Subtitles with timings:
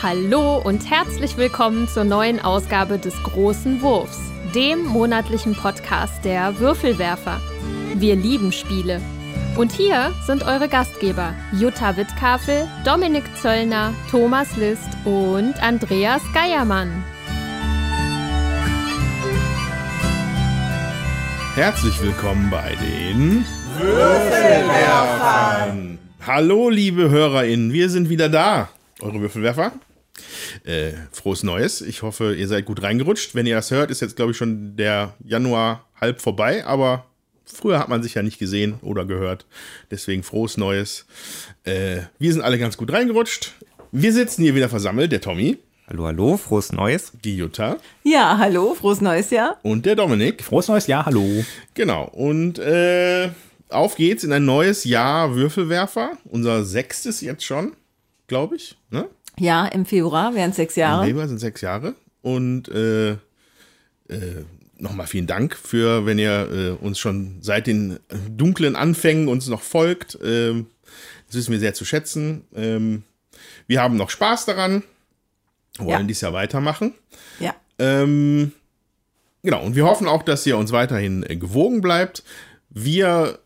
[0.00, 4.20] Hallo und herzlich willkommen zur neuen Ausgabe des Großen Wurfs,
[4.54, 7.40] dem monatlichen Podcast der Würfelwerfer.
[7.96, 9.00] Wir lieben Spiele.
[9.56, 17.02] Und hier sind eure Gastgeber Jutta Wittkafel, Dominik Zöllner, Thomas List und Andreas Geiermann.
[21.56, 23.44] Herzlich willkommen bei den
[23.80, 25.98] Würfelwerfern.
[26.24, 28.68] Hallo, liebe HörerInnen, wir sind wieder da,
[29.00, 29.72] eure Würfelwerfer.
[30.68, 31.80] Äh, frohes Neues.
[31.80, 33.34] Ich hoffe, ihr seid gut reingerutscht.
[33.34, 37.06] Wenn ihr das hört, ist jetzt, glaube ich, schon der Januar halb vorbei, aber
[37.46, 39.46] früher hat man sich ja nicht gesehen oder gehört.
[39.90, 41.06] Deswegen frohes Neues.
[41.64, 43.54] Äh, wir sind alle ganz gut reingerutscht.
[43.92, 45.56] Wir sitzen hier wieder versammelt, der Tommy.
[45.86, 47.12] Hallo, hallo, frohes Neues.
[47.24, 47.78] Die Jutta.
[48.02, 49.58] Ja, hallo, frohes neues Jahr.
[49.62, 50.44] Und der Dominik.
[50.44, 51.46] Frohes neues Jahr, hallo.
[51.72, 52.10] Genau.
[52.12, 53.30] Und äh,
[53.70, 56.18] auf geht's in ein neues Jahr Würfelwerfer.
[56.26, 57.72] Unser sechstes jetzt schon,
[58.26, 58.76] glaube ich.
[58.90, 59.08] Ne?
[59.38, 61.02] Ja, im Februar wären sechs Jahre.
[61.02, 61.94] Im Februar sind sechs Jahre.
[62.22, 63.16] Und äh, äh,
[64.78, 67.98] nochmal vielen Dank für, wenn ihr äh, uns schon seit den
[68.30, 70.18] dunklen Anfängen uns noch folgt.
[70.22, 70.66] Ähm,
[71.26, 72.44] das wissen wir sehr zu schätzen.
[72.54, 73.02] Ähm,
[73.66, 74.82] wir haben noch Spaß daran.
[75.78, 76.02] Wollen Ja.
[76.02, 76.94] dies Jahr weitermachen.
[77.38, 77.54] Ja.
[77.78, 78.52] Ähm,
[79.42, 82.24] genau, und wir hoffen auch, dass ihr uns weiterhin äh, gewogen bleibt.
[82.70, 83.38] Wir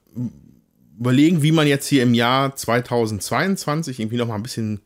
[0.98, 4.80] überlegen, wie man jetzt hier im Jahr 2022 irgendwie noch mal ein bisschen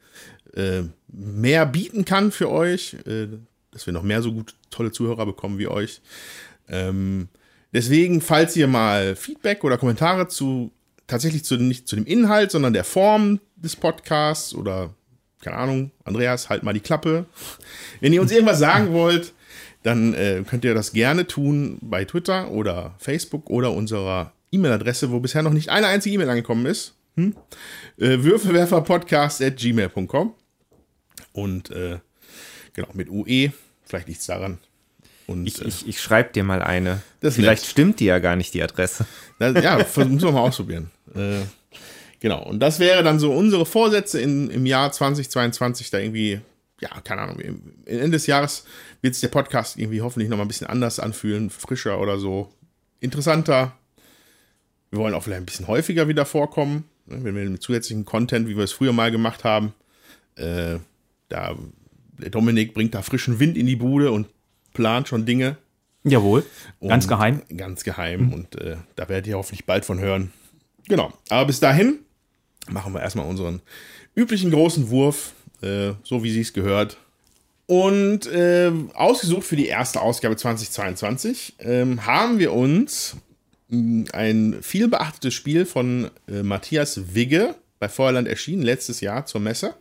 [0.56, 3.28] äh, mehr bieten kann für euch, äh,
[3.70, 6.00] dass wir noch mehr so gut tolle Zuhörer bekommen wie euch.
[6.68, 7.28] Ähm,
[7.72, 10.72] deswegen, falls ihr mal Feedback oder Kommentare zu
[11.06, 14.94] tatsächlich zu, nicht zu dem Inhalt, sondern der Form des Podcasts oder
[15.40, 17.26] keine Ahnung, Andreas, halt mal die Klappe.
[18.00, 19.32] Wenn ihr uns irgendwas sagen wollt,
[19.84, 25.20] dann äh, könnt ihr das gerne tun bei Twitter oder Facebook oder unserer E-Mail-Adresse, wo
[25.20, 26.94] bisher noch nicht eine einzige E-Mail angekommen ist.
[27.14, 27.36] Hm?
[27.98, 30.34] Äh, Würfelwerferpodcast.gmail.com
[31.36, 31.98] Und äh,
[32.72, 33.52] genau, mit UE,
[33.84, 34.56] vielleicht liegt es daran.
[35.26, 37.02] Und Ich, äh, ich, ich schreibe dir mal eine.
[37.20, 37.70] Vielleicht nett.
[37.70, 39.06] stimmt die ja gar nicht, die Adresse.
[39.38, 40.90] Na, ja, müssen wir mal ausprobieren.
[41.14, 41.40] Äh,
[42.20, 42.42] genau.
[42.42, 46.40] Und das wäre dann so unsere Vorsätze in, im Jahr 2022, da irgendwie,
[46.80, 47.38] ja, keine Ahnung,
[47.84, 48.64] Ende des Jahres
[49.02, 52.50] wird sich der Podcast irgendwie hoffentlich noch mal ein bisschen anders anfühlen, frischer oder so,
[53.00, 53.76] interessanter.
[54.90, 58.48] Wir wollen auch vielleicht ein bisschen häufiger wieder vorkommen, ne, wenn wir mit zusätzlichen Content,
[58.48, 59.74] wie wir es früher mal gemacht haben,
[60.36, 60.78] äh,
[61.28, 61.56] da
[62.18, 64.26] der Dominik bringt da frischen Wind in die Bude und
[64.72, 65.56] plant schon Dinge.
[66.04, 66.44] Jawohl,
[66.80, 67.42] ganz Und geheim.
[67.56, 70.32] Ganz geheim und äh, da werdet ihr hoffentlich bald von hören.
[70.88, 71.98] Genau, aber bis dahin
[72.68, 73.60] machen wir erstmal unseren
[74.14, 75.32] üblichen großen Wurf,
[75.62, 76.96] äh, so wie sie es gehört.
[77.66, 83.16] Und äh, ausgesucht für die erste Ausgabe 2022 ähm, haben wir uns
[83.68, 89.40] mh, ein viel beachtetes Spiel von äh, Matthias Wigge bei Feuerland erschienen, letztes Jahr zur
[89.40, 89.74] Messe.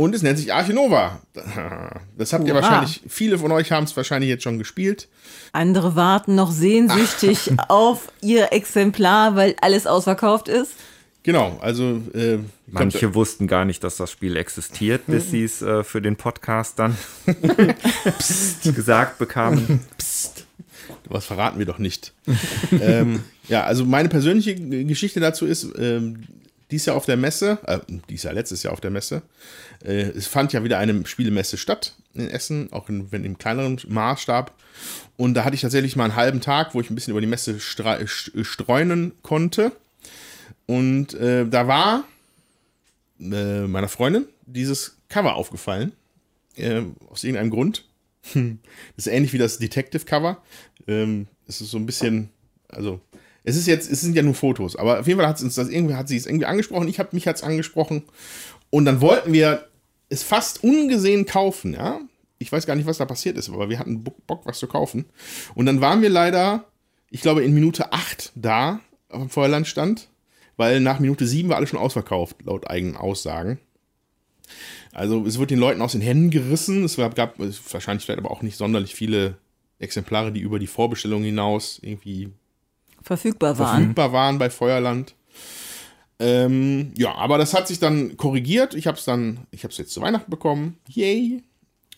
[0.00, 1.20] Und es nennt sich Archinova.
[2.16, 2.62] Das habt ihr Hurra.
[2.62, 5.08] wahrscheinlich, viele von euch haben es wahrscheinlich jetzt schon gespielt.
[5.52, 10.72] Andere warten noch sehnsüchtig auf ihr Exemplar, weil alles ausverkauft ist.
[11.22, 15.60] Genau, also äh, Manche könnt- wussten gar nicht, dass das Spiel existiert, bis sie es
[15.62, 16.96] äh, für den Podcast dann
[18.74, 19.80] gesagt bekamen.
[21.08, 22.12] was verraten wir doch nicht.
[22.80, 26.24] ähm, ja, also meine persönliche Geschichte dazu ist, ähm,
[26.70, 29.22] dies Jahr auf der Messe, äh, dies Jahr letztes Jahr auf der Messe,
[29.84, 33.80] äh, es fand ja wieder eine Spielemesse statt in Essen, auch in, wenn im kleineren
[33.88, 34.54] Maßstab.
[35.16, 37.26] Und da hatte ich tatsächlich mal einen halben Tag, wo ich ein bisschen über die
[37.26, 39.72] Messe streunen konnte.
[40.66, 42.04] Und äh, da war
[43.20, 45.92] äh, meiner Freundin dieses Cover aufgefallen.
[46.56, 47.84] Äh, aus irgendeinem Grund.
[48.96, 50.42] Das ist ähnlich wie das Detective-Cover.
[50.86, 52.28] Ähm, es ist so ein bisschen,
[52.68, 53.00] also,
[53.44, 55.54] es ist jetzt, es sind ja nur Fotos, aber auf jeden Fall hat sie uns
[55.54, 58.04] das irgendwie, hat sie es irgendwie angesprochen, ich habe mich hat's angesprochen.
[58.70, 59.68] Und dann wollten wir
[60.08, 62.00] es fast ungesehen kaufen, ja.
[62.38, 65.04] Ich weiß gar nicht, was da passiert ist, aber wir hatten Bock, was zu kaufen.
[65.54, 66.64] Und dann waren wir leider,
[67.10, 70.08] ich glaube, in Minute 8 da am Feuerlandstand,
[70.56, 73.58] weil nach Minute 7 war alles schon ausverkauft, laut eigenen Aussagen.
[74.92, 76.84] Also es wird den Leuten aus den Händen gerissen.
[76.84, 79.38] Es gab, wahrscheinlich vielleicht aber auch nicht sonderlich viele
[79.78, 82.30] Exemplare, die über die Vorbestellung hinaus irgendwie
[83.02, 83.78] Verfügbar waren.
[83.78, 85.14] verfügbar waren bei Feuerland.
[86.18, 88.74] Ähm, ja, aber das hat sich dann korrigiert.
[88.74, 90.78] Ich habe es dann, ich habe es jetzt zu Weihnachten bekommen.
[90.88, 91.42] Yay!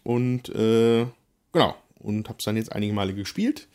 [0.04, 1.06] Und äh,
[1.52, 3.68] genau, und habe es dann jetzt einige Male gespielt.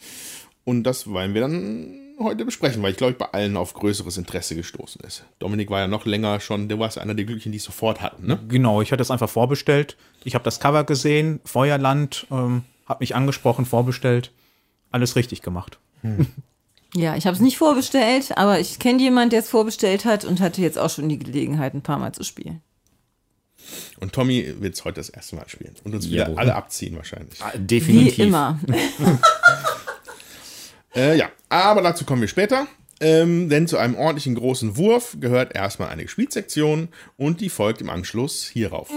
[0.63, 4.17] Und das wollen wir dann heute besprechen, weil ich glaube, ich bei allen auf größeres
[4.17, 5.25] Interesse gestoßen ist.
[5.39, 8.25] Dominik war ja noch länger schon, der war einer der Glücklichen, die es sofort hatten,
[8.25, 8.39] ne?
[8.47, 9.97] Genau, ich hatte es einfach vorbestellt.
[10.23, 14.31] Ich habe das Cover gesehen, Feuerland, ähm, habe mich angesprochen, vorbestellt.
[14.91, 15.77] Alles richtig gemacht.
[16.95, 20.39] Ja, ich habe es nicht vorbestellt, aber ich kenne jemanden, der es vorbestellt hat und
[20.39, 22.61] hatte jetzt auch schon die Gelegenheit, ein paar Mal zu spielen.
[23.99, 25.75] Und Tommy wird es heute das erste Mal spielen.
[25.83, 26.27] Und uns Ja.
[26.27, 27.41] wieder alle abziehen wahrscheinlich.
[27.41, 28.19] Ah, Wie Definitiv.
[28.25, 28.59] immer.
[30.95, 32.65] Äh, ja, aber dazu kommen wir später.
[32.99, 36.87] Ähm, denn zu einem ordentlichen großen Wurf gehört erstmal eine Gespielsektion
[37.17, 38.89] und die folgt im Anschluss hierauf.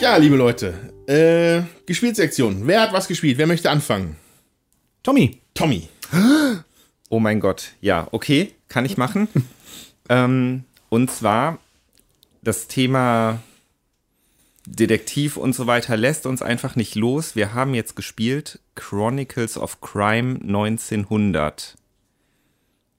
[0.00, 0.74] Ja, liebe Leute,
[1.10, 2.66] äh, Gespielsektion.
[2.66, 3.36] Wer hat was gespielt?
[3.36, 4.16] Wer möchte anfangen?
[5.02, 5.88] Tommy, Tommy.
[7.08, 9.28] Oh mein Gott, ja, okay, kann ich machen.
[10.08, 11.58] ähm, und zwar
[12.42, 13.40] das Thema
[14.66, 17.34] Detektiv und so weiter lässt uns einfach nicht los.
[17.34, 21.76] Wir haben jetzt gespielt Chronicles of Crime 1900.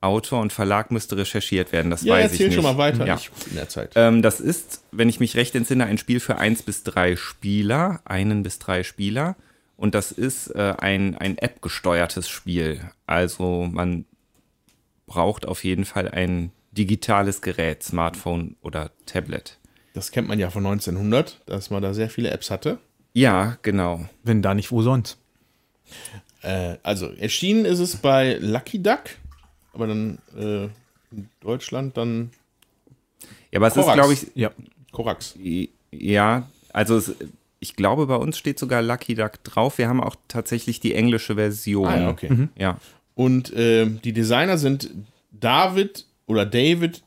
[0.02, 2.54] Autor und Verlag müsste recherchiert werden, das Ja, weiß ich nicht.
[2.56, 3.06] schon mal weiter.
[3.06, 3.16] Ja.
[3.16, 3.94] Ich in der Zeit.
[3.96, 8.02] Ähm, das ist, wenn ich mich recht entsinne, ein Spiel für eins bis drei Spieler,
[8.06, 9.36] einen bis drei Spieler.
[9.78, 12.82] Und das ist äh, ein, ein App-gesteuertes Spiel.
[13.06, 14.06] Also man
[15.06, 19.60] braucht auf jeden Fall ein digitales Gerät, Smartphone oder Tablet.
[19.94, 22.78] Das kennt man ja von 1900, dass man da sehr viele Apps hatte.
[23.14, 24.06] Ja, genau.
[24.24, 25.18] wenn da nicht, wo sonst?
[26.44, 29.02] Äh, also, erschienen ist es bei Lucky Duck,
[29.74, 30.66] aber dann äh,
[31.16, 32.32] in Deutschland dann
[33.52, 33.88] Ja, aber es Korax.
[33.90, 34.52] ist, glaube ich, Ja,
[34.92, 35.36] Korax.
[35.92, 37.16] ja, also es,
[37.60, 39.78] ich glaube, bei uns steht sogar Lucky Duck drauf.
[39.78, 41.88] Wir haben auch tatsächlich die englische Version.
[41.88, 42.48] Ah, ja, okay.
[42.58, 42.78] Ja.
[43.16, 44.90] Und ähm, die Designer sind
[45.32, 47.04] David oder David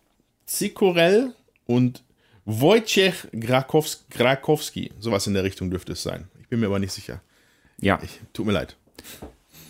[0.46, 1.34] Zikorel
[1.66, 2.02] und
[2.44, 4.92] Wojciech Grakows- Grakowski.
[5.00, 6.28] Sowas in der Richtung dürfte es sein.
[6.40, 7.20] Ich bin mir aber nicht sicher.
[7.80, 7.98] Ja.
[8.02, 8.76] Ich, tut mir leid.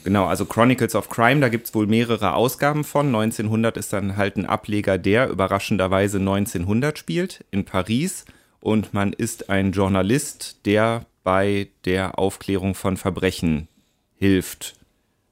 [0.05, 3.07] Genau, also Chronicles of Crime, da gibt es wohl mehrere Ausgaben von.
[3.07, 8.27] 1900 ist dann halt ein Ableger, der überraschenderweise 1900 spielt in Paris.
[8.61, 13.69] Und man ist ein Journalist, der bei der Aufklärung von Verbrechen
[14.15, 14.77] hilft.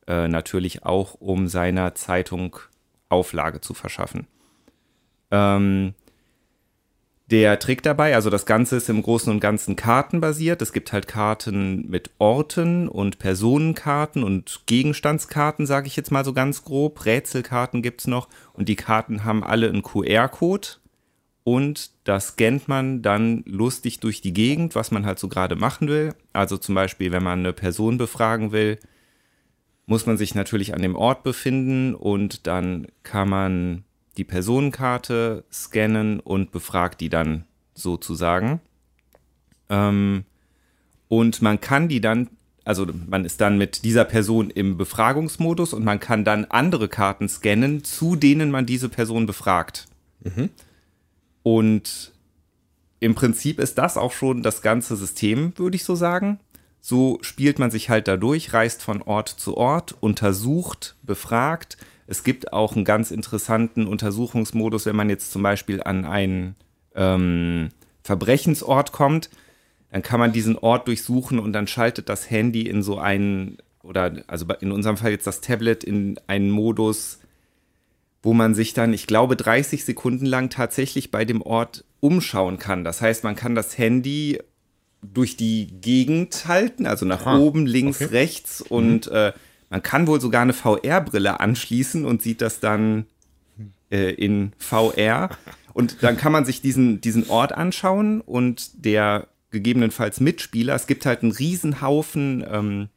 [0.06, 2.56] Äh, natürlich auch, um seiner Zeitung
[3.10, 4.26] Auflage zu verschaffen.
[5.30, 5.92] Ähm,
[7.32, 10.61] der Trick dabei, also das Ganze ist im Großen und Ganzen kartenbasiert.
[10.61, 16.34] Es gibt halt Karten mit Orten und Personenkarten und Gegenstandskarten, sage ich jetzt mal so
[16.34, 17.06] ganz grob.
[17.06, 20.69] Rätselkarten gibt's noch und die Karten haben alle einen QR-Code
[21.43, 25.88] und das scannt man dann lustig durch die Gegend, was man halt so gerade machen
[25.88, 26.14] will.
[26.35, 28.78] Also zum Beispiel, wenn man eine Person befragen will,
[29.87, 33.85] muss man sich natürlich an dem Ort befinden und dann kann man
[34.17, 37.44] die Personenkarte scannen und befragt die dann
[37.75, 38.61] sozusagen.
[39.69, 40.25] Ähm,
[41.09, 42.29] und man kann die dann,
[42.64, 47.29] also man ist dann mit dieser Person im Befragungsmodus und man kann dann andere Karten
[47.29, 49.87] scannen, zu denen man diese Person befragt.
[51.43, 52.12] Und
[53.00, 56.38] im Prinzip ist das auch schon das ganze System, würde ich so sagen.
[56.81, 61.76] So spielt man sich halt dadurch, reist von Ort zu Ort, untersucht, befragt.
[62.12, 66.56] Es gibt auch einen ganz interessanten Untersuchungsmodus, wenn man jetzt zum Beispiel an einen
[66.94, 67.70] ähm,
[68.03, 69.31] Verbrechensort kommt,
[69.91, 74.23] dann kann man diesen Ort durchsuchen und dann schaltet das Handy in so einen, oder
[74.26, 77.20] also in unserem Fall jetzt das Tablet in einen Modus,
[78.23, 82.85] wo man sich dann, ich glaube, 30 Sekunden lang tatsächlich bei dem Ort umschauen kann.
[82.85, 84.38] Das heißt, man kann das Handy
[85.00, 89.33] durch die Gegend halten, also nach oben, links, rechts und äh,
[89.73, 93.07] man kann wohl sogar eine VR-Brille anschließen und sieht das dann
[93.91, 95.31] äh, in VR.
[95.73, 101.07] Und dann kann man sich diesen, diesen Ort anschauen und der gegebenenfalls Mitspieler, es gibt
[101.07, 102.88] halt einen Riesenhaufen, ähm,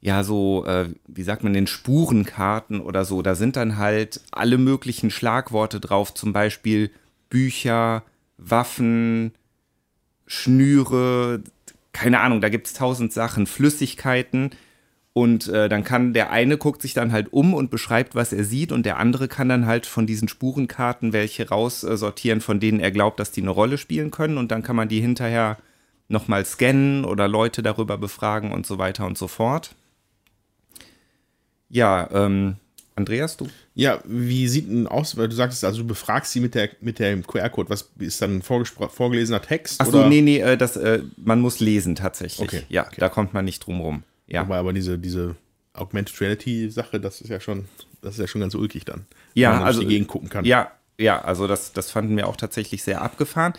[0.00, 3.20] ja, so, äh, wie sagt man, den Spurenkarten oder so.
[3.20, 6.90] Da sind dann halt alle möglichen Schlagworte drauf, zum Beispiel
[7.28, 8.02] Bücher,
[8.38, 9.34] Waffen,
[10.26, 11.42] Schnüre,
[11.92, 14.52] keine Ahnung, da gibt es tausend Sachen, Flüssigkeiten.
[15.14, 18.44] Und äh, dann kann der eine guckt sich dann halt um und beschreibt, was er
[18.44, 22.90] sieht, und der andere kann dann halt von diesen Spurenkarten welche raussortieren, von denen er
[22.90, 24.38] glaubt, dass die eine Rolle spielen können.
[24.38, 25.58] Und dann kann man die hinterher
[26.08, 29.74] nochmal scannen oder Leute darüber befragen und so weiter und so fort.
[31.68, 32.56] Ja, ähm,
[32.94, 33.48] Andreas, du?
[33.74, 36.98] Ja, wie sieht denn aus, weil du sagtest, also du befragst sie mit, der, mit
[36.98, 37.70] dem QR-Code.
[37.70, 39.80] Was ist dann vorgelesener Text?
[39.80, 40.08] Ach so, oder?
[40.08, 42.46] nee, nee, äh, das, äh, man muss lesen tatsächlich.
[42.46, 42.96] Okay, Ja, okay.
[42.98, 44.02] da kommt man nicht drum rum.
[44.32, 44.40] Ja.
[44.40, 45.36] Aber, aber diese, diese
[45.74, 47.66] Augmented Reality-Sache, das ist ja schon,
[48.00, 49.06] das ist ja schon ganz ulkig dann.
[49.34, 50.44] Ja, wenn man also die Gegend gucken kann.
[50.44, 53.52] Ja, ja, also das, das fanden wir auch tatsächlich sehr abgefahren.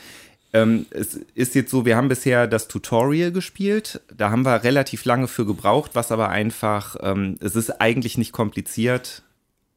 [0.51, 4.01] Ähm, es ist jetzt so, wir haben bisher das Tutorial gespielt.
[4.15, 8.31] Da haben wir relativ lange für gebraucht, was aber einfach, ähm, es ist eigentlich nicht
[8.31, 9.23] kompliziert,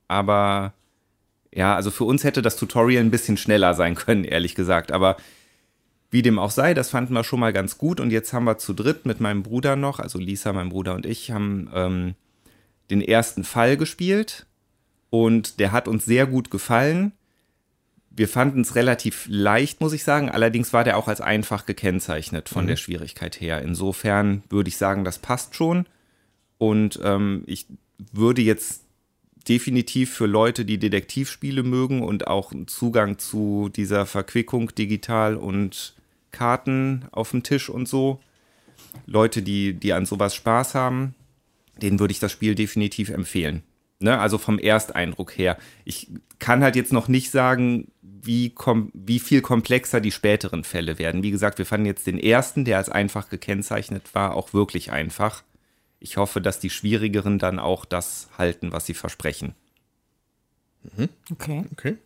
[0.08, 0.72] aber
[1.52, 4.92] ja, also für uns hätte das Tutorial ein bisschen schneller sein können, ehrlich gesagt.
[4.92, 5.16] Aber
[6.16, 8.00] wie dem auch sei, das fanden wir schon mal ganz gut.
[8.00, 11.04] Und jetzt haben wir zu dritt mit meinem Bruder noch, also Lisa, mein Bruder und
[11.04, 12.14] ich, haben ähm,
[12.88, 14.46] den ersten Fall gespielt.
[15.10, 17.12] Und der hat uns sehr gut gefallen.
[18.10, 20.30] wir fanden es relativ leicht, muss ich sagen.
[20.30, 23.60] Allerdings war der auch als einfach gekennzeichnet von der Schwierigkeit her.
[23.60, 25.84] Insofern würde ich sagen, das passt schon.
[26.56, 27.66] Und ähm, ich
[28.14, 28.84] würde jetzt
[29.50, 35.95] definitiv für Leute, die Detektivspiele mögen und auch einen Zugang zu dieser Verquickung digital und
[36.36, 38.20] Karten auf dem Tisch und so,
[39.06, 41.14] Leute, die, die an sowas Spaß haben,
[41.80, 43.62] denen würde ich das Spiel definitiv empfehlen.
[43.98, 44.18] Ne?
[44.18, 45.56] Also vom Ersteindruck her.
[45.84, 50.98] Ich kann halt jetzt noch nicht sagen, wie, kom wie viel komplexer die späteren Fälle
[50.98, 51.22] werden.
[51.22, 55.42] Wie gesagt, wir fanden jetzt den ersten, der als einfach gekennzeichnet war, auch wirklich einfach.
[56.00, 59.54] Ich hoffe, dass die schwierigeren dann auch das halten, was sie versprechen.
[61.32, 61.64] Okay.
[61.72, 61.96] Okay.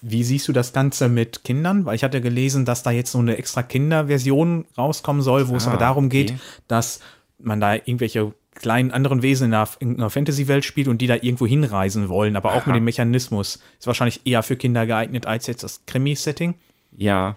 [0.00, 1.84] Wie siehst du das Ganze mit Kindern?
[1.84, 5.66] Weil ich hatte gelesen, dass da jetzt so eine extra Kinderversion rauskommen soll, wo es
[5.66, 6.40] Ah, aber darum geht, okay.
[6.68, 7.00] dass
[7.38, 11.14] man da irgendwelche kleinen anderen Wesen in einer, in einer Fantasy-Welt spielt und die da
[11.14, 13.60] irgendwo hinreisen wollen, aber auch mit dem Mechanismus.
[13.78, 16.54] Ist wahrscheinlich eher für Kinder geeignet als jetzt das Krimi-Setting.
[16.96, 17.36] Ja,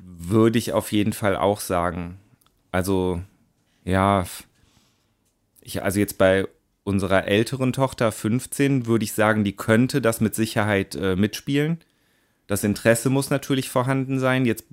[0.00, 2.18] würde ich auf jeden Fall auch sagen.
[2.70, 3.20] Also,
[3.84, 4.24] ja,
[5.60, 6.46] ich, also jetzt bei
[6.84, 11.78] unserer älteren Tochter 15 würde ich sagen, die könnte das mit Sicherheit äh, mitspielen.
[12.46, 14.44] Das Interesse muss natürlich vorhanden sein.
[14.44, 14.64] Jetzt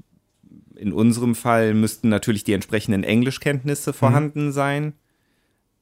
[0.76, 4.94] in unserem Fall müssten natürlich die entsprechenden Englischkenntnisse vorhanden sein.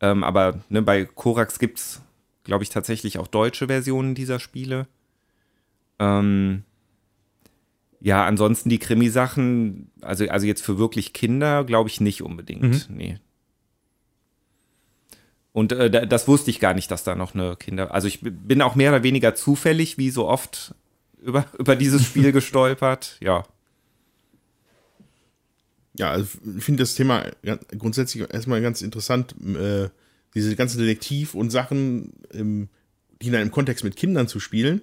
[0.01, 2.01] Ähm, aber ne, bei Korax gibt es,
[2.43, 4.87] glaube ich, tatsächlich auch deutsche Versionen dieser Spiele.
[5.99, 6.63] Ähm,
[7.99, 12.89] ja, ansonsten die Krimi-Sachen, also, also jetzt für wirklich Kinder, glaube ich nicht unbedingt.
[12.89, 13.19] Nee.
[15.57, 17.91] Und äh, da- das wusste ich gar nicht, dass da noch eine Kinder.
[17.91, 20.75] Also ich bin auch mehr oder weniger zufällig, wie so oft,
[21.19, 23.17] über, über dieses Spiel gestolpert.
[23.21, 23.43] Ja.
[25.97, 27.25] Ja, also ich finde das Thema
[27.75, 29.33] grundsätzlich erstmal ganz interessant.
[29.43, 29.89] Äh,
[30.35, 32.69] diese ganzen Detektiv- und Sachen, ähm,
[33.23, 34.81] die dann im Kontext mit Kindern zu spielen.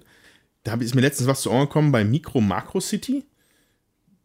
[0.64, 3.22] Da ist mir letztens was zu Ohren gekommen bei Micro Macro City.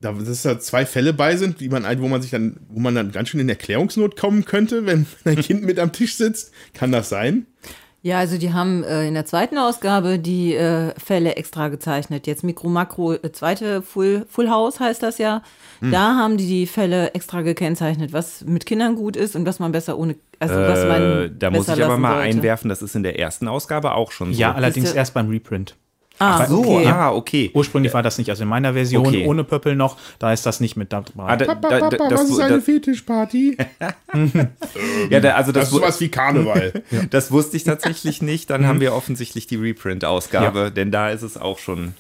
[0.02, 2.96] Da, dass da zwei Fälle bei sind, die man, wo man sich dann, wo man
[2.96, 6.54] dann ganz schön in Erklärungsnot kommen könnte, wenn ein Kind mit am Tisch sitzt.
[6.74, 7.46] Kann das sein?
[8.02, 12.28] Ja, also die haben äh, in der zweiten Ausgabe die äh, Fälle extra gezeichnet.
[12.28, 15.42] Jetzt Mikro Makro, äh, zweite Full, Full House heißt das ja.
[15.82, 19.72] Da haben die die Fälle extra gekennzeichnet, was mit Kindern gut ist und was man
[19.74, 22.38] besser ohne, also was man Äh, da muss besser ich aber lassen mal sollte.
[22.38, 24.40] einwerfen, das ist in der ersten Ausgabe auch schon so.
[24.40, 25.76] Ja, allerdings erst beim Reprint.
[26.20, 26.86] Ah, so, okay.
[26.88, 27.50] ah, okay.
[27.54, 29.26] Ursprünglich war das nicht, also in meiner Version Okay.
[29.26, 31.24] ohne Pöppel noch, da ist das nicht mit dabei.
[31.24, 33.58] Ah, da, Papa, da, Papa, da, das, was ist eine das, Fetischparty?
[35.10, 36.84] ja, da, also Das das, ist sowas wie Karneval.
[37.10, 38.50] das wusste ich tatsächlich nicht.
[38.50, 41.94] Dann haben wir offensichtlich die Reprint-Ausgabe, denn da ist es auch schon,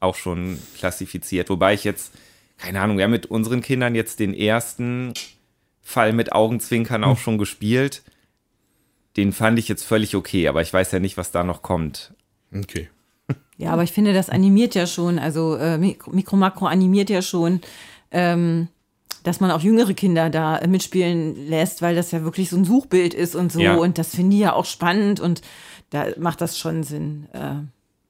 [0.00, 1.48] auch schon klassifiziert.
[1.48, 2.12] Wobei ich jetzt,
[2.58, 5.14] keine Ahnung, wir haben mit unseren Kindern jetzt den ersten
[5.82, 8.02] Fall mit Augenzwinkern auch schon gespielt.
[9.16, 12.12] Den fand ich jetzt völlig okay, aber ich weiß ja nicht, was da noch kommt.
[12.52, 12.88] Okay.
[13.62, 17.60] Ja, aber ich finde, das animiert ja schon, also äh, Mikro, Makro animiert ja schon,
[18.10, 18.66] ähm,
[19.22, 22.64] dass man auch jüngere Kinder da äh, mitspielen lässt, weil das ja wirklich so ein
[22.64, 23.60] Suchbild ist und so.
[23.60, 23.76] Ja.
[23.76, 25.42] Und das finde ich ja auch spannend und
[25.90, 27.54] da macht das schon Sinn, äh,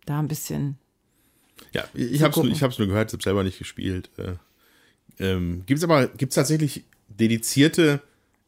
[0.06, 0.78] da ein bisschen.
[1.74, 4.08] Ja, ich habe es nur, nur gehört, ich habe selber nicht gespielt.
[4.16, 4.36] Äh,
[5.22, 8.00] ähm, gibt es aber gibt's tatsächlich dedizierte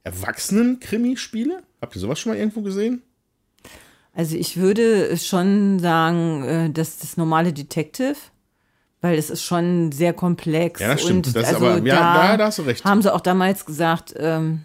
[0.05, 1.65] Erwachsenen-Krimi-Spiele?
[1.83, 3.03] Habt ihr sowas schon mal irgendwo gesehen?
[4.15, 8.15] Also ich würde schon sagen, äh, dass das normale Detective,
[9.01, 10.81] weil es ist schon sehr komplex.
[10.81, 11.27] Ja, das stimmt.
[11.27, 12.85] Und Das ist also aber- ja, da da- da hast du recht.
[12.85, 14.63] Haben sie auch damals gesagt, ähm,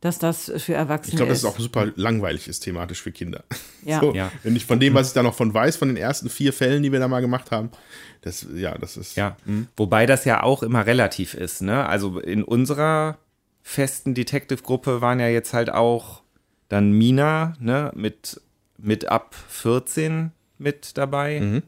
[0.00, 1.44] dass das für Erwachsene Ich glaube, das ist.
[1.44, 3.44] ist auch super langweilig ist thematisch für Kinder.
[3.84, 3.98] Ja.
[4.00, 4.30] So, Ja.
[4.44, 6.82] Wenn ich von dem, was ich da noch von weiß, von den ersten vier Fällen,
[6.84, 7.70] die wir da mal gemacht haben,
[8.20, 9.16] das, ja, das ist.
[9.16, 9.36] Ja,
[9.76, 11.84] wobei das ja auch immer relativ ist, ne?
[11.88, 13.18] Also in unserer
[13.60, 16.22] festen Detective-Gruppe waren ja jetzt halt auch
[16.68, 18.40] dann Mina, ne, mit,
[18.82, 21.62] mit ab 14 mit dabei.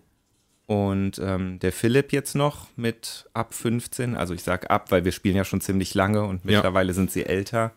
[0.66, 4.16] Und ähm, der Philipp jetzt noch mit ab 15.
[4.16, 6.52] Also ich sag ab, weil wir spielen ja schon ziemlich lange und Ja.
[6.56, 7.73] mittlerweile sind sie älter.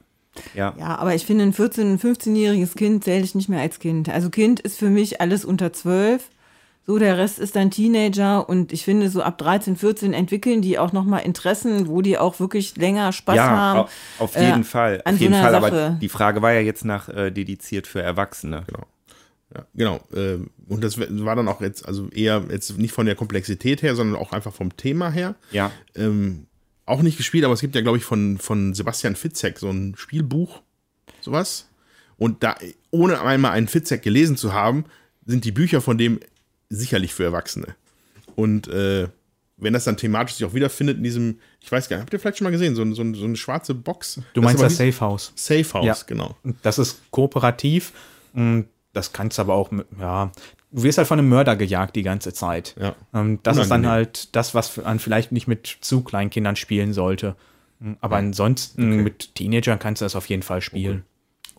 [0.54, 0.74] Ja.
[0.80, 4.08] Ja, aber ich finde, ein 14-, und 15-jähriges Kind zähle ich nicht mehr als Kind.
[4.10, 6.30] Also Kind ist für mich alles unter 12.
[6.86, 10.80] So, der Rest ist dann Teenager und ich finde, so ab 13, 14 entwickeln die
[10.80, 13.80] auch nochmal Interessen, wo die auch wirklich länger Spaß ja, haben.
[13.80, 13.90] au-
[14.24, 15.02] auf jeden äh, Fall.
[15.04, 15.98] an Auf so jeden einer Fall, aber Sache.
[16.00, 18.64] die Frage war ja jetzt nach äh, dediziert für Erwachsene.
[18.68, 18.86] Genau.
[19.56, 20.02] Ja, genau.
[20.14, 23.96] ähm, Und das war dann auch jetzt, also eher jetzt nicht von der Komplexität her,
[23.96, 25.36] sondern auch einfach vom Thema her.
[25.52, 25.72] Ja.
[25.96, 26.48] Ähm,
[26.86, 29.96] auch nicht gespielt, aber es gibt ja, glaube ich, von, von Sebastian Fitzek so ein
[29.98, 30.62] Spielbuch,
[31.22, 31.68] sowas.
[32.18, 32.56] Und da,
[32.92, 34.86] ohne einmal einen Fitzek gelesen zu haben,
[35.26, 36.20] sind die Bücher von dem
[36.70, 37.76] sicherlich für Erwachsene.
[38.36, 39.08] Und äh,
[39.58, 42.20] wenn das dann thematisch sich auch wiederfindet in diesem, ich weiß gar nicht, habt ihr
[42.20, 44.20] vielleicht schon mal gesehen, so, ein- so, so eine schwarze Box?
[44.34, 45.32] Du meinst ist aber das Safe House.
[45.36, 45.98] Safe House, Ja.
[46.06, 46.36] genau.
[46.62, 47.92] Das ist kooperativ.
[48.34, 48.62] Mm,
[48.98, 50.32] Das kannst du aber auch ja,
[50.72, 52.76] du wirst halt von einem Mörder gejagt die ganze Zeit.
[52.80, 52.96] Ja.
[53.14, 53.92] Ähm, das ist dann Unangenehm.
[53.92, 57.36] halt das, was man vielleicht nicht mit zu kleinen Kindern spielen sollte.
[57.80, 61.04] Hm, Aber ansonsten mit Teenagern kannst du das auf jeden Fall spielen.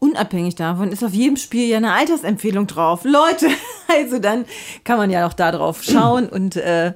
[0.01, 3.05] Unabhängig davon ist auf jedem Spiel ja eine Altersempfehlung drauf.
[3.05, 3.49] Leute,
[3.89, 4.45] also dann
[4.85, 6.93] kann man ja auch da drauf schauen und äh,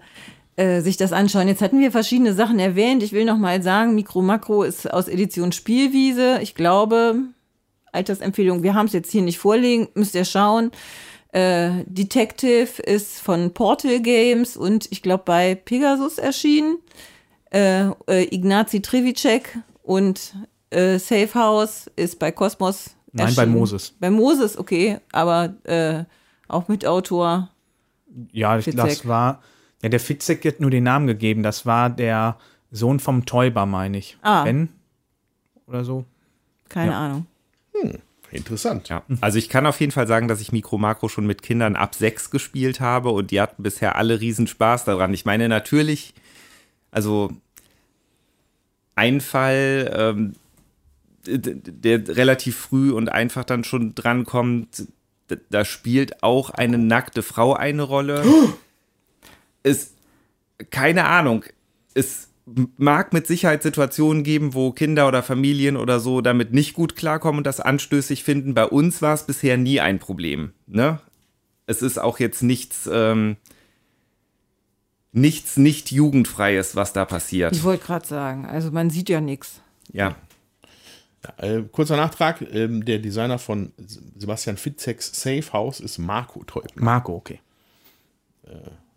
[0.56, 1.48] äh, sich das anschauen.
[1.48, 3.02] Jetzt hatten wir verschiedene Sachen erwähnt.
[3.02, 6.38] Ich will noch mal sagen, Mikro Makro ist aus Edition Spielwiese.
[6.42, 7.16] Ich glaube,
[7.92, 10.70] Altersempfehlung, wir haben es jetzt hier nicht vorliegen, müsst ihr schauen.
[11.32, 16.78] Äh, Detective ist von Portal Games und ich glaube bei Pegasus erschienen.
[17.50, 20.34] Äh, äh, Ignazi Trivicek und
[20.70, 22.94] äh, Safe House ist bei Cosmos.
[23.12, 23.52] Nein, bei erschienen.
[23.58, 23.94] Moses.
[24.00, 26.04] Bei Moses, okay, aber äh,
[26.48, 27.50] auch Mitautor.
[28.32, 28.76] Ja, Fitzek.
[28.76, 29.42] das war,
[29.82, 31.42] ja, der Fitzek hat nur den Namen gegeben.
[31.42, 32.36] Das war der
[32.70, 34.16] Sohn vom Täuber, meine ich.
[34.22, 34.44] Ah.
[34.44, 34.68] Ben
[35.66, 36.04] oder so.
[36.68, 36.98] Keine Ja.
[37.06, 37.26] Ahnung.
[38.30, 38.88] Interessant.
[38.88, 41.76] Ja, also ich kann auf jeden Fall sagen, dass ich Mikro Makro schon mit Kindern
[41.76, 45.12] ab sechs gespielt habe und die hatten bisher alle riesen Spaß daran.
[45.12, 46.14] Ich meine natürlich,
[46.90, 47.30] also
[48.94, 50.34] ein Fall, ähm,
[51.26, 54.86] der relativ früh und einfach dann schon drankommt,
[55.30, 58.24] d- da spielt auch eine nackte Frau eine Rolle.
[59.62, 59.94] Ist,
[60.70, 61.44] keine Ahnung,
[61.94, 62.28] es
[62.76, 67.38] mag mit Sicherheit Situationen geben, wo Kinder oder Familien oder so damit nicht gut klarkommen
[67.38, 68.54] und das anstößig finden.
[68.54, 70.52] Bei uns war es bisher nie ein Problem.
[70.66, 71.00] Ne?
[71.66, 73.36] Es ist auch jetzt nichts, ähm,
[75.12, 77.54] nichts nicht jugendfreies, was da passiert.
[77.54, 79.60] Ich wollte gerade sagen, also man sieht ja nichts.
[79.92, 80.16] Ja,
[81.36, 83.72] Äh, kurzer Nachtrag: ähm, Der Designer von
[84.16, 86.82] Sebastian Fitzeks Safe House ist Marco Teubner.
[86.82, 87.38] Marco, okay.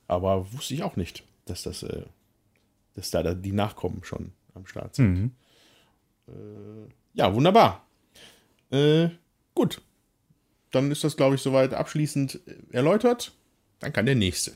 [0.08, 2.04] Aber wusste ich auch nicht, dass das, äh,
[2.96, 5.36] dass da die Nachkommen schon am Start sind.
[6.28, 6.32] Äh,
[7.14, 7.86] ja, wunderbar.
[8.72, 9.10] Äh,
[9.54, 9.82] gut.
[10.72, 12.39] Dann ist das, glaube ich, soweit abschließend
[12.72, 13.34] erläutert.
[13.80, 14.54] Dann kann der nächste.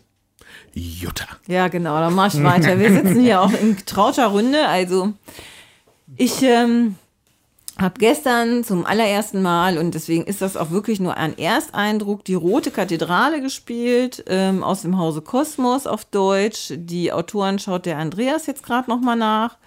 [0.74, 1.28] Jutta.
[1.48, 2.80] Ja, genau, dann mach ich weiter.
[2.80, 4.68] Wir sitzen hier auch in trauter Runde.
[4.68, 5.14] Also,
[6.16, 6.96] ich ähm,
[7.80, 12.34] habe gestern zum allerersten Mal, und deswegen ist das auch wirklich nur ein Ersteindruck, die
[12.34, 16.74] Rote Kathedrale gespielt, ähm, aus dem Hause Kosmos auf Deutsch.
[16.76, 19.58] Die Autoren schaut der Andreas jetzt gerade nochmal nach.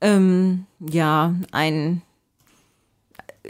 [0.00, 2.02] Ähm, ja, ein,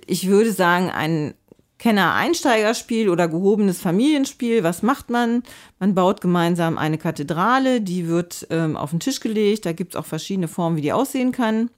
[0.07, 1.35] ich würde sagen, ein
[1.79, 4.63] Kenner-Einsteigerspiel oder gehobenes Familienspiel.
[4.65, 5.43] Was macht man?
[5.79, 9.67] Man baut gemeinsam eine Kathedrale, die wird ähm, auf den Tisch gelegt.
[9.67, 11.69] Da gibt es auch verschiedene Formen, wie die aussehen kann.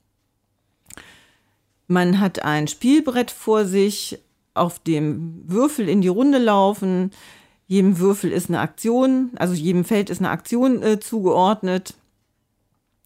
[1.89, 4.21] Man hat ein Spielbrett vor sich,
[4.55, 7.13] auf dem Würfel in die Runde laufen.
[7.67, 11.95] Jedem Würfel ist eine Aktion, also jedem Feld ist eine Aktion äh, zugeordnet.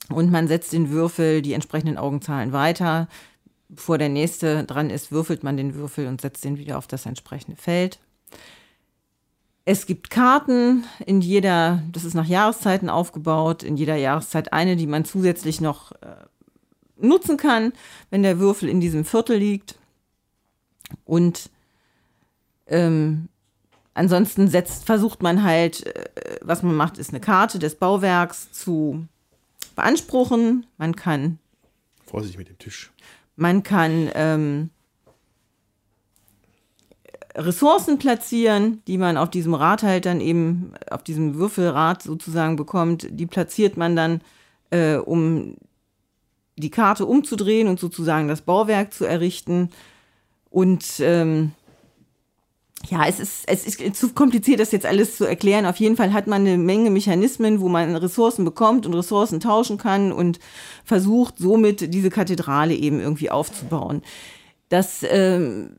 [0.08, 3.08] Und man setzt den Würfel, die entsprechenden Augenzahlen weiter.
[3.68, 7.06] Bevor der nächste dran ist, würfelt man den Würfel und setzt den wieder auf das
[7.06, 7.98] entsprechende Feld.
[9.64, 14.88] Es gibt Karten in jeder, das ist nach Jahreszeiten aufgebaut, in jeder Jahreszeit eine, die
[14.88, 16.16] man zusätzlich noch äh,
[17.02, 17.72] nutzen kann,
[18.10, 19.78] wenn der Würfel in diesem Viertel liegt.
[21.04, 21.50] Und
[22.66, 23.28] ähm,
[23.94, 29.06] ansonsten setzt, versucht man halt, äh, was man macht, ist eine Karte des Bauwerks zu
[29.74, 30.66] beanspruchen.
[30.78, 31.38] Man kann
[32.06, 32.92] Vorsicht mit dem Tisch.
[33.36, 34.70] man kann ähm,
[37.34, 43.06] Ressourcen platzieren, die man auf diesem Rad halt dann eben, auf diesem Würfelrad sozusagen bekommt.
[43.10, 44.20] Die platziert man dann,
[44.70, 45.56] äh, um
[46.56, 49.70] die Karte umzudrehen und sozusagen das Bauwerk zu errichten.
[50.50, 51.52] Und ähm,
[52.90, 55.66] ja, es ist, es ist zu kompliziert, das jetzt alles zu erklären.
[55.66, 59.78] Auf jeden Fall hat man eine Menge Mechanismen, wo man Ressourcen bekommt und Ressourcen tauschen
[59.78, 60.40] kann und
[60.84, 64.02] versucht somit diese Kathedrale eben irgendwie aufzubauen.
[64.68, 65.76] Das ähm,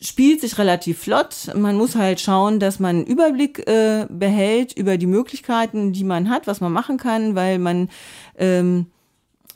[0.00, 1.52] spielt sich relativ flott.
[1.54, 6.30] Man muss halt schauen, dass man einen Überblick äh, behält über die Möglichkeiten, die man
[6.30, 7.90] hat, was man machen kann, weil man
[8.36, 8.86] ähm,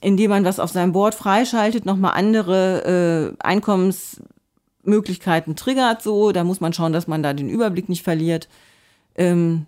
[0.02, 6.02] indem man was auf seinem Board freischaltet, nochmal andere äh, Einkommensmöglichkeiten triggert.
[6.02, 8.48] So, da muss man schauen, dass man da den Überblick nicht verliert.
[9.14, 9.66] Ähm,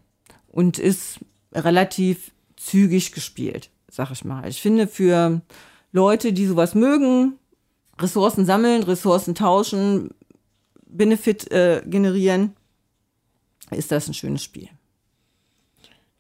[0.49, 1.21] und ist
[1.53, 4.49] relativ zügig gespielt, sag ich mal.
[4.49, 5.43] Ich finde für
[5.93, 7.35] Leute, die sowas mögen,
[8.01, 10.15] Ressourcen sammeln, Ressourcen tauschen,
[10.87, 12.57] Benefit äh, generieren,
[13.71, 14.71] ist das ein schönes Spiel.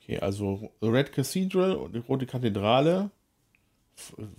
[0.03, 3.11] Okay, also The Red Cathedral und die Rote Kathedrale.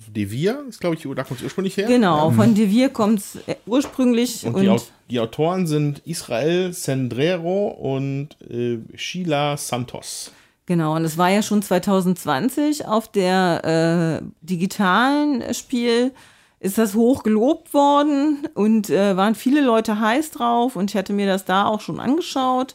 [0.08, 1.88] Devir ist, glaube ich, da kommt es ursprünglich her.
[1.88, 4.78] Genau, von Devir kommt es ursprünglich Und, und, die,
[5.12, 10.32] die Autoren sind Israel Sendrero und äh, Sheila Santos.
[10.66, 16.12] Genau, und es war ja schon 2020 auf der äh, digitalen äh, Spiel
[16.60, 21.14] ist das hoch gelobt worden und äh, waren viele Leute heiß drauf und ich hatte
[21.14, 22.74] mir das da auch schon angeschaut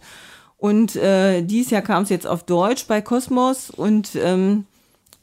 [0.59, 4.67] Und äh, dieses Jahr kam es jetzt auf Deutsch bei Cosmos und ähm,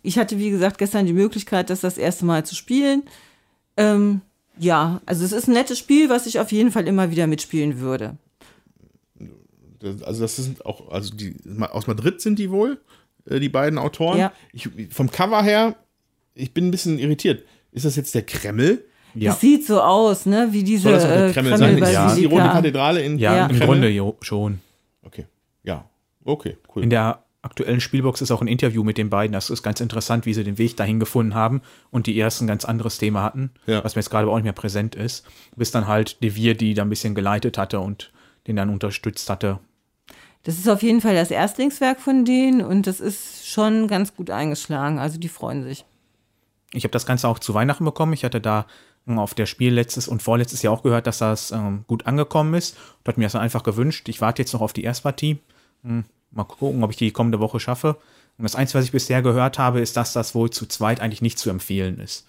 [0.07, 3.03] ich hatte, wie gesagt, gestern die Möglichkeit, das das erste Mal zu spielen.
[3.75, 4.21] Ähm,
[4.57, 7.79] ja, also es ist ein nettes Spiel, was ich auf jeden Fall immer wieder mitspielen
[7.81, 8.15] würde.
[10.05, 12.79] Also das sind auch, also die aus Madrid sind die wohl,
[13.25, 14.17] äh, die beiden Autoren.
[14.17, 14.31] Ja.
[14.53, 15.75] Ich, vom Cover her,
[16.33, 17.43] ich bin ein bisschen irritiert.
[17.73, 18.85] Ist das jetzt der Kreml?
[19.13, 21.77] Ja, Das sieht so aus, ne, wie diese Soll das auch der äh, Kreml sein?
[21.77, 22.25] Ist das die.
[22.25, 23.45] Rote Kathedrale in ja, Ja.
[23.47, 23.65] im Kreml?
[23.67, 24.61] Grunde jo, schon.
[25.03, 25.25] Okay.
[25.63, 25.89] Ja.
[26.23, 26.83] Okay, cool.
[26.83, 29.33] In der aktuellen Spielbox ist auch ein Interview mit den beiden.
[29.33, 32.47] Das ist ganz interessant, wie sie den Weg dahin gefunden haben und die erst ein
[32.47, 33.83] ganz anderes Thema hatten, Ja.
[33.83, 35.25] was mir jetzt gerade aber auch nicht mehr präsent ist.
[35.55, 38.11] Bis dann halt Devir die da ein bisschen geleitet hatte und
[38.45, 39.59] den dann unterstützt hatte.
[40.43, 44.29] Das ist auf jeden Fall das Erstlingswerk von denen und das ist schon ganz gut
[44.29, 44.99] eingeschlagen.
[44.99, 45.83] Also die freuen sich.
[46.73, 48.13] Ich habe das Ganze auch zu Weihnachten bekommen.
[48.13, 48.65] Ich hatte da
[49.07, 52.53] ähm, auf der Spiel letztes und vorletztes Jahr auch gehört, dass das ähm, gut angekommen
[52.53, 52.77] ist.
[52.99, 54.07] Und hat mir das dann einfach gewünscht.
[54.09, 55.39] Ich warte jetzt noch auf die Erstpartie.
[55.83, 57.97] Hm, mal gucken, ob ich die kommende Woche schaffe.
[58.37, 61.21] Und das Einzige, was ich bisher gehört habe, ist, dass das wohl zu zweit eigentlich
[61.21, 62.25] nicht zu empfehlen ist.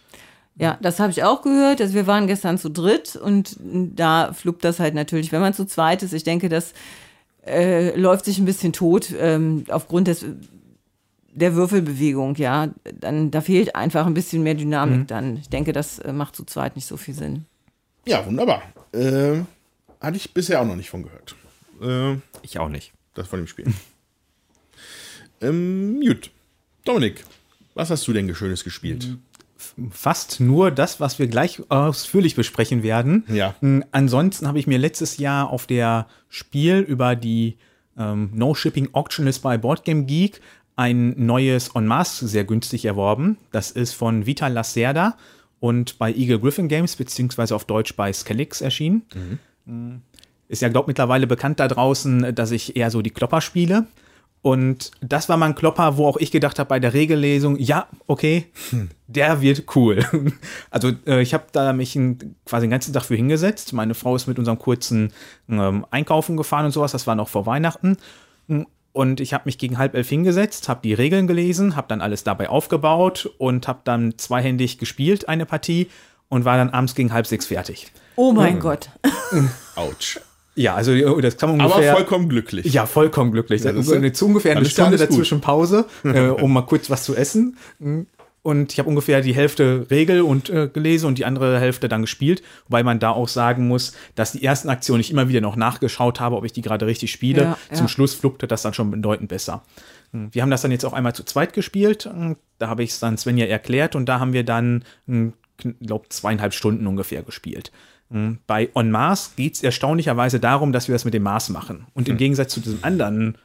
[0.57, 1.81] Ja, das habe ich auch gehört.
[1.81, 5.67] Also wir waren gestern zu dritt und da fluppt das halt natürlich, wenn man zu
[5.67, 6.13] zweit ist.
[6.15, 6.73] Ich denke, das
[7.47, 10.25] äh, läuft sich ein bisschen tot ähm, aufgrund des
[11.33, 12.71] der Würfelbewegung, ja.
[12.99, 15.37] Dann da fehlt einfach ein bisschen mehr Dynamik dann.
[15.37, 17.45] Ich denke, das äh, macht zu zweit nicht so viel Sinn.
[18.07, 18.63] ja, wunderbar.
[18.93, 19.43] Äh,
[20.01, 21.37] hatte ich bisher auch noch nicht von gehört.
[21.81, 22.93] Äh, Ich auch nicht.
[23.19, 23.67] Das von dem Spiel.
[25.41, 26.31] ähm, gut.
[26.85, 27.25] Dominik,
[27.75, 29.17] was hast du denn Schönes gespielt?
[29.91, 33.25] Fast nur das, was wir gleich ausführlich besprechen werden.
[33.29, 33.55] Ja.
[33.61, 37.59] Mm, Ansonsten habe ich mir letztes Jahr auf der Spiel über die
[37.97, 40.41] ähm, No Shipping Auction List bei Boardgame Geek
[40.77, 43.37] ein neues En masse sehr günstig erworben.
[43.51, 45.17] Das ist von Vital Lacerda
[45.61, 49.03] und bei Eagle Griffin Games, beziehungsweise auf Deutsch bei Skelix erschienen.
[49.65, 49.97] Mm,
[50.49, 53.87] Ist ja, glaube mittlerweile bekannt da draußen, dass ich eher so die Klopper spiele.
[54.41, 57.89] Und das war mal ein Klopper, wo auch ich gedacht habe bei der Regellesung, ja,
[58.07, 58.47] okay,
[59.07, 60.05] der wird cool.
[60.71, 63.73] Also äh, ich habe da mich ein, quasi den ganzen Tag für hingesetzt.
[63.73, 65.13] Meine Frau ist mit unserem kurzen
[65.49, 66.93] ähm, Einkaufen gefahren und sowas.
[66.93, 67.97] Das war noch vor Weihnachten.
[68.93, 72.25] Und ich habe mich gegen halb elf hingesetzt, habe die Regeln gelesen, habe dann alles
[72.25, 75.89] dabei aufgebaut und habe dann zweihändig gespielt, eine Partie,
[76.29, 77.93] und war dann abends gegen halb sechs fertig.
[78.17, 78.91] Oh mein Gott.
[79.77, 80.21] Autsch.
[80.59, 81.95] Ja, also äh, das kann man Aber ungefähr...
[81.95, 82.67] vollkommen glücklich.
[82.73, 83.63] Ja, vollkommen glücklich.
[83.63, 87.15] Ja, das ist- zu ungefähr eine Stunde dazwischen Pause, äh, um mal kurz was zu
[87.15, 87.57] essen.
[88.43, 92.01] Und ich habe ungefähr die Hälfte Regel und äh, gelesen und die andere Hälfte dann
[92.03, 95.57] gespielt, wobei man da auch sagen muss, dass die ersten Aktionen ich immer wieder noch
[95.57, 97.43] nachgeschaut habe, ob ich die gerade richtig spiele.
[97.43, 97.89] Ja, Zum ja.
[97.89, 99.63] Schluss fluppte das dann schon bedeutend besser.
[100.13, 102.05] Hm, Wir haben das dann jetzt auch einmal zu zweit gespielt.
[102.07, 104.85] Hm, Da habe ich es dann Svenja erklärt und da haben wir dann,
[105.83, 107.71] glaube zweieinhalb Stunden ungefähr gespielt.
[108.11, 111.87] Hm, Bei On Mars geht es erstaunlicherweise darum, dass wir das mit dem Mars machen.
[111.95, 113.37] Und im Gegensatz zu diesem anderen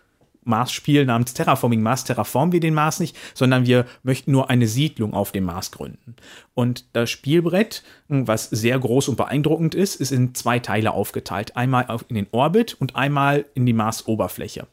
[0.45, 5.13] Mars-Spiel namens Terraforming Mars terraformen wir den Mars nicht, sondern wir möchten nur eine Siedlung
[5.13, 6.15] auf dem Mars gründen.
[6.54, 11.56] Und das Spielbrett, hm, was sehr groß und beeindruckend ist, ist in zwei Teile aufgeteilt.
[11.56, 14.67] Einmal in den Orbit und einmal in die Mars-Oberfläche.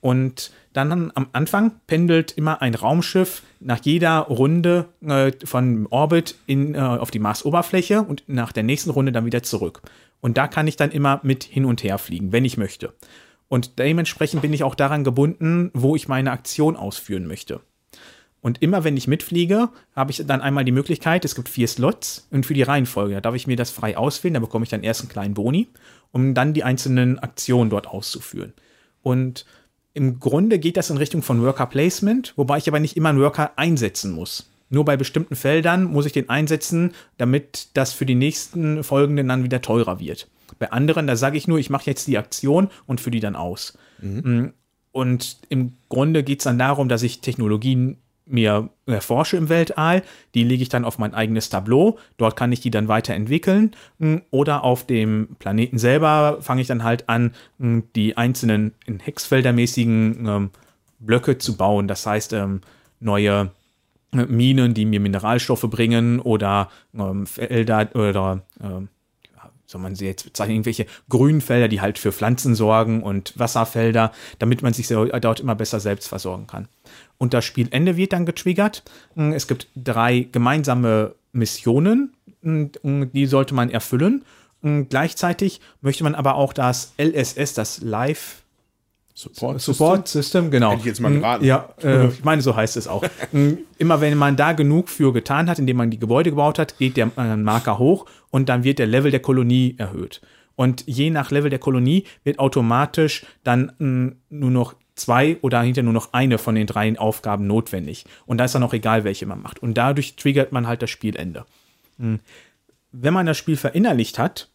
[0.00, 6.74] Und dann am Anfang pendelt immer ein Raumschiff nach jeder Runde äh, von Orbit in,
[6.74, 9.82] äh, auf die Marsoberfläche und nach der nächsten Runde dann wieder zurück.
[10.20, 12.92] Und da kann ich dann immer mit hin und her fliegen, wenn ich möchte.
[13.48, 17.60] Und dementsprechend bin ich auch daran gebunden, wo ich meine Aktion ausführen möchte.
[18.40, 22.28] Und immer wenn ich mitfliege, habe ich dann einmal die Möglichkeit, es gibt vier Slots
[22.30, 24.84] und für die Reihenfolge, da darf ich mir das frei auswählen, da bekomme ich dann
[24.84, 25.68] erst einen kleinen Boni,
[26.12, 28.52] um dann die einzelnen Aktionen dort auszuführen.
[29.02, 29.44] Und
[29.98, 33.18] im Grunde geht das in Richtung von Worker Placement, wobei ich aber nicht immer einen
[33.18, 34.48] Worker einsetzen muss.
[34.70, 39.42] Nur bei bestimmten Feldern muss ich den einsetzen, damit das für die nächsten folgenden dann
[39.42, 40.28] wieder teurer wird.
[40.60, 43.34] Bei anderen, da sage ich nur, ich mache jetzt die Aktion und führe die dann
[43.34, 43.76] aus.
[44.92, 50.02] Und im Grunde geht es dann darum, dass ich Technologien mir erforsche im Weltall.
[50.34, 51.98] Die lege ich dann auf mein eigenes Tableau.
[52.16, 53.72] Dort kann ich die dann weiterentwickeln.
[53.98, 59.00] Mm, Oder auf dem Planeten selber fange ich dann halt an, mm, die einzelnen in
[59.00, 60.50] Hexfeldermäßigen ähm,
[60.98, 61.88] Blöcke zu bauen.
[61.88, 62.60] Das heißt, ähm,
[63.00, 63.50] neue
[64.12, 68.88] äh, Minen, die mir Mineralstoffe bringen oder ähm, Felder oder ähm,
[69.66, 74.62] soll man sie jetzt bezeichnen, irgendwelche Grünfelder, die halt für Pflanzen sorgen und Wasserfelder, damit
[74.62, 76.68] man sich so- dort immer besser selbst versorgen kann.
[77.18, 78.82] Und das Spielende wird dann getriggert.
[79.14, 84.24] Mm, Es gibt drei gemeinsame Missionen, mm, die sollte man erfüllen.
[84.88, 88.42] Gleichzeitig möchte man aber auch das LSS, das Live
[89.14, 90.70] Support, Support System, genau.
[90.70, 91.44] Hätte ich jetzt mal geraten.
[91.44, 93.02] Ja, äh, ich meine, so heißt es auch.
[93.32, 96.78] Mm, Immer wenn man da genug für getan hat, indem man die Gebäude gebaut hat,
[96.78, 100.20] geht der äh, Marker hoch und dann wird der Level der Kolonie erhöht.
[100.54, 105.84] Und je nach Level der Kolonie wird automatisch dann mh, nur noch zwei oder hinterher
[105.84, 108.04] nur noch eine von den drei Aufgaben notwendig.
[108.26, 109.60] Und da ist dann auch egal, welche man macht.
[109.60, 111.44] Und dadurch triggert man halt das Spielende.
[111.98, 112.20] Hm.
[112.92, 114.48] Wenn man das Spiel verinnerlicht hat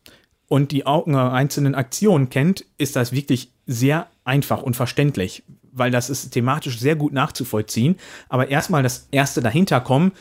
[0.47, 6.32] und die einzelnen Aktionen kennt, ist das wirklich sehr einfach und verständlich, weil das ist
[6.32, 7.97] thematisch sehr gut nachzuvollziehen.
[8.29, 10.12] Aber erstmal das erste dahinter kommen,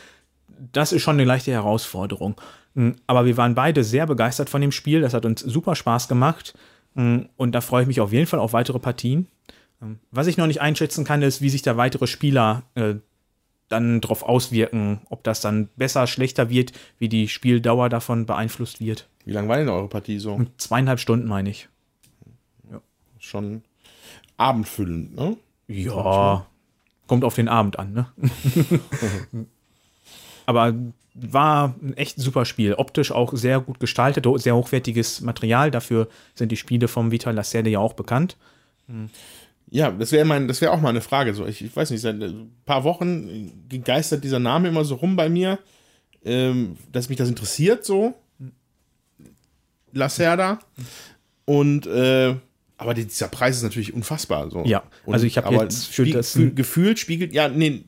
[0.71, 2.35] das ist schon eine leichte Herausforderung.
[2.75, 5.01] Hm, aber wir waren beide sehr begeistert von dem Spiel.
[5.01, 6.53] Das hat uns super Spaß gemacht.
[6.95, 9.27] Hm, und da freue ich mich auf jeden Fall auf weitere Partien.
[9.83, 12.95] Hm, was ich noch nicht einschätzen kann, ist, wie sich da weitere Spieler äh,
[13.67, 19.09] dann drauf auswirken, ob das dann besser, schlechter wird, wie die Spieldauer davon beeinflusst wird.
[19.25, 20.45] Wie lange war denn eure Partie so?
[20.57, 21.67] Zweieinhalb Stunden, meine ich.
[22.71, 22.81] Ja.
[23.19, 23.63] Schon
[24.37, 25.37] abendfüllend, ne?
[25.67, 26.45] Ja,
[27.07, 28.05] kommt auf den Abend an, ne?
[30.45, 30.73] Aber
[31.13, 32.73] war ein echt super Spiel.
[32.73, 35.71] Optisch auch sehr gut gestaltet, sehr hochwertiges Material.
[35.71, 38.35] Dafür sind die Spiele vom Vital Lacerda ja auch bekannt.
[38.87, 39.09] Hm.
[39.73, 41.33] Ja, das wäre mein, das wäre auch mal eine Frage.
[41.33, 45.15] So, ich, ich, weiß nicht, seit ein paar Wochen geistert dieser Name immer so rum
[45.15, 45.57] bei mir,
[46.23, 48.13] ähm, dass mich das interessiert, so.
[49.91, 50.59] Lacerda.
[51.45, 52.35] Und äh,
[52.77, 54.51] aber dieser Preis ist natürlich unfassbar.
[54.51, 54.63] So.
[54.63, 57.83] Ja, Und, also ich habe jetzt für das gefühlt spiegelt, ja, nee,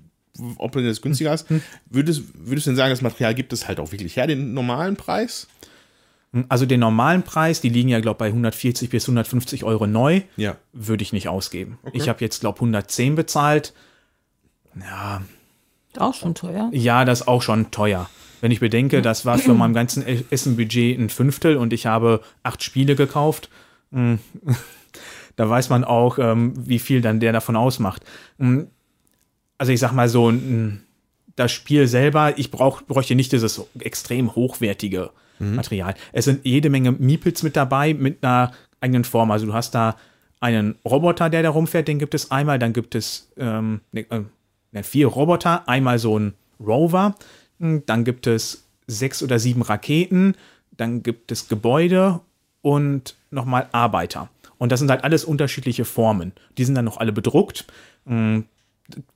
[0.57, 1.45] ob du das günstiger hast,
[1.87, 4.95] würdest, würdest du denn sagen, das Material gibt es halt auch wirklich her, den normalen
[4.95, 5.47] Preis?
[6.49, 10.21] Also den normalen Preis, die liegen ja, glaube ich, bei 140 bis 150 Euro neu,
[10.35, 10.57] ja.
[10.73, 11.77] würde ich nicht ausgeben.
[11.83, 11.97] Okay.
[11.97, 13.73] Ich habe jetzt, glaube ich, 110 bezahlt.
[14.79, 15.21] Ja.
[15.97, 16.69] Auch schon teuer?
[16.73, 18.09] Ja, das ist auch schon teuer.
[18.41, 22.63] Wenn ich bedenke, das war für mein ganzen Essenbudget ein Fünftel und ich habe acht
[22.63, 23.49] Spiele gekauft,
[23.91, 24.19] hm,
[25.37, 28.03] da weiß man auch, ähm, wie viel dann der davon ausmacht.
[28.39, 28.67] Hm,
[29.57, 30.33] also ich sag mal so,
[31.37, 35.55] das Spiel selber, ich brauch, bräuchte nicht dieses extrem hochwertige mhm.
[35.55, 35.95] Material.
[36.13, 39.31] Es sind jede Menge Meeples mit dabei, mit einer eigenen Form.
[39.31, 39.95] Also du hast da
[40.39, 44.05] einen Roboter, der da rumfährt, den gibt es einmal, dann gibt es ähm, ne,
[44.73, 47.15] äh, vier Roboter, einmal so ein Rover,
[47.59, 50.35] hm, dann gibt es sechs oder sieben Raketen,
[50.77, 52.19] dann gibt es Gebäude
[52.61, 54.29] und nochmal Arbeiter.
[54.57, 56.33] Und das sind halt alles unterschiedliche Formen.
[56.57, 57.65] Die sind dann noch alle bedruckt.
[58.05, 58.45] Hm,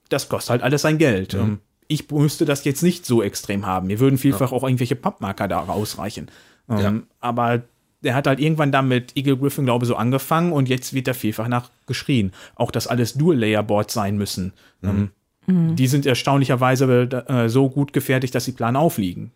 [0.10, 1.34] das kostet halt alles sein Geld.
[1.34, 1.60] Mhm.
[1.90, 3.88] Ich müsste das jetzt nicht so extrem haben.
[3.88, 4.58] Mir würden vielfach ja.
[4.58, 6.30] auch irgendwelche Pappmarker da ausreichen.
[6.70, 6.94] Ähm, ja.
[7.20, 7.64] Aber
[8.04, 11.14] der hat halt irgendwann damit Eagle Griffin, glaube ich, so angefangen und jetzt wird er
[11.14, 12.32] vielfach nach geschrien.
[12.56, 14.54] Auch, dass alles Dual-Layer-Boards sein müssen.
[14.82, 15.10] Mhm.
[15.48, 15.76] Ähm, mhm.
[15.76, 19.32] Die sind erstaunlicherweise äh, so gut gefertigt, dass sie plan aufliegen.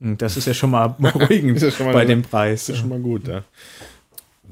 [0.00, 2.66] Das ist ja schon mal beruhigend schon mal bei dem Preis.
[2.66, 3.42] Das ist schon mal gut, ja.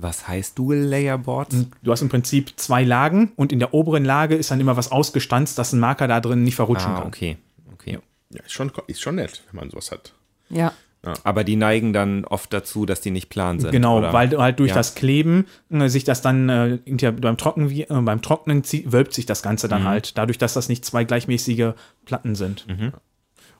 [0.00, 1.54] Was heißt Dual Layer Boards?
[1.54, 4.76] Hm, du hast im Prinzip zwei Lagen und in der oberen Lage ist dann immer
[4.76, 7.08] was ausgestanzt, dass ein Marker da drin nicht verrutschen ah, kann.
[7.08, 7.36] Okay,
[7.72, 7.98] okay.
[8.30, 10.14] Ja, ist schon, ist schon nett, wenn man sowas hat.
[10.48, 10.72] Ja.
[11.04, 11.14] ja.
[11.24, 13.72] Aber die neigen dann oft dazu, dass die nicht plan sind.
[13.72, 14.12] Genau, oder?
[14.12, 14.74] weil halt durch ja.
[14.76, 16.78] das Kleben äh, sich das dann äh,
[17.12, 19.88] beim, Trocken, äh, beim Trocknen wölbt sich das Ganze dann mhm.
[19.88, 21.72] halt, dadurch, dass das nicht zwei gleichmäßige
[22.04, 22.66] Platten sind.
[22.68, 22.92] Mhm.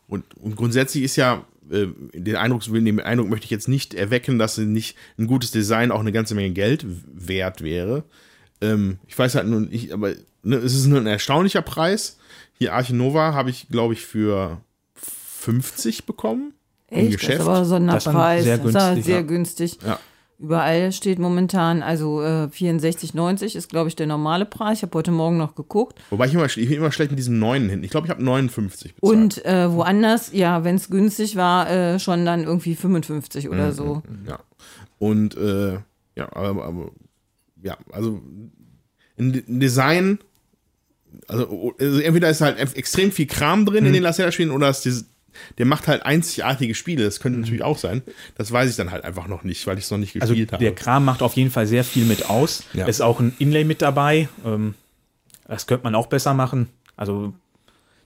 [0.07, 4.39] Und, und grundsätzlich ist ja äh, den Eindruck, den Eindruck möchte ich jetzt nicht erwecken,
[4.39, 8.05] dass nicht ein gutes Design auch eine ganze Menge Geld wert wäre.
[8.61, 12.19] Ähm, ich weiß halt nur, ich, aber ne, es ist ein erstaunlicher Preis.
[12.59, 14.61] Hier Archinova habe ich, glaube ich, für
[14.95, 16.53] 50 bekommen.
[16.89, 17.05] Echt?
[17.05, 17.39] Im Geschäft.
[17.39, 18.45] Das ist aber so ein Preis.
[18.45, 18.83] Sehr günstig.
[18.97, 19.79] Das sehr günstig.
[19.85, 19.99] Ja.
[20.41, 24.79] Überall steht momentan, also äh, 64,90 ist, glaube ich, der normale Preis.
[24.79, 26.01] Ich habe heute Morgen noch geguckt.
[26.09, 27.85] Wobei ich immer, ich bin immer schlecht mit diesen neuen hin.
[27.85, 29.15] Ich glaube, ich habe 59 bezahlt.
[29.15, 33.73] Und äh, woanders, ja, wenn es günstig war, äh, schon dann irgendwie 55 oder mhm,
[33.73, 34.03] so.
[34.09, 34.39] Mhm, ja.
[34.99, 35.73] Und äh,
[36.17, 36.91] ja, aber, aber,
[37.63, 38.23] ja, also
[39.19, 40.21] ein Design,
[41.29, 43.89] also, also, entweder ist halt extrem viel Kram drin mhm.
[43.89, 45.10] in den Lacerda-Spielen oder ist dieses
[45.59, 47.05] der macht halt einzigartige Spiele.
[47.05, 48.03] Das könnte natürlich auch sein.
[48.37, 50.53] Das weiß ich dann halt einfach noch nicht, weil ich es noch nicht also gespielt
[50.53, 50.65] also, habe.
[50.65, 52.65] Der Kram macht auf jeden Fall sehr viel mit aus.
[52.73, 52.87] Ja.
[52.87, 54.29] Es ist auch ein Inlay mit dabei.
[54.45, 54.75] Ähm,
[55.47, 56.69] das könnte man auch besser machen.
[56.97, 57.33] Also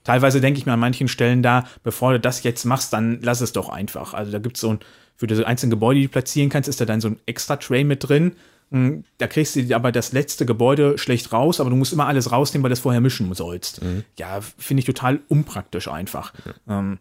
[0.03, 3.41] teilweise denke ich mir an manchen Stellen da, bevor du das jetzt machst, dann lass
[3.41, 4.15] es doch einfach.
[4.15, 4.79] Also da gibt es so ein,
[5.17, 7.85] für diese einzelnen Gebäude, die du platzieren kannst, ist da dann so ein extra Tray
[7.85, 8.35] mit drin.
[8.71, 12.33] Hm, da kriegst du aber das letzte Gebäude schlecht raus, aber du musst immer alles
[12.33, 13.83] rausnehmen, weil du das vorher mischen sollst.
[13.83, 14.05] Mhm.
[14.19, 16.33] Ja, finde ich total unpraktisch einfach.
[16.67, 16.79] Ja.
[16.79, 16.99] Ähm,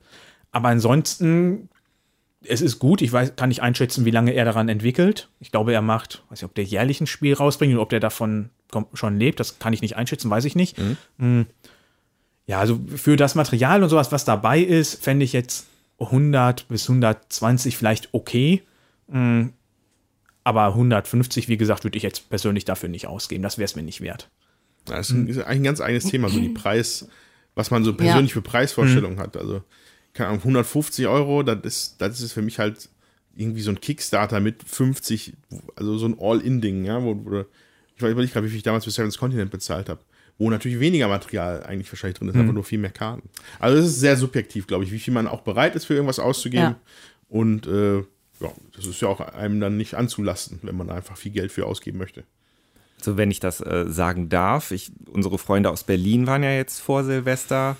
[0.52, 1.70] aber ansonsten,
[2.44, 3.02] es ist gut.
[3.02, 5.30] Ich weiß, kann nicht einschätzen, wie lange er daran entwickelt.
[5.40, 8.00] Ich glaube, er macht, weiß nicht, ob der jährlich ein Spiel rausbringt oder ob der
[8.00, 8.50] davon
[8.94, 9.40] schon lebt.
[9.40, 10.78] Das kann ich nicht einschätzen, weiß ich nicht.
[10.78, 10.98] Mhm.
[11.18, 11.46] Hm.
[12.46, 15.68] Ja, also für das Material und sowas, was dabei ist, fände ich jetzt
[16.00, 18.64] 100 bis 120 vielleicht okay.
[19.10, 19.54] Hm.
[20.44, 23.44] Aber 150, wie gesagt, würde ich jetzt persönlich dafür nicht ausgeben.
[23.44, 24.30] Das wäre es mir nicht wert.
[24.86, 27.08] Das ist, eigentlich ein ganz eigenes Thema, so die Preis,
[27.56, 28.36] was man so persönlich ja.
[28.36, 29.22] für Preisvorstellungen mhm.
[29.22, 29.38] hat.
[29.38, 29.64] Also,
[30.14, 32.90] keine Ahnung, 150 Euro, das ist, das ist für mich halt
[33.36, 35.34] irgendwie so ein Kickstarter mit 50,
[35.76, 37.46] also so ein All-In-Ding, ja, wo, wo
[37.96, 40.02] ich weiß nicht gerade, wie viel ich damals für Seven's Continent bezahlt habe.
[40.38, 43.30] Wo natürlich weniger Material eigentlich wahrscheinlich drin ist, einfach nur viel mehr Karten.
[43.60, 46.18] Also es ist sehr subjektiv, glaube ich, wie viel man auch bereit ist, für irgendwas
[46.18, 46.64] auszugeben.
[46.64, 46.80] Ja.
[47.30, 48.04] Und äh,
[48.40, 51.66] ja, das ist ja auch einem dann nicht anzulasten, wenn man einfach viel Geld für
[51.66, 52.24] ausgeben möchte.
[53.02, 56.80] So, wenn ich das äh, sagen darf, ich, unsere Freunde aus Berlin waren ja jetzt
[56.80, 57.76] vor Silvester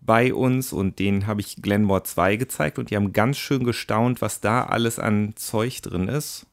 [0.00, 4.20] bei uns und denen habe ich Glenmore 2 gezeigt und die haben ganz schön gestaunt,
[4.20, 6.46] was da alles an Zeug drin ist.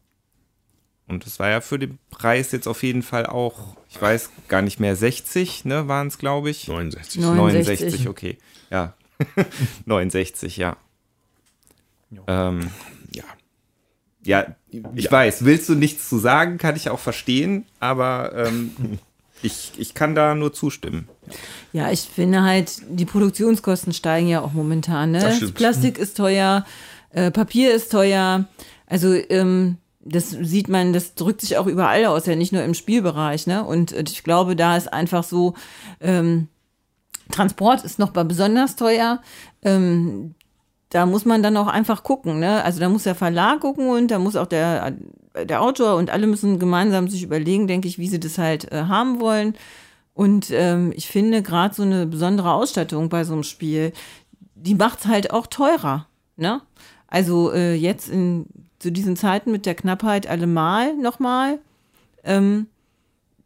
[1.08, 4.62] Und das war ja für den Preis jetzt auf jeden Fall auch, ich weiß gar
[4.62, 6.70] nicht mehr, 60, ne, waren es, glaube ich.
[6.70, 7.22] 69.
[7.22, 7.80] 69.
[7.80, 8.38] 69, okay.
[8.70, 8.94] Ja.
[9.86, 10.78] 69, ja.
[12.28, 12.72] Ähm,
[14.24, 14.46] Ja.
[14.70, 15.12] ich Ja.
[15.12, 18.72] weiß, willst du nichts zu sagen, kann ich auch verstehen, aber ähm,
[19.42, 21.08] ich, ich kann da nur zustimmen.
[21.74, 25.12] Ja, ich finde halt, die Produktionskosten steigen ja auch momentan.
[25.12, 25.40] Ne?
[25.54, 26.66] Plastik ist teuer,
[27.12, 28.46] äh, Papier ist teuer.
[28.86, 32.74] Also ähm, das sieht man, das drückt sich auch überall aus, ja nicht nur im
[32.74, 33.48] Spielbereich.
[33.48, 33.64] Ne?
[33.64, 35.54] Und äh, ich glaube, da ist einfach so,
[36.00, 36.48] ähm,
[37.32, 39.22] Transport ist noch mal besonders teuer.
[39.62, 40.36] Ähm,
[40.92, 42.40] da muss man dann auch einfach gucken.
[42.40, 42.64] Ne?
[42.64, 44.94] Also da muss der Verlag gucken und da muss auch der,
[45.36, 48.84] der Autor und alle müssen gemeinsam sich überlegen, denke ich, wie sie das halt äh,
[48.84, 49.56] haben wollen.
[50.14, 53.94] Und ähm, ich finde gerade so eine besondere Ausstattung bei so einem Spiel,
[54.56, 56.08] die macht's halt auch teurer.
[56.36, 56.62] Ne?
[57.08, 58.46] Also äh, jetzt in
[58.78, 61.60] zu diesen Zeiten mit der Knappheit allemal nochmal.
[62.24, 62.68] Ähm,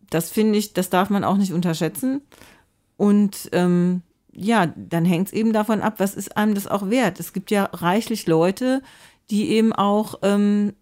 [0.10, 2.22] das finde ich, das darf man auch nicht unterschätzen.
[2.98, 4.02] Und ähm,
[4.36, 7.20] ja, dann hängt es eben davon ab, was ist einem das auch wert.
[7.20, 8.82] Es gibt ja reichlich Leute,
[9.30, 10.74] die eben auch ähm,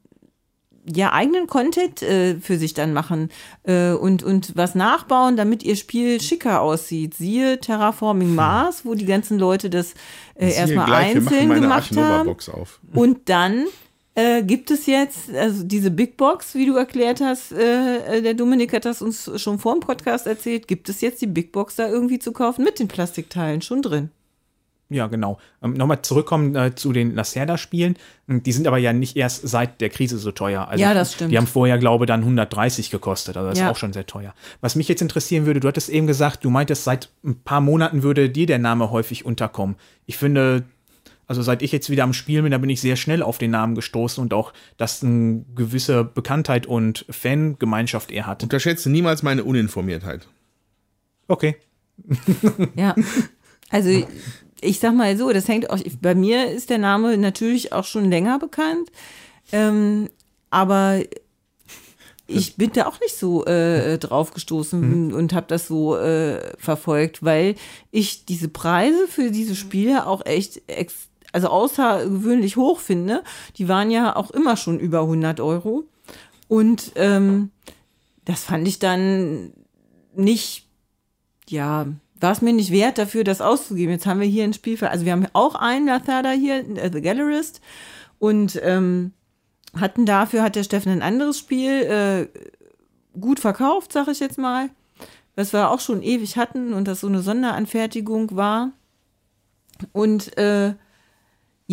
[0.86, 3.30] ja eigenen Content äh, für sich dann machen
[3.63, 7.13] äh, und, und was nachbauen, damit ihr Spiel schicker aussieht.
[7.13, 9.94] Siehe Terraforming Mars, wo die ganzen Leute das
[10.36, 12.30] äh, erstmal einzeln gemacht haben.
[12.30, 12.80] Auf.
[12.94, 13.66] Und dann
[14.15, 18.34] äh, gibt es jetzt, also diese Big Box, wie du erklärt hast, äh, äh, der
[18.36, 21.76] Dominik hat das uns schon vor dem Podcast erzählt, gibt es jetzt die Big Box
[21.76, 24.10] da irgendwie zu kaufen mit den Plastikteilen schon drin?
[24.89, 25.39] Ja, genau.
[25.63, 27.95] Ähm, Nochmal zurückkommen äh, zu den Lacerda-Spielen.
[28.28, 30.67] Die sind aber ja nicht erst seit der Krise so teuer.
[30.67, 31.32] Also, Ja, das stimmt.
[31.32, 33.36] Die haben vorher, glaube ich, dann 130 gekostet.
[33.36, 33.65] Also das Ja.
[33.65, 34.36] ist auch schon sehr teuer.
[34.62, 38.04] Was mich jetzt interessieren würde, du hattest eben gesagt, du meintest, seit ein paar Monaten
[38.04, 39.78] würde dir der Name häufig unterkommen.
[40.06, 40.63] Ich finde,
[41.28, 43.52] also seit ich jetzt wieder am Spiel bin, da bin ich sehr schnell auf den
[43.52, 48.44] Namen gestoßen und auch, dass eine gewisse Bekanntheit und Fangemeinschaft er hat.
[48.44, 50.28] Unterschätze niemals meine Uninformiertheit.
[51.28, 51.56] Okay.
[52.76, 52.96] Ja.
[53.70, 53.90] Also
[54.62, 58.10] ich sag mal so, das hängt auch, bei mir ist der Name natürlich auch schon
[58.10, 58.92] länger bekannt,
[59.52, 60.10] ähm,
[60.50, 61.02] aber
[62.28, 67.24] ich bin da auch nicht so äh, drauf gestoßen und habe das so äh, verfolgt,
[67.24, 67.56] weil
[67.92, 73.24] ich diese Preise für diese Spiele auch echt ex also außergewöhnlich hoch finde.
[73.58, 75.84] Die waren ja auch immer schon über 100 Euro
[76.48, 77.52] und ähm,
[78.24, 79.52] das fand ich dann
[80.15, 80.67] nicht
[81.50, 81.88] ja,
[82.19, 83.91] war es mir nicht wert, dafür das auszugeben.
[83.91, 86.89] Jetzt haben wir hier ein Spiel für, also wir haben auch einen Lathada hier, äh,
[86.91, 87.62] The Gallerist,
[88.19, 89.12] und ähm,
[89.78, 92.28] hatten dafür, hat der Steffen ein anderes Spiel äh,
[93.19, 94.69] gut verkauft, sag ich jetzt mal,
[95.36, 98.72] was wir auch schon ewig hatten und das so eine Sonderanfertigung war.
[99.91, 100.76] Und äh,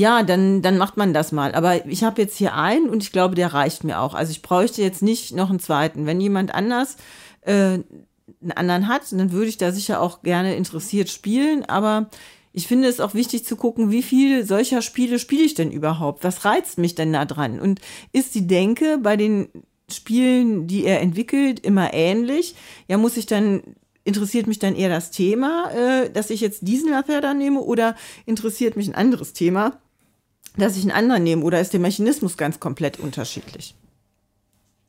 [0.01, 1.55] ja, dann, dann macht man das mal.
[1.55, 4.15] Aber ich habe jetzt hier einen und ich glaube, der reicht mir auch.
[4.15, 6.07] Also ich bräuchte jetzt nicht noch einen zweiten.
[6.07, 6.97] Wenn jemand anders
[7.43, 11.67] äh, einen anderen hat, dann würde ich da sicher auch gerne interessiert spielen.
[11.67, 12.09] Aber
[12.55, 16.25] ich finde es auch wichtig zu gucken, wie viele solcher Spiele spiele ich denn überhaupt?
[16.25, 17.61] Was reizt mich denn da dran?
[17.61, 19.51] Und ist die Denke bei den
[19.93, 22.55] Spielen, die er entwickelt, immer ähnlich?
[22.89, 23.63] Ja, muss ich dann
[24.05, 28.77] interessiert mich dann eher das Thema, äh, dass ich jetzt diesen Lathada nehme oder interessiert
[28.77, 29.79] mich ein anderes Thema,
[30.57, 33.75] dass ich einen anderen nehme oder ist der Mechanismus ganz komplett unterschiedlich?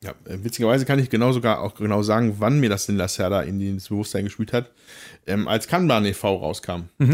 [0.04, 3.42] Ja, äh, witzigerweise kann ich genau sogar auch genau sagen, wann mir das den Lacerda
[3.44, 4.72] in das Bewusstsein gespielt hat,
[5.28, 6.36] ähm, als Kanban e.V.
[6.38, 6.90] rauskam.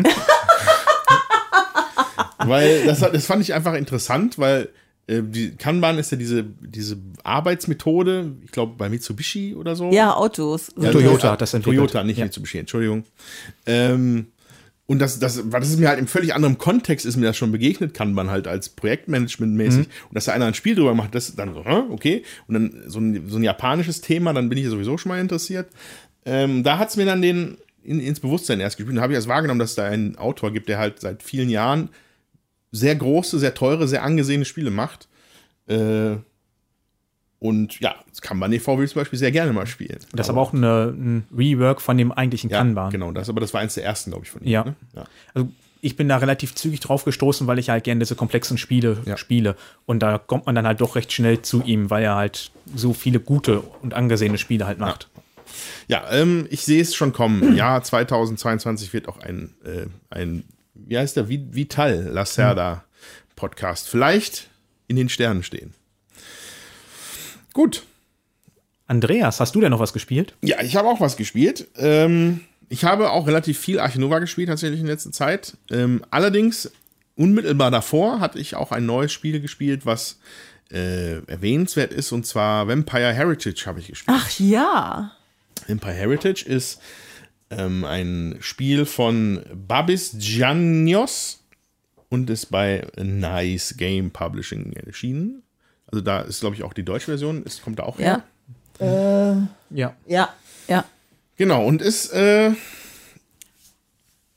[2.39, 4.69] weil das, hat- das fand ich einfach interessant, weil
[5.07, 9.91] äh, die Kanban ist ja diese, diese Arbeitsmethode, ich glaube bei Mitsubishi oder so.
[9.91, 10.71] Ja, Autos.
[10.79, 11.89] Ja, Toyota hat das entwickelt.
[11.91, 12.25] Toyota, nicht Ja.
[12.25, 13.03] Mitsubishi, Entschuldigung.
[13.65, 14.27] Ähm,
[14.87, 17.51] und das, das, das ist mir halt im völlig anderen Kontext ist mir das schon
[17.51, 19.85] begegnet, kann man halt als Projektmanagement-mäßig.
[19.85, 22.23] Und dass da einer ein Spiel drüber macht, das dann so, okay.
[22.47, 25.19] Und dann so ein, so ein japanisches Thema, dann bin ich ja sowieso schon mal
[25.19, 25.67] interessiert.
[26.25, 28.95] Ähm, da hat es mir dann den in, ins Bewusstsein erst gespielt.
[28.95, 31.89] Und habe ich erst wahrgenommen, dass da einen Autor gibt, der halt seit vielen Jahren
[32.71, 35.09] sehr große, sehr teure, sehr angesehene Spiele macht.
[35.67, 36.15] Äh,
[37.39, 38.77] und ja, das Kanban e.V.
[38.77, 39.99] will ich zum Beispiel sehr gerne mal spielen.
[40.13, 42.89] Das ist aber auch eine, ein Rework von dem eigentlichen Ja, Kanban.
[42.91, 44.47] genau, das, aber das war eins der ersten, glaube ich, von ihm.
[44.49, 44.63] Ja.
[44.65, 44.75] Ne?
[44.95, 45.03] ja.
[45.33, 45.49] Also
[45.81, 49.15] ich bin da relativ zügig drauf gestoßen, weil ich halt gerne diese komplexen Spiele Ja.
[49.17, 49.55] spiele.
[49.85, 52.93] Und da kommt man dann halt doch recht schnell zu ihm, weil er halt so
[52.93, 55.07] viele gute und angesehene Spiele halt macht.
[55.87, 57.55] Ja, ähm, ich sehe es schon kommen.
[57.55, 62.83] Ja, 2022 wird auch ein, äh, ein wie heißt der, Vi- Vital Lacerda
[63.35, 64.49] Podcast vielleicht
[64.87, 65.73] in den Sternen stehen.
[67.57, 67.81] Gut.
[68.85, 70.35] Andreas, hast du denn noch was gespielt?
[70.43, 71.67] Ja, ich habe auch was gespielt.
[71.75, 75.57] Ähm, ich habe auch relativ viel Archinova gespielt tatsächlich in letzter Zeit.
[75.71, 76.71] Ähm, allerdings
[77.15, 80.19] unmittelbar davor hatte ich auch ein neues Spiel gespielt, was
[80.69, 84.15] äh, erwähnenswert ist, und zwar Vampire Heritage habe ich gespielt.
[84.21, 85.13] Ach ja.
[85.67, 86.79] Vampire Heritage ist
[87.49, 91.43] ähm, ein Spiel von Babis Giannios
[92.09, 95.41] und ist bei Nice Game Publishing erschienen.
[95.91, 98.23] Also da ist, glaube ich, auch die deutsche Version, ist, kommt da auch her.
[98.79, 99.47] Ja.
[99.69, 99.95] Ja.
[100.05, 100.33] Ja.
[100.67, 100.85] Ja.
[101.37, 102.51] Genau, und ist, äh,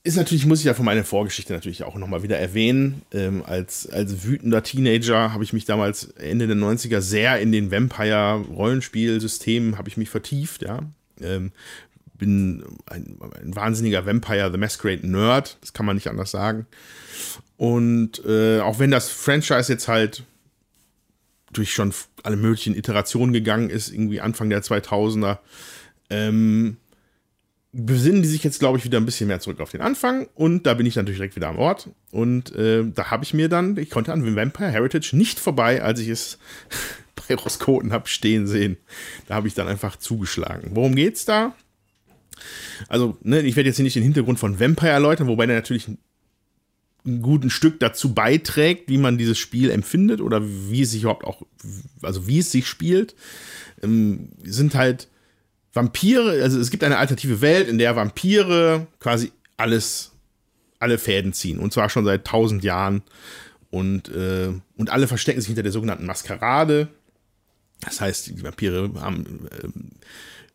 [0.02, 3.02] ist natürlich, muss ich ja von meiner Vorgeschichte natürlich auch nochmal wieder erwähnen.
[3.12, 7.70] Ähm, als, als wütender Teenager habe ich mich damals Ende der 90er sehr in den
[7.70, 10.80] Vampire-Rollenspielsystemen habe ich mich vertieft, ja.
[11.20, 11.52] Ähm,
[12.14, 16.66] bin ein, ein wahnsinniger Vampire the Masquerade Nerd, das kann man nicht anders sagen.
[17.56, 20.24] Und äh, auch wenn das Franchise jetzt halt
[21.52, 21.92] durch schon
[22.22, 25.38] alle möglichen Iterationen gegangen ist, irgendwie Anfang der 2000er,
[26.10, 26.76] ähm,
[27.72, 30.28] besinnen die sich jetzt, glaube ich, wieder ein bisschen mehr zurück auf den Anfang.
[30.34, 31.88] Und da bin ich natürlich direkt wieder am Ort.
[32.10, 36.00] Und äh, da habe ich mir dann, ich konnte an Vampire Heritage nicht vorbei, als
[36.00, 36.38] ich es
[37.28, 38.76] bei Roskoten habe stehen sehen.
[39.28, 40.70] Da habe ich dann einfach zugeschlagen.
[40.74, 41.54] Worum geht's da?
[42.88, 45.90] Also, ne, ich werde jetzt hier nicht den Hintergrund von Vampire erläutern, wobei der natürlich
[47.06, 51.24] ein guten Stück dazu beiträgt, wie man dieses Spiel empfindet oder wie es sich überhaupt
[51.24, 51.42] auch,
[52.02, 53.14] also wie es sich spielt.
[53.82, 55.08] Ähm, sind halt
[55.72, 60.12] Vampire, also es gibt eine alternative Welt, in der Vampire quasi alles,
[60.78, 61.58] alle Fäden ziehen.
[61.58, 63.02] Und zwar schon seit tausend Jahren.
[63.70, 66.88] Und, äh, und alle verstecken sich hinter der sogenannten Maskerade.
[67.82, 69.48] Das heißt, die Vampire haben,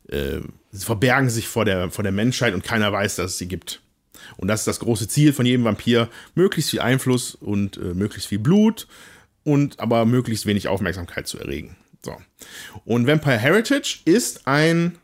[0.09, 0.41] äh, äh,
[0.73, 3.81] verbergen sich vor der, vor der Menschheit und keiner weiß, dass es sie gibt.
[4.37, 8.29] Und das ist das große Ziel von jedem Vampir: möglichst viel Einfluss und äh, möglichst
[8.29, 8.87] viel Blut
[9.43, 11.75] und aber möglichst wenig Aufmerksamkeit zu erregen.
[12.03, 12.15] So.
[12.85, 14.97] Und Vampire Heritage ist ein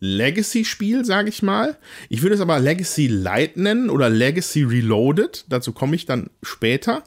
[0.00, 1.78] Legacy-Spiel, sage ich mal.
[2.08, 5.44] Ich würde es aber Legacy Light nennen oder Legacy Reloaded.
[5.48, 7.04] Dazu komme ich dann später,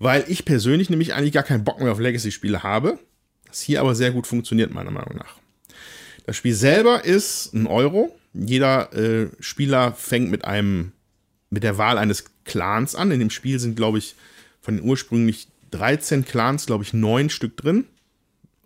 [0.00, 2.98] weil ich persönlich nämlich eigentlich gar keinen Bock mehr auf Legacy-Spiele habe.
[3.46, 5.36] Das hier aber sehr gut funktioniert, meiner Meinung nach.
[6.26, 8.18] Das Spiel selber ist ein Euro.
[8.34, 10.92] Jeder äh, Spieler fängt mit einem,
[11.50, 13.10] mit der Wahl eines Clans an.
[13.10, 14.16] In dem Spiel sind, glaube ich,
[14.60, 17.86] von den ursprünglich 13 Clans, glaube ich, neun Stück drin.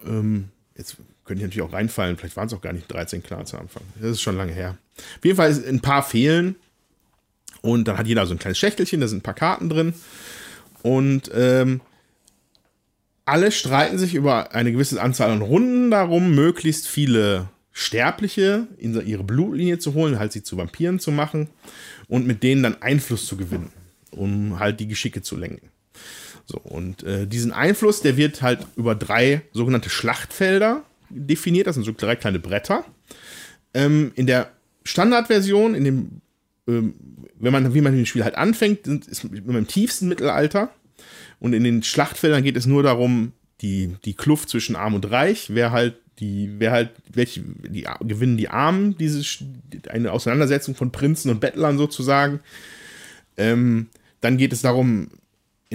[0.05, 3.53] Ähm, jetzt könnte ich natürlich auch reinfallen, vielleicht waren es auch gar nicht 13 Clans
[3.53, 3.83] am Anfang.
[4.01, 4.79] Das ist schon lange her.
[4.97, 6.57] Auf jeden Fall ein paar fehlen.
[7.61, 9.95] Und dann hat jeder so ein kleines Schächtelchen, da sind ein paar Karten drin.
[10.83, 11.81] Und ähm,
[13.25, 17.49] alle streiten sich über eine gewisse Anzahl an Runden darum, möglichst viele
[17.81, 21.47] Sterbliche in ihre Blutlinie zu holen, halt sie zu Vampiren zu machen
[22.09, 23.71] und mit denen dann Einfluss zu gewinnen,
[24.11, 25.71] um halt die Geschicke zu lenken.
[26.45, 31.69] So, und äh, diesen Einfluss, der wird halt über drei sogenannte Schlachtfelder definiert.
[31.69, 32.85] Das sind so drei kleine Bretter.
[33.75, 34.51] Ähm, in der
[34.83, 36.21] Standardversion, in dem,
[36.67, 36.95] ähm,
[37.39, 40.73] wenn man, wie man mit dem Spiel halt anfängt, ist man im tiefsten Mittelalter.
[41.39, 45.55] Und in den Schlachtfeldern geht es nur darum, die, die Kluft zwischen Arm und Reich,
[45.55, 49.23] wer halt die, wer halt, welche, die gewinnen die Armen, diese,
[49.89, 52.41] eine Auseinandersetzung von Prinzen und Bettlern sozusagen.
[53.37, 53.89] Ähm,
[54.21, 55.09] dann geht es darum,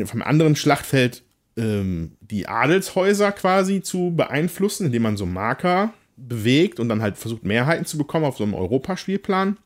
[0.06, 1.24] vom anderen Schlachtfeld
[1.56, 7.44] ähm, die Adelshäuser quasi zu beeinflussen, indem man so Marker bewegt und dann halt versucht,
[7.44, 9.58] Mehrheiten zu bekommen auf so einem Europaspielplan.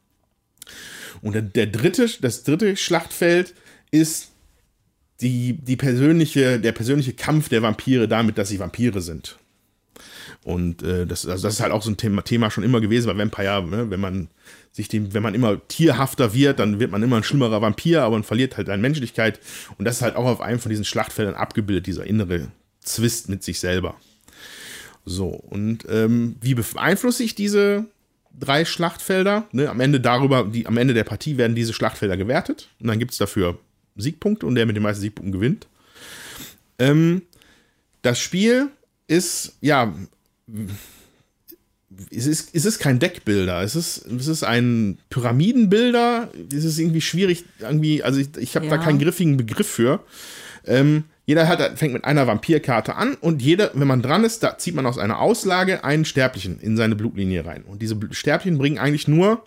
[1.22, 3.56] Und der, der dritte, das dritte Schlachtfeld
[3.92, 4.32] ist
[5.22, 9.38] die, die persönliche, der persönliche Kampf der Vampire damit, dass sie Vampire sind.
[10.48, 13.08] Und äh, das, also das ist halt auch so ein Thema, Thema schon immer gewesen
[13.08, 13.92] bei Vampire, ne?
[13.92, 14.30] wenn man
[14.72, 18.16] sich dem, wenn man immer tierhafter wird, dann wird man immer ein schlimmerer Vampir, aber
[18.16, 19.42] man verliert halt an Menschlichkeit.
[19.78, 22.48] Und das ist halt auch auf einem von diesen Schlachtfeldern abgebildet, dieser innere
[22.80, 23.96] Zwist mit sich selber.
[25.04, 27.84] So, und ähm, wie beeinflusse ich diese
[28.40, 29.50] drei Schlachtfelder?
[29.52, 29.70] Ne?
[29.70, 33.12] Am Ende darüber, die, am Ende der Partie werden diese Schlachtfelder gewertet und dann gibt
[33.12, 33.60] es dafür
[33.98, 35.68] Siegpunkte und der mit den meisten Siegpunkten gewinnt.
[36.80, 37.24] Ähm,
[38.02, 38.70] das Spiel
[39.08, 39.94] ist, ja,
[42.12, 46.30] es ist, es ist kein Deckbilder, es ist, es ist ein Pyramidenbilder.
[46.54, 48.78] Es ist irgendwie schwierig, irgendwie, also ich, ich habe Ja.
[48.78, 50.02] da keinen griffigen Begriff für.
[50.66, 54.58] Ähm, jeder hat, fängt mit einer Vampirkarte an und jeder, wenn man dran ist, da
[54.58, 57.64] zieht man aus einer Auslage einen Sterblichen in seine Blutlinie rein.
[57.64, 59.46] Und diese Bl- Sterblichen bringen eigentlich nur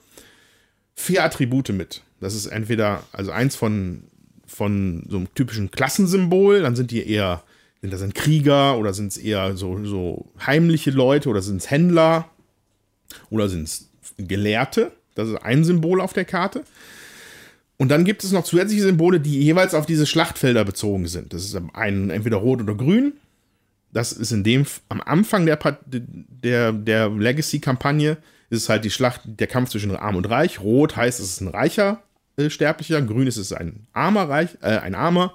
[0.94, 2.02] vier Attribute mit.
[2.20, 4.04] Das ist entweder, also eins von,
[4.46, 7.42] von so einem typischen Klassensymbol, dann sind die eher,
[7.80, 11.70] sind das sind Krieger oder sind es eher so, so heimliche Leute oder sind es
[11.70, 12.28] Händler
[13.30, 14.92] oder sind es Gelehrte.
[15.14, 16.64] Das ist ein Symbol auf der Karte.
[17.78, 21.32] Und dann gibt es noch zusätzliche Symbole, die jeweils auf diese Schlachtfelder bezogen sind.
[21.32, 23.14] Das ist ein, entweder rot oder grün.
[23.92, 28.18] Das ist in dem, am Anfang der, der, der Legacy-Kampagne
[28.50, 30.60] ist halt die Schlacht, der Kampf zwischen Arm und Reich.
[30.60, 32.02] Rot heißt, es ist ein reicher
[32.36, 35.34] äh, Sterblicher, grün ist es ein armer Reich, äh, ein armer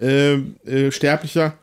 [0.00, 1.54] äh, äh, Sterblicher.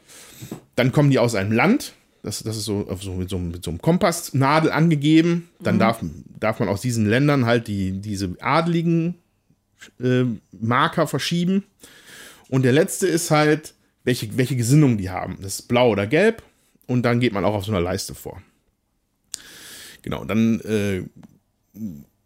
[0.75, 3.71] Dann kommen die aus einem Land, das, das ist so, so, mit, so mit so
[3.71, 5.49] einem Kompassnadel angegeben.
[5.59, 5.79] Dann mhm.
[5.79, 6.03] darf,
[6.39, 9.15] darf man aus diesen Ländern halt die, diese adligen
[10.01, 11.63] äh, Marker verschieben.
[12.49, 13.73] Und der letzte ist halt,
[14.03, 15.37] welche, welche Gesinnung die haben.
[15.41, 16.43] Das ist blau oder gelb.
[16.87, 18.41] Und dann geht man auch auf so einer Leiste vor.
[20.01, 21.03] Genau, dann äh,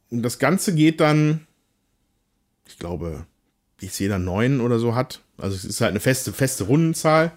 [0.09, 1.45] das Ganze geht dann,
[2.65, 3.25] ich glaube,
[3.79, 5.21] wie es jeder neun oder so hat.
[5.37, 7.31] Also es ist halt eine feste, feste Rundenzahl.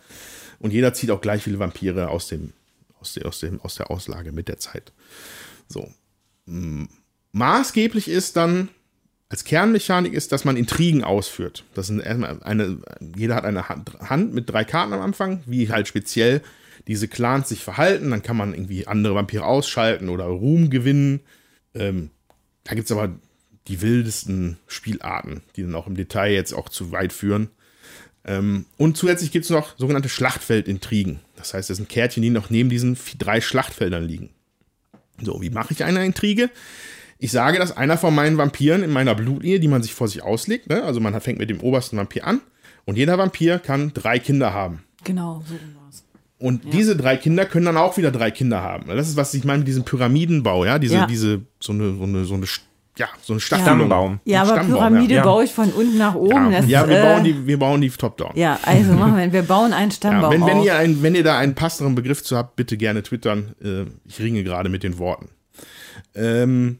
[0.58, 2.52] Und jeder zieht auch gleich viele Vampire aus dem,
[3.00, 4.92] aus, der, aus, dem, aus der Auslage mit der Zeit.
[5.68, 5.90] So.
[7.32, 8.68] Maßgeblich ist dann,
[9.28, 11.64] als Kernmechanik ist, dass man Intrigen ausführt.
[11.74, 12.78] Das sind erstmal eine,
[13.16, 16.42] jeder hat eine Hand mit drei Karten am Anfang, wie halt speziell
[16.86, 18.10] diese Clans sich verhalten.
[18.10, 21.20] Dann kann man irgendwie andere Vampire ausschalten oder Ruhm gewinnen.
[21.74, 22.10] Ähm,
[22.64, 23.12] da gibt es aber
[23.68, 27.50] die wildesten Spielarten, die dann auch im Detail jetzt auch zu weit führen.
[28.26, 31.20] Ähm, und zusätzlich gibt es noch sogenannte Schlachtfeldintrigen.
[31.36, 34.30] Das heißt, das sind Kärtchen, die noch neben diesen drei Schlachtfeldern liegen.
[35.22, 36.50] So, wie mache ich eine Intrige?
[37.18, 40.22] Ich sage, dass einer von meinen Vampiren in meiner Blutlinie, die man sich vor sich
[40.22, 40.82] auslegt, ne?
[40.82, 42.40] also man fängt mit dem obersten Vampir an
[42.84, 44.82] und jeder Vampir kann drei Kinder haben.
[45.04, 46.04] Genau, so war's.
[46.38, 46.70] Und ja.
[46.70, 48.88] diese drei Kinder können dann auch wieder drei Kinder haben.
[48.88, 51.06] Das ist, was ich meine mit diesem Pyramidenbau, ja, diese, ja.
[51.06, 52.46] diese, so eine, so eine, so eine
[52.98, 54.20] ja, so ein Stammbaum.
[54.24, 55.22] Ja, aber Stammbaum, Pyramide ja.
[55.22, 56.50] baue ich von unten nach oben.
[56.50, 58.32] Ja, das, ja wir, äh, bauen die, wir bauen die top-down.
[58.34, 61.24] Ja, also machen wir, wir bauen einen Stammbaum ja, wenn, wenn, ihr ein, wenn ihr
[61.24, 63.54] da einen passenderen Begriff zu habt, bitte gerne twittern.
[63.62, 65.28] Äh, ich ringe gerade mit den Worten.
[66.14, 66.78] Ähm,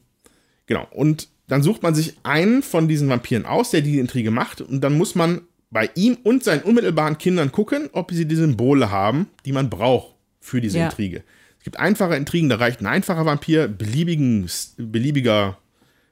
[0.66, 4.60] genau, und dann sucht man sich einen von diesen Vampiren aus, der die Intrige macht
[4.60, 8.90] und dann muss man bei ihm und seinen unmittelbaren Kindern gucken, ob sie die Symbole
[8.90, 10.86] haben, die man braucht für diese ja.
[10.86, 11.22] Intrige.
[11.58, 14.48] Es gibt einfache Intrigen, da reicht ein einfacher Vampir, beliebigen,
[14.78, 15.58] beliebiger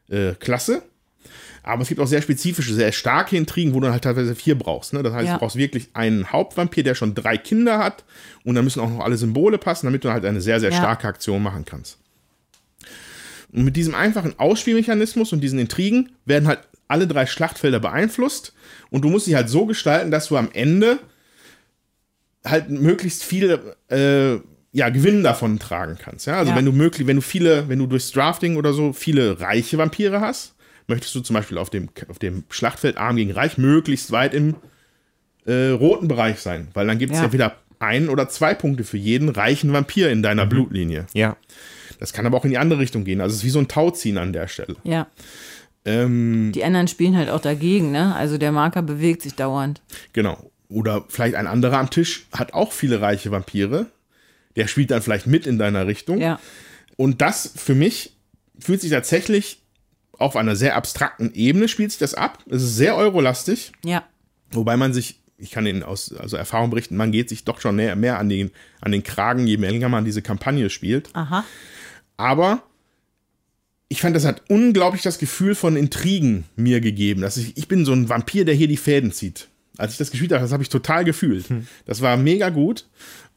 [0.09, 0.83] äh, Klasse.
[1.63, 4.93] Aber es gibt auch sehr spezifische, sehr starke Intrigen, wo du halt teilweise vier brauchst.
[4.93, 5.03] Ne?
[5.03, 5.33] Das heißt, ja.
[5.35, 8.05] du brauchst wirklich einen Hauptvampir, der schon drei Kinder hat.
[8.45, 10.77] Und dann müssen auch noch alle Symbole passen, damit du halt eine sehr, sehr ja.
[10.77, 11.99] starke Aktion machen kannst.
[13.51, 18.53] Und mit diesem einfachen Ausspielmechanismus und diesen Intrigen werden halt alle drei Schlachtfelder beeinflusst.
[18.91, 20.99] Und du musst sie halt so gestalten, dass du am Ende
[22.45, 24.39] halt möglichst viele äh,
[24.75, 26.27] ja, Gewinn davon tragen kannst.
[26.27, 26.37] Ja?
[26.37, 26.57] Also ja.
[26.57, 30.21] wenn du möglich, wenn du viele, wenn du durchs Drafting oder so viele reiche Vampire
[30.21, 30.57] hast,
[30.89, 34.57] möchtest du zum Beispiel auf dem, auf dem Schlachtfeld Arm gegen Reich möglichst weit im
[35.47, 37.27] äh, roten Bereich sein, weil dann gibt es ja.
[37.27, 40.51] ja wieder ein oder zwei Punkte für jeden reichen Vampir in deiner mhm.
[40.51, 41.07] Blutlinie.
[41.13, 41.37] Ja.
[42.01, 43.21] Das kann aber auch in die andere Richtung gehen.
[43.21, 44.75] Also es ist wie so ein Tauziehen an der Stelle.
[44.83, 45.07] Ja.
[45.85, 48.13] Ähm, die anderen spielen halt auch dagegen, ne?
[48.17, 49.83] Also der Marker bewegt sich dauernd.
[50.13, 50.51] Genau.
[50.69, 53.87] Oder vielleicht ein anderer am Tisch hat auch viele reiche Vampire
[54.57, 56.21] der spielt dann vielleicht mit in deiner Richtung.
[56.21, 56.41] Ja.
[56.97, 58.17] Und das für mich
[58.59, 59.61] fühlt sich tatsächlich
[60.19, 62.39] auf einer sehr abstrakten Ebene spielt sich das ab.
[62.49, 63.73] Es ist sehr eurolastig.
[63.85, 64.05] Ja.
[64.51, 67.77] Wobei man sich, ich kann Ihnen aus also Erfahrung berichten, man geht sich doch schon
[67.77, 68.51] mehr, mehr an, den,
[68.81, 71.11] an den Kragen, je länger man diese Kampagne spielt.
[71.15, 71.45] Aha.
[72.17, 72.63] Aber
[73.89, 77.21] ich fand, das hat unglaublich das Gefühl von Intrigen mir gegeben.
[77.21, 79.49] Dass ich, ich bin so ein Vampir, der hier die Fäden zieht.
[79.77, 81.49] Als ich das gespielt habe, das habe ich total gefühlt.
[81.49, 81.67] Hm.
[81.85, 82.87] Das war mega gut.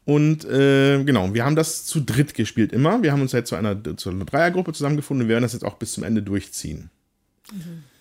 [0.08, 3.02] Und äh, genau, wir haben das zu dritt gespielt immer.
[3.02, 5.74] Wir haben uns jetzt zu einer, zu einer Dreiergruppe zusammengefunden und werden das jetzt auch
[5.74, 6.88] bis zum Ende durchziehen.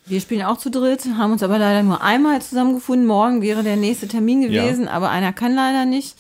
[0.06, 3.06] Wir spielen auch zu dritt, haben uns aber leider nur einmal zusammengefunden.
[3.06, 4.92] Morgen wäre der nächste Termin gewesen, ja.
[4.92, 6.16] aber einer kann leider nicht.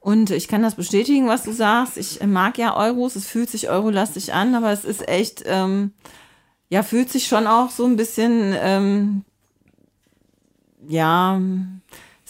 [0.00, 1.98] Und ich kann das bestätigen, was du sagst.
[1.98, 5.92] Ich mag ja Euros, es fühlt sich eurolastig an, aber es ist echt, ähm,
[6.68, 9.22] ja, fühlt sich schon auch so ein bisschen, ähm,
[10.88, 11.40] ja,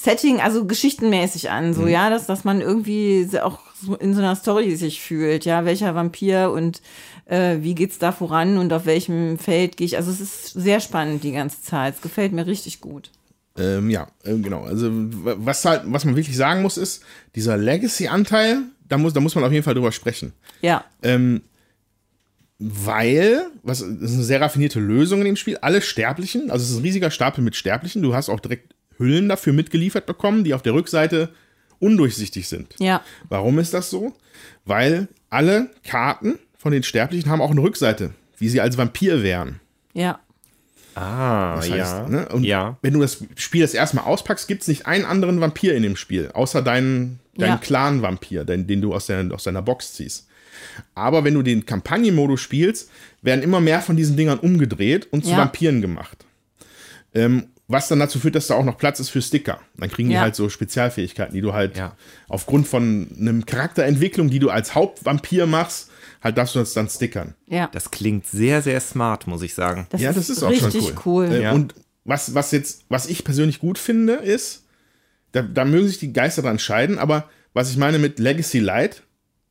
[0.01, 1.89] Setting, also geschichtenmäßig an, so, mhm.
[1.89, 5.97] ja, dass, dass man irgendwie auch so in so einer Story sich fühlt, ja, welcher
[5.97, 6.81] Vampir und
[7.25, 9.97] äh, wie geht's da voran und auf welchem Feld gehe ich.
[9.97, 11.97] Also es ist sehr spannend die ganze Zeit.
[11.97, 13.11] Es gefällt mir richtig gut.
[13.59, 14.63] Ähm, ja, äh, genau.
[14.63, 17.03] Also was halt, was man wirklich sagen muss, ist,
[17.35, 20.33] dieser Legacy-Anteil, da muss, da muss man auf jeden Fall drüber sprechen.
[20.63, 20.85] Ja.
[21.03, 21.43] Ähm,
[22.61, 26.71] weil, was das ist eine sehr raffinierte Lösung in dem Spiel, alle Sterblichen, also es
[26.71, 30.55] ist ein riesiger Stapel mit Sterblichen, du hast auch direkt Hüllen dafür mitgeliefert bekommen, die
[30.55, 31.31] auf der Rückseite
[31.79, 32.75] undurchsichtig sind.
[32.79, 33.03] Ja.
[33.29, 34.15] Warum ist das so?
[34.65, 39.61] Weil alle Karten von den Sterblichen haben auch eine Rückseite, wie sie als Vampir wären.
[39.95, 40.19] Ja.
[40.95, 42.09] Ah, Das heißt, ja.
[42.09, 42.29] ne?
[42.31, 42.77] Und ja.
[42.83, 45.85] wenn du das Spiel das erste Mal auspackst, gibt es nicht einen anderen Vampir in
[45.85, 47.57] dem Spiel, außer deinen, deinen Ja.
[47.59, 50.27] Clan-Vampir, den, den du aus, der, aus deiner Box ziehst.
[50.97, 52.91] Aber wenn du den Kampagnenmodus spielst,
[53.23, 55.39] werden immer mehr von diesen Dingern umgedreht und zu Ja.
[55.39, 56.25] Vampiren gemacht.
[57.15, 59.61] Ähm, was dann dazu führt, dass da auch noch Platz ist für Sticker.
[59.77, 60.23] Dann kriegen die Ja.
[60.23, 61.97] halt so Spezialfähigkeiten, die du halt Ja.
[62.29, 65.91] aufgrund von einem Charakterentwicklung, die du als Hauptvampir machst,
[66.23, 67.35] halt darfst du das dann stickern.
[67.47, 67.69] Ja.
[67.73, 69.87] Das klingt sehr, sehr smart, muss ich sagen.
[69.91, 71.27] Das ja, das ist auch schon richtig cool.
[71.29, 71.35] cool.
[71.37, 71.53] Äh, Ja.
[71.53, 74.65] Und was, was jetzt, was ich persönlich gut finde, ist,
[75.33, 79.03] da, da mögen sich die Geister dran scheiden, aber was ich meine mit Legacy Light,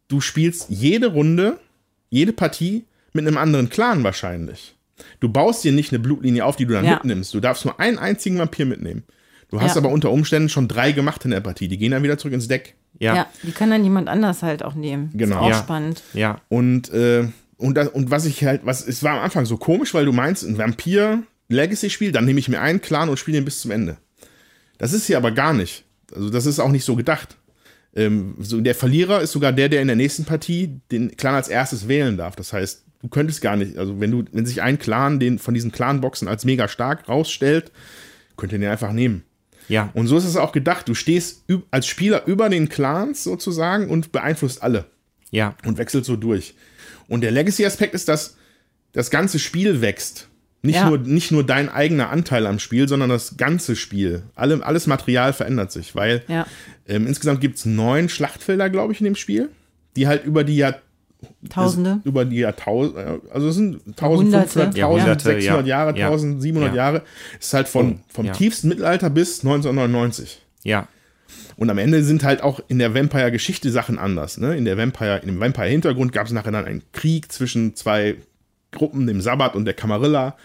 [0.08, 1.60] du spielst jede Runde,
[2.10, 4.76] jede Partie mit einem anderen Clan wahrscheinlich.
[5.20, 6.94] Du baust dir nicht eine Blutlinie auf, die du dann Ja.
[6.96, 7.34] mitnimmst.
[7.34, 9.04] Du darfst nur einen einzigen Vampir mitnehmen.
[9.50, 9.82] Du hast Ja.
[9.82, 11.68] aber unter Umständen schon drei gemacht in der Partie.
[11.68, 12.76] Die gehen dann wieder zurück ins Deck.
[13.00, 13.16] Ja.
[13.16, 13.28] Ja.
[13.44, 15.12] die kann dann jemand anders halt auch nehmen.
[15.14, 15.36] Genau.
[15.38, 15.58] Ist auch Ja.
[15.60, 16.04] spannend.
[16.14, 16.42] Ja.
[16.50, 17.28] Und, äh,
[17.58, 20.12] und, das, und was ich halt, was, es war am Anfang so komisch, weil du
[20.14, 23.98] meinst, ein Vampir-Legacy-Spiel, dann nehme ich mir einen Clan und spiele den bis zum Ende.
[24.80, 25.84] Das ist hier aber gar nicht.
[26.14, 27.38] Also, das ist auch nicht so gedacht.
[27.96, 31.48] Ähm, so der Verlierer ist sogar der, der in der nächsten Partie den Clan als
[31.48, 32.36] erstes wählen darf.
[32.36, 35.54] Das heißt, du könntest gar nicht, also wenn du, wenn sich ein Clan den von
[35.54, 37.72] diesen Clan-Boxen als mega stark rausstellt,
[38.38, 39.24] könnt ihr den einfach nehmen.
[39.70, 39.90] Ja.
[39.94, 40.88] Und so ist es auch gedacht.
[40.88, 44.86] Du stehst als Spieler über den Clans sozusagen und beeinflusst alle
[45.32, 45.56] Ja.
[45.66, 46.56] und wechselt so durch.
[47.10, 48.38] Und der Legacy-Aspekt ist, dass
[48.94, 50.30] das ganze Spiel wächst.
[50.64, 50.90] Nicht, Ja.
[50.90, 54.24] nur, nicht nur dein eigener Anteil am Spiel, sondern das ganze Spiel.
[54.36, 56.48] Alle, alles Material verändert sich, weil Ja.
[56.88, 59.50] ähm, insgesamt gibt es neun Schlachtfelder, glaube ich, in dem Spiel,
[59.96, 60.82] die halt über die Jahr,
[61.50, 62.00] Tausende.
[62.04, 64.78] über die Jahrtausende, also es sind 1500, Hunderte.
[64.80, 65.78] Jahrhunderte, 1600 ja.
[65.78, 66.08] Jahre, Ja.
[66.08, 66.76] 1700 Ja.
[66.76, 67.02] Jahre.
[67.40, 68.34] Es ist halt von, vom Ja.
[68.34, 70.42] tiefsten Mittelalter bis 1999.
[70.64, 70.88] Ja.
[71.56, 74.38] Und am Ende sind halt auch in der Vampire-Geschichte Sachen anders.
[74.38, 74.56] Ne?
[74.56, 78.16] In der Vampire, in dem Vampire-Hintergrund gab es nachher dann einen Krieg zwischen zwei
[78.72, 80.36] Gruppen, dem Sabbat und der Camarilla.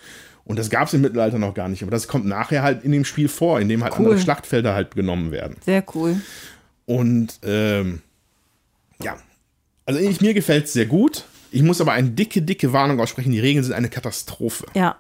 [0.45, 1.83] Und das gab es im Mittelalter noch gar nicht.
[1.83, 4.07] Aber das kommt nachher halt in dem Spiel vor, in dem halt Cool.
[4.07, 5.57] andere Schlachtfelder halt genommen werden.
[5.65, 6.17] Sehr cool.
[6.87, 8.01] Und ähm,
[9.03, 9.17] ja,
[9.85, 11.25] also ich, mir gefällt es sehr gut.
[11.55, 13.31] Ich muss aber eine dicke, dicke Warnung aussprechen.
[13.31, 14.65] Die Regeln sind eine Katastrophe.
[14.75, 14.97] Ja.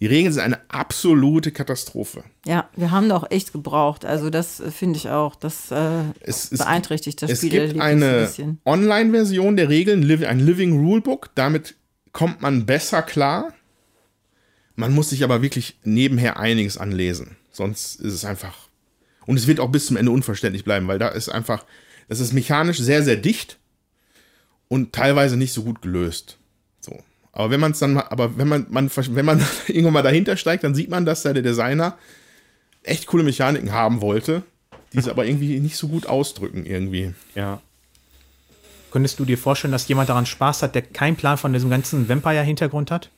[0.00, 2.24] Die Regeln sind eine absolute Katastrophe.
[2.44, 4.04] Ja, wir haben da auch echt gebraucht.
[4.04, 5.34] Also das äh, finde ich auch.
[5.34, 8.60] Das äh, Es, es beeinträchtigt das Es Spielerlebnis gibt ein eine bisschen.
[8.66, 11.30] Online-Version der Regeln, ein Living Rulebook.
[11.34, 11.74] Damit
[12.12, 13.54] kommt man besser klar.
[14.76, 17.36] Man muss sich aber wirklich nebenher einiges anlesen.
[17.50, 18.68] Sonst ist es einfach.
[19.24, 21.64] Und es wird auch bis zum Ende unverständlich bleiben, weil da ist einfach.
[22.10, 23.58] Das ist mechanisch sehr, sehr dicht
[24.74, 26.36] und teilweise nicht so gut gelöst.
[26.80, 26.98] So.
[27.32, 30.36] Aber wenn man es dann mal, aber wenn man, man, wenn man irgendwann mal dahinter
[30.36, 31.96] steigt, dann sieht man, dass da der Designer
[32.82, 34.42] echt coole Mechaniken haben wollte,
[34.92, 37.14] die sie aber irgendwie nicht so gut ausdrücken, irgendwie.
[37.34, 37.60] Ja.
[38.90, 42.08] Könntest du dir vorstellen, dass jemand daran Spaß hat, der keinen Plan von diesem ganzen
[42.08, 43.10] Vampire-Hintergrund hat?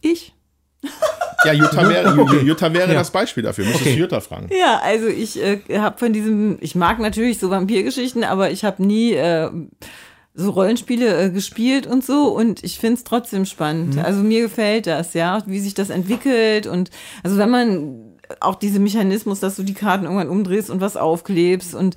[0.00, 0.34] Ich?
[1.44, 2.98] Ja, Jutta wäre, Ju- Jutta wäre Ja.
[2.98, 3.64] das Beispiel dafür.
[3.64, 3.94] Müsstest Okay.
[3.94, 4.48] du Jutta fragen.
[4.52, 8.84] Ja, also ich äh, habe von diesem, ich mag natürlich so Vampirgeschichten, aber ich habe
[8.84, 9.48] nie äh,
[10.38, 13.98] so Rollenspiele äh, gespielt und so und ich finde es trotzdem spannend.
[13.98, 16.90] Also mir gefällt das, ja, wie sich das entwickelt und
[17.24, 17.98] also wenn man
[18.40, 21.96] auch diese Mechanismus, dass du die Karten irgendwann umdrehst und was aufklebst und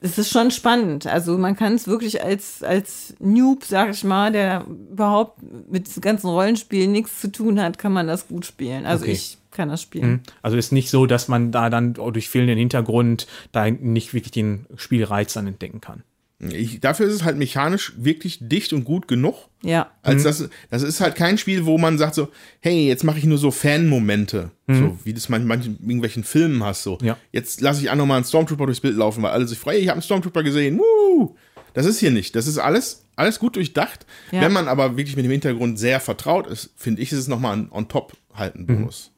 [0.00, 1.06] es ist schon spannend.
[1.06, 5.40] Also man kann es wirklich als, als Noob, sag ich mal, der überhaupt
[5.70, 8.86] mit ganzen Rollenspielen nichts zu tun hat, kann man das gut spielen.
[8.86, 9.12] Also Okay.
[9.12, 10.22] ich kann das spielen.
[10.42, 14.66] Also ist nicht so, dass man da dann durch fehlenden Hintergrund da nicht wirklich den
[14.76, 16.02] Spielreiz dann entdecken kann.
[16.50, 19.48] Ich, dafür ist es halt mechanisch wirklich dicht und gut genug.
[19.62, 19.92] Ja.
[20.02, 22.28] Als das, das ist halt kein Spiel, wo man sagt so,
[22.60, 24.50] hey, jetzt mache ich nur so Fan-Momente.
[24.68, 26.82] So wie das man in manchen irgendwelchen Filmen hast.
[26.82, 27.16] So, Ja.
[27.30, 29.80] jetzt lasse ich auch noch mal einen Stormtrooper durchs Bild laufen, weil alle sich freuen,
[29.82, 30.78] ich habe einen Stormtrooper gesehen.
[30.78, 31.36] Woo!
[31.74, 32.34] Das ist hier nicht.
[32.34, 34.04] Das ist alles, alles gut durchdacht.
[34.32, 34.40] Ja.
[34.40, 37.56] Wenn man aber wirklich mit dem Hintergrund sehr vertraut ist, finde ich, ist es nochmal
[37.56, 39.12] ein on top halt ein Bonus.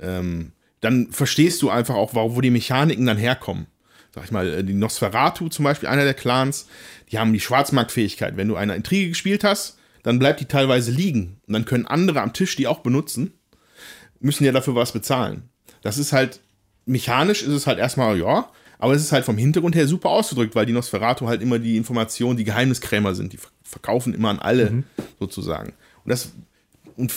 [0.00, 3.66] Ähm, dann verstehst du einfach auch, wo die Mechaniken dann herkommen.
[4.14, 6.66] Sag ich mal, äh, die Nosferatu zum Beispiel, einer der Clans,
[7.10, 8.36] die haben die Schwarzmarktfähigkeit.
[8.36, 11.40] Wenn du eine Intrige gespielt hast, dann bleibt die teilweise liegen.
[11.46, 13.32] Und dann können andere am Tisch die auch benutzen,
[14.20, 15.48] müssen ja dafür was bezahlen.
[15.82, 16.40] Das ist halt,
[16.86, 20.54] mechanisch ist es halt erstmal, ja, aber es ist halt vom Hintergrund her super ausgedrückt,
[20.54, 23.32] weil die Nosferatu halt immer die Informationen, die Geheimniskrämer sind.
[23.32, 24.84] Die ver- verkaufen immer an alle,
[25.18, 25.74] sozusagen.
[26.04, 26.32] Und das
[27.00, 27.12] und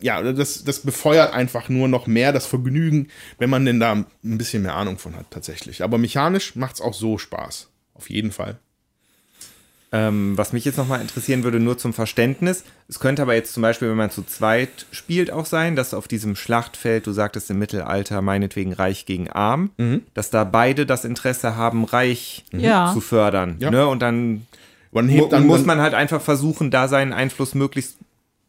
[0.00, 3.08] ja, das, das befeuert einfach nur noch mehr das Vergnügen,
[3.38, 5.82] wenn man denn da ein bisschen mehr Ahnung von hat, tatsächlich.
[5.82, 7.68] Aber mechanisch macht es auch so Spaß.
[7.94, 8.58] Auf jeden Fall.
[9.92, 12.64] Ähm, was mich jetzt nochmal interessieren würde, nur zum Verständnis.
[12.88, 16.08] Es könnte aber jetzt zum Beispiel, wenn man zu zweit spielt, auch sein, dass auf
[16.08, 19.70] diesem Schlachtfeld, du sagtest im Mittelalter, meinetwegen Reich gegen Arm,
[20.12, 22.92] dass da beide das Interesse haben, Reich Ja.
[22.92, 23.56] zu fördern.
[23.60, 23.70] Ja.
[23.70, 23.86] Ne?
[23.86, 24.46] Und dann
[24.90, 27.96] Man mu hebt dann, muss man halt einfach versuchen, da seinen Einfluss möglichst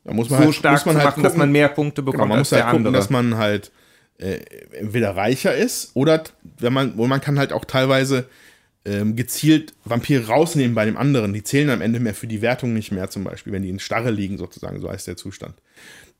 [0.07, 1.69] Da muss man so halt, stark muss man zu halt machen, dass gucken- man mehr
[1.69, 3.01] Punkte bekommt Genau, man als muss halt der gucken, andere.
[3.01, 3.71] dass man halt
[4.19, 4.39] äh,
[4.71, 6.23] entweder reicher ist oder
[6.59, 8.25] wenn man, wo man kann halt auch teilweise
[8.85, 11.33] ähm, gezielt Vampire rausnehmen bei dem anderen.
[11.33, 13.79] Die zählen am Ende mehr für die Wertung nicht mehr, zum Beispiel, wenn die in
[13.79, 15.55] Starre liegen, sozusagen, so heißt der Zustand.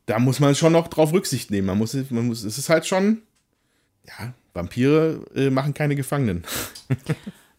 [0.06, 1.68] Da muss man schon noch drauf Rücksicht nehmen.
[1.68, 3.22] Man muss, man muss, es ist halt schon,
[4.06, 6.44] ja, Vampire äh, machen keine Gefangenen.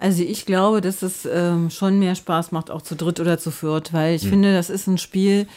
[0.01, 3.51] Also ich glaube, dass es ähm, schon mehr Spaß macht, auch zu dritt oder zu
[3.51, 4.15] viert, weil Hm.
[4.15, 5.49] ich finde, das ist ein Spiel,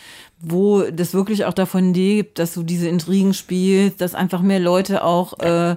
[0.41, 5.03] wo das wirklich auch davon lebt, dass du diese Intrigen spielst, dass einfach mehr Leute
[5.03, 5.75] auch äh,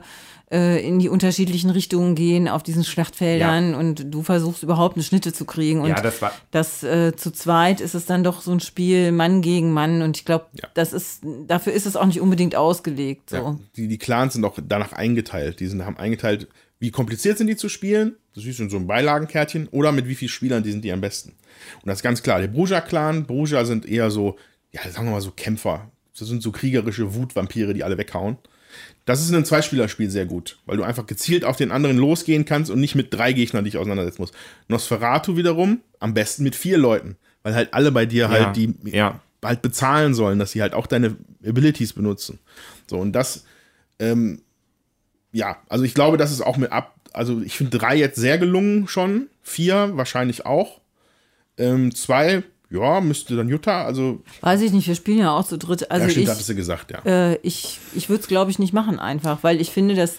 [0.53, 5.33] äh, in die unterschiedlichen Richtungen gehen auf diesen Schlachtfeldern und du versuchst überhaupt eine Schnitte
[5.33, 5.81] zu kriegen.
[5.81, 9.11] Und Ja, das war- das äh, zu zweit ist es dann doch so ein Spiel
[9.12, 10.69] Mann gegen Mann und ich glaube, Ja.
[10.75, 13.31] das ist dafür ist es auch nicht unbedingt ausgelegt.
[13.31, 13.37] So.
[13.37, 15.61] Ja, die, die Clans sind auch danach eingeteilt.
[15.61, 16.47] Die sind, haben eingeteilt,
[16.79, 18.17] wie kompliziert sind die zu spielen.
[18.35, 19.69] Das ist in so einem Beilagenkärtchen.
[19.69, 21.31] Oder mit wie vielen Spielern die sind die am besten.
[21.31, 22.41] Und das ist ganz klar.
[22.41, 24.37] Der Bruja-Clan, Bruja sind eher so,
[24.75, 25.91] ja, sagen wir mal so Kämpfer.
[26.18, 28.39] Das sind so kriegerische Wutvampire, die alle weghauen.
[29.05, 32.45] Das ist in einem Zweispielerspiel sehr gut, weil du einfach gezielt auf den anderen losgehen
[32.45, 34.35] kannst und nicht mit drei Gegnern dich auseinandersetzen musst.
[34.68, 39.20] Nosferatu wiederum am besten mit vier Leuten, weil halt alle bei dir halt die ja.
[39.45, 41.16] halt bezahlen sollen, dass sie halt auch deine
[41.47, 42.41] Abilities benutzen.
[42.89, 43.45] So, und das,
[43.99, 44.43] ähm,
[45.33, 48.39] ja, also ich glaube, das ist auch mit ab, also ich finde drei jetzt sehr
[48.39, 50.81] gelungen schon, vier wahrscheinlich auch.
[51.59, 52.43] Ähm, zwei,
[52.75, 55.91] ja, müsste dann Jutta, also, Weiß ich nicht, wir spielen ja auch zu dritt.
[55.91, 56.99] Also ja, stimmt, ich, hattest du gesagt, ja.
[57.05, 60.16] äh, ich, ich würde es, glaube ich, nicht machen einfach, weil ich finde, dass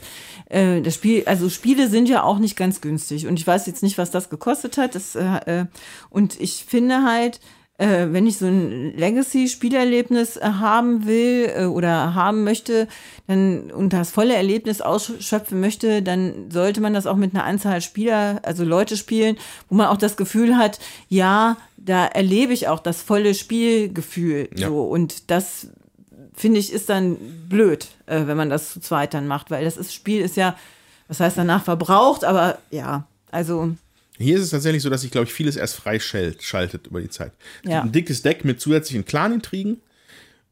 [0.50, 3.84] äh, das Spiel, also Spiele sind ja auch nicht ganz günstig und ich weiß jetzt
[3.84, 4.96] nicht, was das gekostet hat.
[4.96, 5.66] Das, äh, äh,
[6.10, 7.40] und ich finde halt,
[7.78, 12.88] äh, wenn ich so ein Legacy-Spielerlebnis äh, haben will äh, oder haben möchte,
[13.28, 17.82] dann und das volle Erlebnis ausschöpfen möchte, dann sollte man das auch mit einer Anzahl
[17.82, 19.38] Spieler, also Leute spielen,
[19.70, 24.50] wo man auch das Gefühl hat, ja, da erlebe ich auch das volle Spielgefühl.
[24.56, 24.70] Ja.
[24.70, 25.68] So und das
[26.34, 27.18] finde ich, ist dann
[27.50, 30.56] blöd, äh, wenn man das zu zweit dann macht, weil das ist, Spiel ist ja,
[31.08, 33.76] was heißt danach verbraucht, aber ja, also
[34.18, 37.34] Hier ist es tatsächlich so, dass sich, glaube ich, vieles erst freischaltet über die Zeit.
[37.66, 37.82] Ja.
[37.82, 39.82] ein dickes Deck mit zusätzlichen Clan-Intrigen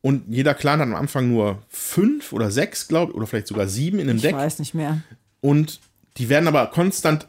[0.01, 3.67] und jeder Clan hat am Anfang nur fünf oder sechs, glaube ich, oder vielleicht sogar
[3.67, 4.35] sieben in einem ich Deck.
[4.35, 5.01] weiß nicht mehr.
[5.39, 5.79] Und
[6.17, 7.27] die werden aber konstant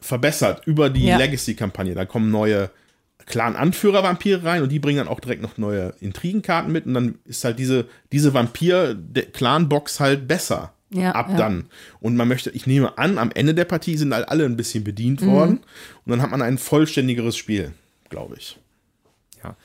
[0.00, 1.16] verbessert über die Ja.
[1.18, 1.94] Legacy-Kampagne.
[1.94, 2.70] Da kommen neue
[3.26, 7.42] Clan-Anführer-Vampire rein und die bringen dann auch direkt noch neue Intrigenkarten mit und dann ist
[7.44, 10.73] halt diese, diese Vampir-Clan-Box halt besser.
[10.90, 11.36] Ja, ab ja.
[11.36, 11.66] dann.
[12.00, 14.84] Und man möchte, ich nehme an, am Ende der Partie sind halt alle ein bisschen
[14.84, 15.26] bedient Mhm.
[15.30, 15.58] worden
[16.04, 17.72] und dann hat man ein vollständigeres Spiel,
[18.10, 18.58] glaube ich.
[19.42, 19.56] Ja.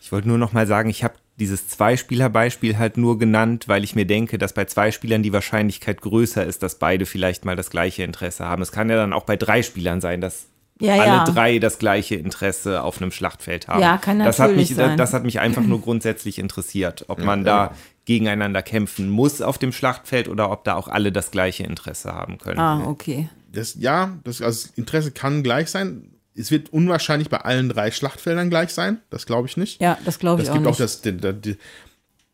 [0.00, 3.94] Ich wollte nur noch mal sagen, ich habe dieses Zweispieler-Beispiel halt nur genannt, weil ich
[3.94, 7.70] mir denke, dass bei zwei Spielern die Wahrscheinlichkeit größer ist, dass beide vielleicht mal das
[7.70, 8.62] gleiche Interesse haben.
[8.62, 10.46] Es kann ja dann auch bei drei Spielern sein, dass
[10.78, 11.24] Ja, alle ja.
[11.24, 13.80] drei das gleiche Interesse auf einem Schlachtfeld haben.
[13.80, 14.98] Ja, kann das hat natürlich mich, sein.
[14.98, 17.72] Das hat mich einfach nur grundsätzlich interessiert, ob man da
[18.04, 22.38] gegeneinander kämpfen muss auf dem Schlachtfeld oder ob da auch alle das gleiche Interesse haben
[22.38, 22.58] können.
[22.58, 23.28] Ah, okay.
[23.50, 26.10] Das, ja, das, also das Interesse kann gleich sein.
[26.34, 29.00] Es wird unwahrscheinlich bei allen drei Schlachtfeldern gleich sein.
[29.10, 29.80] Das glaube ich nicht.
[29.80, 30.74] Ja, das glaube ich Das auch gibt nicht.
[30.74, 31.56] auch das, die, die,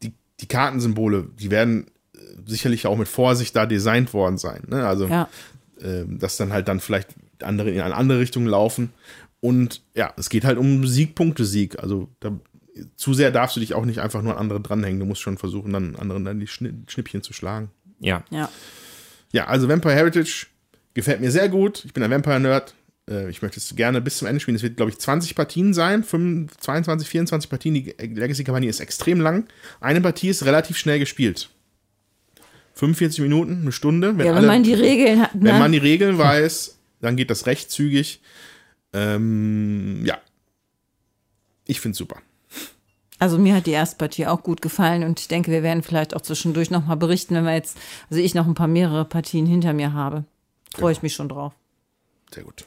[0.02, 4.64] die, die Kartensymbole, die werden äh, sicherlich auch mit Vorsicht da designt worden sein.
[4.66, 4.86] Ne?
[4.86, 5.28] Also, ja.
[5.80, 7.14] ähm, dass dann halt dann vielleicht
[7.44, 8.90] andere in eine andere Richtung laufen.
[9.40, 11.78] Und ja, es geht halt um Siegpunkte-Sieg.
[11.80, 12.38] Also da,
[12.96, 15.00] zu sehr darfst du dich auch nicht einfach nur an andere dranhängen.
[15.00, 17.70] Du musst schon versuchen, dann anderen dann die Schni- Schnippchen zu schlagen.
[18.00, 18.24] Ja.
[18.30, 18.48] Ja.
[19.32, 20.46] Ja, also Vampire Heritage
[20.94, 21.84] gefällt mir sehr gut.
[21.84, 22.74] Ich bin ein Vampire-Nerd.
[23.10, 24.54] Äh, Ich möchte es gerne bis zum Ende spielen.
[24.56, 26.04] Es wird, glaube ich, 20 Partien sein.
[26.04, 27.74] 25, 22, 24 Partien.
[27.74, 29.46] Die Legacy-Kampagne ist extrem lang.
[29.80, 31.48] Eine Partie ist relativ schnell gespielt.
[32.74, 34.08] 45 Minuten, eine Stunde.
[34.08, 35.30] ja, wenn alle- man die Regeln hat.
[35.34, 35.58] wenn ne?
[35.58, 38.22] man die Regeln weiß, dann geht das recht zügig.
[38.92, 40.18] Ähm, ja.
[41.66, 42.20] Ich finde es super.
[43.18, 46.16] Also mir hat die erste Partie auch gut gefallen und ich denke, wir werden vielleicht
[46.16, 47.76] auch zwischendurch nochmal berichten, wenn wir jetzt,
[48.10, 50.24] also ich noch ein paar mehrere Partien hinter mir habe.
[50.74, 51.52] Freue ich mich schon drauf.
[52.34, 52.66] Sehr gut.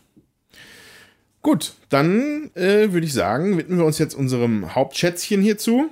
[1.42, 5.92] Gut, dann äh, würde ich sagen, widmen wir uns jetzt unserem Hauptschätzchen hierzu.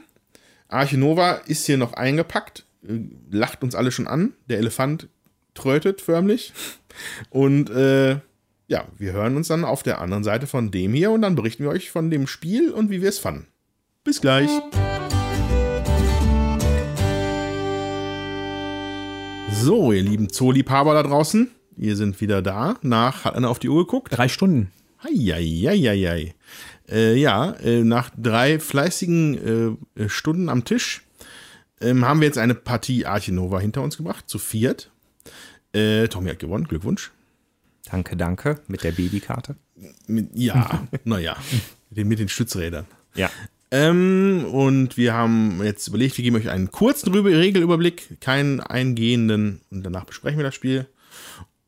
[0.68, 3.00] Arche Nova ist hier noch eingepackt, äh,
[3.32, 4.34] lacht uns alle schon an.
[4.48, 5.10] Der Elefant
[5.54, 6.54] trötet förmlich.
[7.30, 8.20] Und äh,
[8.68, 11.64] ja, wir hören uns dann auf der anderen Seite von dem hier und dann berichten
[11.64, 13.48] wir euch von dem Spiel und wie wir es fanden.
[14.04, 14.50] Bis gleich.
[19.52, 22.76] So, ihr lieben Zooliebhaber da draußen, wir sind wieder da.
[22.82, 24.10] Nach, hat einer auf die Uhr geguckt?
[24.12, 24.72] Drei Stunden.
[25.00, 26.34] Eieieiei.
[26.90, 31.04] Äh, ja, äh, nach drei fleißigen äh, Stunden am Tisch
[31.82, 34.92] ähm, haben wir jetzt eine Partie Archinova hinter uns gebracht, zu viert.
[35.74, 37.12] Äh, Tommy hat gewonnen, Glückwunsch.
[37.94, 38.60] Danke, danke.
[38.68, 39.56] Mit der Babykarte.
[40.08, 41.38] Mit, ja, naja,
[41.92, 42.88] mit den, mit den Stützrädern.
[43.14, 43.30] Ja.
[43.70, 49.84] Ähm, und wir haben jetzt überlegt, wir geben euch einen kurzen Regelüberblick, keinen eingehenden, und
[49.84, 50.88] danach besprechen wir das Spiel.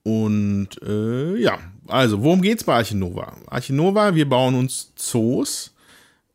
[0.02, 3.38] Und äh, ja, also, worum geht's bei Archinova?
[3.46, 5.76] Archinova, wir bauen uns Zoos.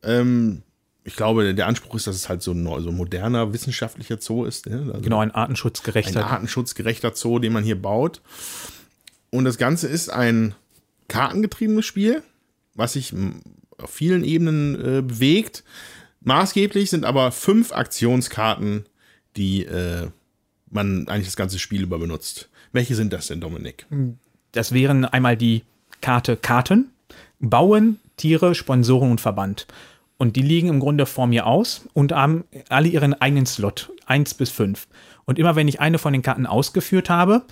[0.05, 0.63] Ähm,
[1.03, 4.45] ich glaube, der Anspruch ist, dass es halt so ein, so ein moderner wissenschaftlicher Zoo
[4.45, 4.67] ist.
[4.67, 4.83] Ne?
[4.87, 6.25] Also Genau, ein artenschutzgerechter.
[6.25, 8.21] ein artenschutzgerechter Zoo, den man hier baut.
[9.31, 10.55] Und das Ganze ist ein
[11.09, 12.23] kartengetriebenes Spiel,
[12.75, 13.15] was sich
[13.79, 15.65] auf vielen Ebenen äh, bewegt.
[16.23, 18.87] Maßgeblich sind aber fünf Aktionskarten,
[19.37, 20.09] die äh,
[20.71, 22.49] man eigentlich das ganze Spiel über benutzt.
[22.73, 23.87] Welche sind das denn, Dominik?
[24.53, 25.63] Das wären einmal die
[26.01, 26.91] Karte Karten,
[27.41, 29.67] Bauen, Tiere, Sponsoren und Verband.
[30.19, 34.35] Und die liegen im Grunde vor mir aus und haben alle ihren eigenen Slot, 1
[34.35, 34.87] bis 5.
[35.25, 37.43] Und immer wenn ich eine von den Karten ausgeführt habe,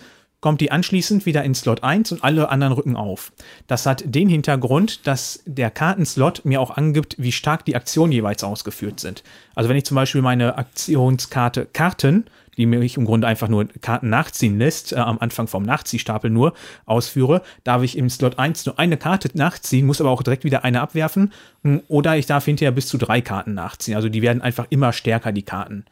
[0.40, 3.32] kommt die anschließend wieder in Slot 1 und alle anderen rücken auf.
[3.66, 8.44] Das hat den Hintergrund, dass der Kartenslot mir auch angibt, wie stark die Aktionen jeweils
[8.44, 9.24] ausgeführt sind.
[9.54, 12.26] Also wenn ich zum Beispiel meine Aktionskarte Karten,
[12.56, 16.54] die mich im Grunde einfach nur Karten nachziehen lässt, äh, am Anfang vom Nachziehstapel nur
[16.86, 20.64] ausführe, darf ich im Slot 1 nur eine Karte nachziehen, muss aber auch direkt wieder
[20.64, 21.32] eine abwerfen.
[21.62, 23.94] mh, Oder ich darf hinterher bis zu drei Karten nachziehen.
[23.94, 25.84] Also die werden einfach immer stärker, die Karten.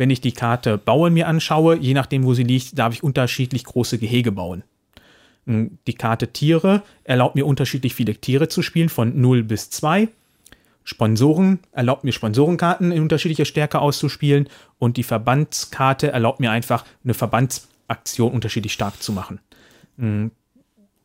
[0.00, 3.64] Wenn ich die Karte Bauen mir anschaue, je nachdem, wo sie liegt, darf ich unterschiedlich
[3.64, 4.62] große Gehege bauen.
[5.44, 10.08] Mm, Die Karte Tiere erlaubt mir unterschiedlich viele Tiere zu spielen, von 0 bis 2.
[10.84, 14.48] Sponsoren erlaubt mir Sponsorenkarten in unterschiedlicher Stärke auszuspielen.
[14.78, 19.38] Und die Verbandskarte erlaubt mir einfach eine Verbandsaktion unterschiedlich stark zu machen.
[19.98, 20.28] Mm,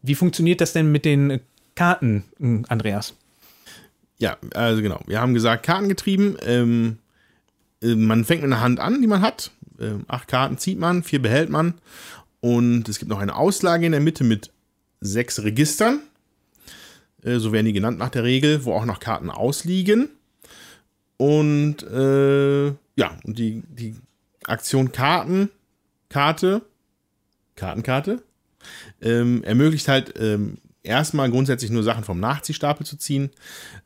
[0.04, 1.41] Wie funktioniert das denn mit den
[1.76, 3.14] Karten, mm, Andreas?
[4.20, 5.02] Ja, also genau.
[5.06, 6.38] Wir haben gesagt, kartengetrieben.
[6.46, 7.05] Ähm, äh,
[7.82, 9.52] man fängt mit einer Hand an, die man hat.
[9.80, 11.76] Ähm, acht Karten zieht man, vier behält man.
[12.40, 14.52] Und es gibt noch eine Auslage in der Mitte mit
[15.02, 16.00] sechs Registern.
[17.24, 20.10] Äh, so werden die genannt nach der Regel, wo auch noch Karten ausliegen.
[21.18, 23.96] Und äh, ja, und die, die
[24.46, 25.50] Aktion Karten,
[26.10, 26.62] Karte,
[27.56, 28.22] Kartenkarte,
[29.02, 33.32] ähm, ermöglicht halt ähm, erstmal grundsätzlich nur Sachen vom Nachziehstapel zu ziehen.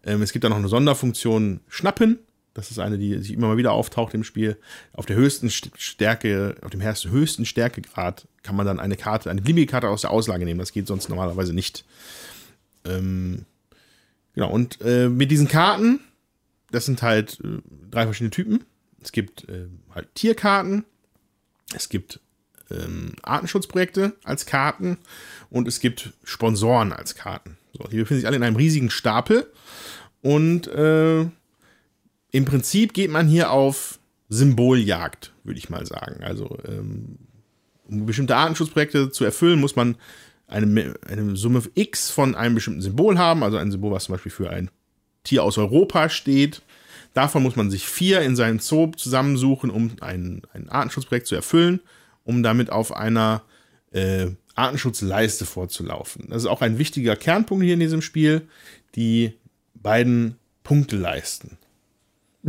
[0.04, 2.20] Ähm, es gibt da noch eine Sonderfunktion Schnappen.
[2.54, 4.58] Das ist eine, die sich immer mal wieder auftaucht im Spiel.
[4.93, 9.41] Auf der höchsten St- Stärke, auf dem höchsten Stärkegrad kann man dann eine Karte, eine
[9.41, 10.60] beliebige Karte aus der Auslage nehmen.
[10.60, 11.86] Das geht sonst normalerweise nicht.
[12.86, 13.45] Ähm,
[14.34, 16.00] genau, und äh, mit diesen Karten,
[16.72, 17.60] das sind halt äh,
[17.91, 18.64] drei verschiedene Typen.
[19.02, 20.86] Es gibt äh, halt Tierkarten,
[21.74, 22.20] es gibt
[22.72, 24.97] ähm, Artenschutzprojekte als Karten
[25.50, 27.58] und es gibt Sponsoren als Karten.
[27.78, 29.52] So, die befinden sich alle in einem riesigen Stapel
[30.22, 31.28] und äh,
[32.32, 33.99] im Prinzip geht man hier auf
[34.30, 36.23] Symboljagd, würde ich mal sagen.
[36.23, 37.17] Also ähm,
[37.88, 39.95] um bestimmte Artenschutzprojekte zu erfüllen, muss man
[40.47, 44.32] eine, eine Summe X von einem bestimmten Symbol haben, also ein Symbol, was zum Beispiel
[44.32, 44.69] für ein
[45.23, 46.61] Tier aus Europa steht.
[47.13, 51.82] Davon muss man sich vier in seinen Zoo zusammensuchen, um ein, ein Artenschutzprojekt zu erfüllen,
[52.23, 53.43] um damit auf einer
[53.91, 56.27] äh, Artenschutzleiste vorzulaufen.
[56.30, 58.47] Das ist auch ein wichtiger Kernpunkt hier in diesem Spiel,
[58.95, 59.34] die
[59.73, 61.57] beiden Punkteleisten.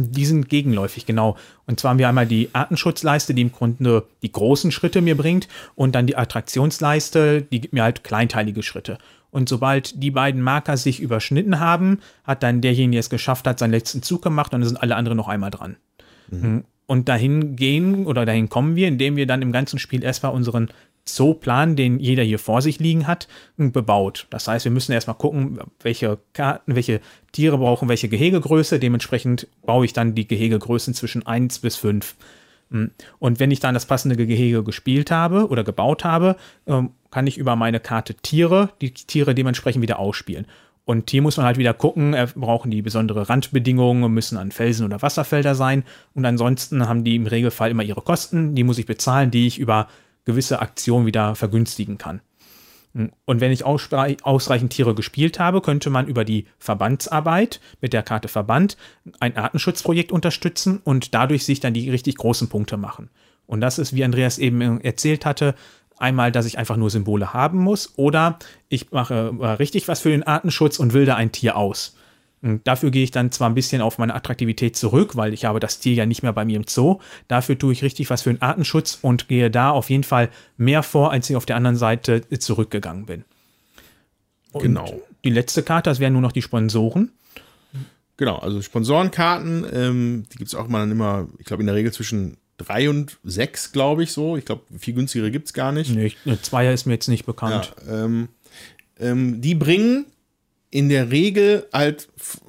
[0.00, 1.36] Die sind gegenläufig, genau.
[1.66, 5.48] Und zwar haben wir einmal die Artenschutzleiste, die im Grunde die großen Schritte mir bringt,
[5.74, 8.98] und dann die Attraktionsleiste, die gibt mir halt kleinteilige Schritte.
[9.30, 13.58] Und sobald die beiden Marker sich überschnitten haben, hat dann derjenige, der es geschafft hat,
[13.58, 15.76] seinen letzten Zug gemacht und dann sind alle anderen noch einmal dran.
[16.86, 20.70] Und dahin gehen oder dahin kommen wir, indem wir dann im ganzen Spiel erstmal unseren
[21.04, 24.26] Zooplan, den jeder hier vor sich liegen hat, bebaut.
[24.30, 27.00] Das heißt, wir müssen erstmal gucken, welche Karten, welche
[27.32, 28.78] Tiere brauchen welche Gehegegröße.
[28.78, 32.14] Dementsprechend baue ich dann die Gehegegrößen zwischen 1 bis 5.
[33.18, 36.36] Und wenn ich dann das passende Gehege gespielt habe oder gebaut habe,
[36.66, 40.46] ähm, kann ich über meine Karte Tiere, die Tiere dementsprechend wieder ausspielen.
[40.84, 44.86] Und hier muss man halt wieder gucken, äh, brauchen die besondere Randbedingungen, müssen an Felsen
[44.86, 45.84] oder Wasserfelder sein.
[46.14, 49.58] Und ansonsten haben die im Regelfall immer ihre Kosten, die muss ich bezahlen, die ich
[49.58, 49.88] über
[50.30, 52.20] gewisse Aktionen wieder vergünstigen kann.
[52.92, 58.26] Und wenn ich ausreichend Tiere gespielt habe, könnte man über die Verbandsarbeit mit der Karte
[58.26, 58.76] Verband
[59.20, 63.10] ein Artenschutzprojekt unterstützen und dadurch sich dann die richtig großen Punkte machen.
[63.46, 65.54] Und das ist, wie Andreas eben erzählt hatte,
[65.98, 70.10] einmal, dass ich einfach nur Symbole haben muss oder ich mache äh, richtig was für
[70.10, 71.96] den Artenschutz und will da ein Tier aus.
[72.42, 75.60] Und dafür gehe ich dann zwar ein bisschen auf meine Attraktivität zurück, weil ich habe
[75.60, 76.98] das Tier ja nicht mehr bei mir im Zoo.
[77.28, 80.82] Dafür tue ich richtig was für den Artenschutz und gehe da auf jeden Fall mehr
[80.82, 83.24] vor, als ich auf der anderen Seite zurückgegangen bin.
[84.52, 85.00] Und Genau.
[85.22, 87.12] Die letzte Karte, das wären nur noch die Sponsoren.
[88.16, 91.76] Genau, also Sponsorenkarten, ähm, die gibt es auch immer dann immer, ich glaube in der
[91.76, 94.36] Regel zwischen drei und sechs, glaube ich so.
[94.36, 95.90] Ich glaube, viel günstigere gibt es gar nicht.
[95.94, 97.74] Nee, ich- eine Zweier ist mir jetzt nicht bekannt.
[97.86, 98.28] Ja, ähm,
[98.98, 100.06] ähm, die bringen
[100.70, 102.08] in der Regel halt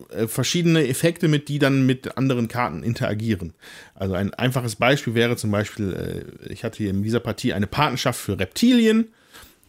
[0.10, 3.54] äh, verschiedene Effekte mit, die dann mit anderen Karten interagieren.
[3.96, 7.68] Also ein einfaches Beispiel wäre zum Beispiel, äh, ich hatte hier in dieser Partie eine
[7.68, 9.08] Patenschaft für Reptilien.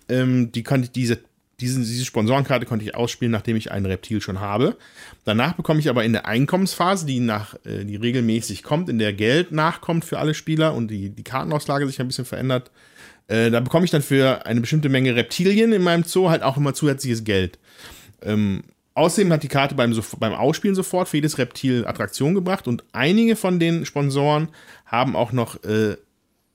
[0.09, 1.19] Ähm, die konnte ich diese
[1.61, 4.77] diese, diese Sponsorenkarte konnte ich ausspielen, nachdem ich ein Reptil schon habe.
[5.25, 9.13] Danach bekomme ich aber in der Einkommensphase, die nach, äh, die regelmäßig kommt, in der
[9.13, 12.71] Geld nachkommt für alle Spieler und die, die Kartenauslage sich ein bisschen verändert,
[13.29, 16.75] da bekomme ich dann für eine bestimmte Menge Reptilien in meinem Zoo halt auch immer
[16.75, 17.59] zusätzliches Geld.
[18.23, 18.65] Ähm,
[18.95, 23.37] außerdem hat die Karte beim, beim Ausspielen sofort für jedes Reptil Attraktion gebracht und einige
[23.37, 24.49] von den Sponsoren
[24.87, 25.97] haben auch noch äh,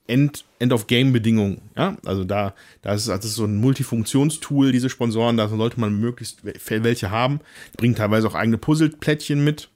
[0.07, 1.61] End, End-of-Game-Bedingungen.
[1.76, 1.97] Ja?
[2.05, 6.39] Also da, da ist, das ist so ein Multifunktionstool, diese Sponsoren, da sollte man möglichst
[6.43, 7.41] welche haben.
[7.74, 9.70] Die bringen teilweise auch eigene Puzzleplättchen mit.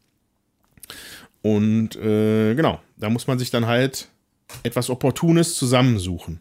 [1.41, 4.07] Und äh, genau, da muss man sich dann halt
[4.63, 6.39] etwas Opportunes zusammensuchen.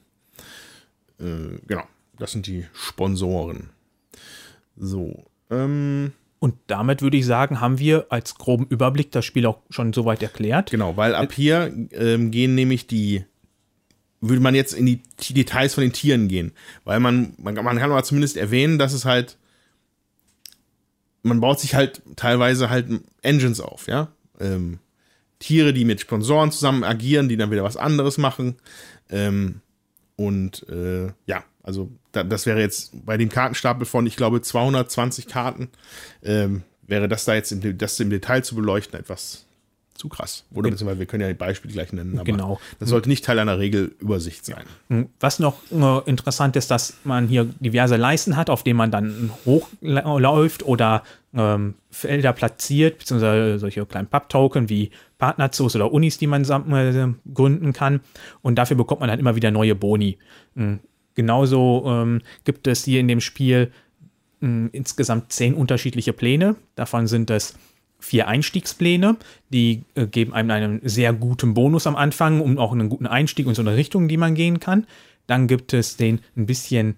[1.19, 1.85] Äh, genau,
[2.19, 3.71] das sind die Sponsoren.
[4.77, 5.25] So.
[5.51, 9.93] Ähm, und damit würde ich sagen, haben wir als groben Überblick das Spiel auch schon
[9.93, 10.71] soweit erklärt.
[10.71, 13.25] Genau, weil ab hier ähm, gehen nämlich die,
[14.21, 15.03] würde man jetzt in die
[15.35, 16.53] Details von den Tieren gehen.
[16.85, 19.37] Weil man, man, man kann aber zumindest erwähnen, dass es halt,
[21.23, 22.87] man baut sich halt teilweise halt
[23.21, 24.09] Engines auf, ja.
[24.41, 24.79] Ähm,
[25.41, 28.57] Tiere, die mit Sponsoren zusammen agieren, die dann wieder was anderes machen.
[29.11, 29.61] Ähm,
[30.17, 35.27] und äh, ja, also da, das wäre jetzt bei dem Kartenstapel von, ich glaube, 220
[35.29, 35.69] Karten,
[36.23, 39.47] ähm, wäre das da jetzt im, das im Detail zu beleuchten etwas
[40.01, 40.45] zu krass.
[40.55, 42.15] Oder beziehungsweise wir können ja die Beispiele gleich nennen.
[42.15, 42.61] Aber genau.
[42.79, 44.65] Das sollte nicht Teil einer Regelübersicht sein.
[44.89, 48.91] Hm, was noch äh, interessant ist, dass man hier diverse Leisten hat, auf denen man
[48.91, 51.03] dann hochläuft oder
[51.35, 57.75] ähm, Felder platziert, beziehungsweise solche kleinen Pub-Token wie Partnerzoos oder Unis, die man äh, gründen
[57.75, 58.01] kann.
[58.41, 60.17] Und dafür bekommt man dann immer wieder neue Boni.
[61.15, 63.73] Genauso ähm, gibt es hier in dem Spiel
[64.41, 66.57] mh, insgesamt zehn unterschiedliche Pläne.
[66.75, 67.55] Davon sind es
[67.99, 69.17] vier Einstiegspläne,
[69.51, 73.47] die äh, geben einem einen sehr guten Bonus am Anfang, um auch einen guten Einstieg
[73.47, 74.87] und so eine Richtung, die man gehen kann.
[75.27, 76.97] Dann gibt es den ein bisschen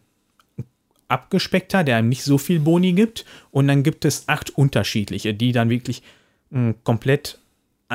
[1.08, 3.24] abgespeckter, der einem nicht so viel Boni gibt.
[3.50, 6.02] Und dann gibt es acht unterschiedliche, die dann wirklich
[6.50, 7.38] mh, komplett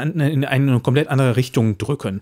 [0.01, 2.21] in eine komplett andere Richtung drücken.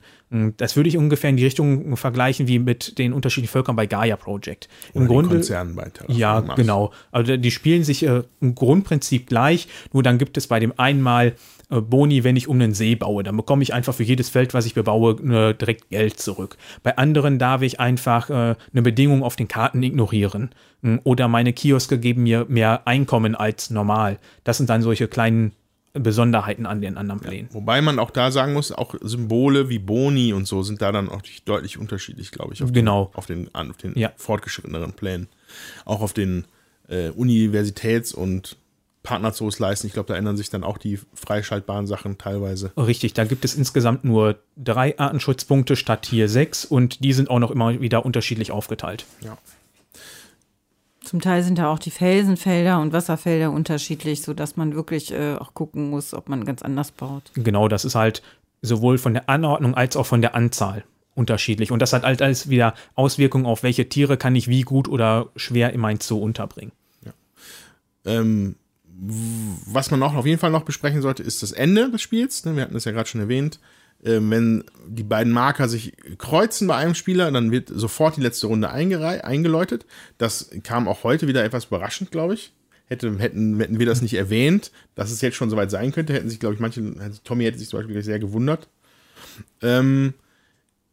[0.57, 4.15] Das würde ich ungefähr in die Richtung vergleichen wie mit den unterschiedlichen Völkern bei Gaia
[4.15, 4.67] Project.
[4.93, 6.55] Im Oder Grunde, Konzernen bei Terraform ja, Mars.
[6.55, 6.91] genau.
[7.11, 11.35] Also die spielen sich äh, im Grundprinzip gleich, nur dann gibt es bei dem einmal
[11.69, 13.23] äh, Boni, wenn ich um einen See baue.
[13.23, 16.57] Dann bekomme ich einfach für jedes Feld, was ich bebaue, äh, direkt Geld zurück.
[16.83, 20.49] Bei anderen darf ich einfach äh, eine Bedingung auf den Karten ignorieren.
[20.81, 24.19] Mm, Oder meine Kioske geben mir mehr Einkommen als normal.
[24.43, 25.53] Das sind dann solche kleinen
[25.95, 27.49] Besonderheiten an den anderen Plänen.
[27.51, 31.09] Wobei man auch da sagen muss, auch Symbole wie Boni und so sind da dann
[31.09, 33.05] auch deutlich unterschiedlich, glaube ich, auf Genau.
[33.05, 34.11] den, auf den, auf den Ja.
[34.17, 35.27] fortgeschritteneren Plänen.
[35.85, 36.45] Auch auf den
[36.87, 38.57] äh, Universitäts- und
[39.01, 39.87] Partnerzoos leisten.
[39.87, 42.71] Ich glaube, da ändern sich dann auch die freischaltbaren Sachen teilweise.
[42.75, 47.39] Richtig, da gibt es insgesamt nur drei Artenschutzpunkte statt hier sechs und die sind auch
[47.39, 49.05] noch immer wieder unterschiedlich aufgeteilt.
[49.21, 49.37] Ja.
[51.05, 55.53] Zum Teil sind da auch die Felsenfelder und Wasserfelder unterschiedlich, sodass man wirklich äh, auch
[55.53, 57.31] gucken muss, ob man ganz anders baut.
[57.35, 58.21] Genau, das ist halt
[58.61, 60.83] sowohl von der Anordnung als auch von der Anzahl
[61.13, 61.71] unterschiedlich.
[61.71, 65.27] Und das hat halt alles wieder Auswirkungen auf welche Tiere kann ich wie gut oder
[65.35, 66.71] schwer in mein Zoo unterbringen.
[68.05, 72.01] Ähm, w- was man auch auf jeden Fall noch besprechen sollte, ist das Ende des
[72.01, 72.45] Spiels.
[72.45, 73.59] Ne, Wir hatten das ja gerade schon erwähnt.
[74.03, 78.47] Ähm, wenn die beiden Marker sich kreuzen bei einem Spieler, dann wird sofort die letzte
[78.47, 79.85] Runde eingeläutet.
[80.17, 82.53] Das kam auch heute wieder etwas überraschend, glaube ich.
[82.87, 86.29] Hätte, hätten, hätten wir das nicht erwähnt, dass es jetzt schon soweit sein könnte, hätten
[86.29, 88.67] sich, glaube ich, manche, also Tommy hätte sich zum Beispiel sehr gewundert.
[89.61, 90.13] Ähm,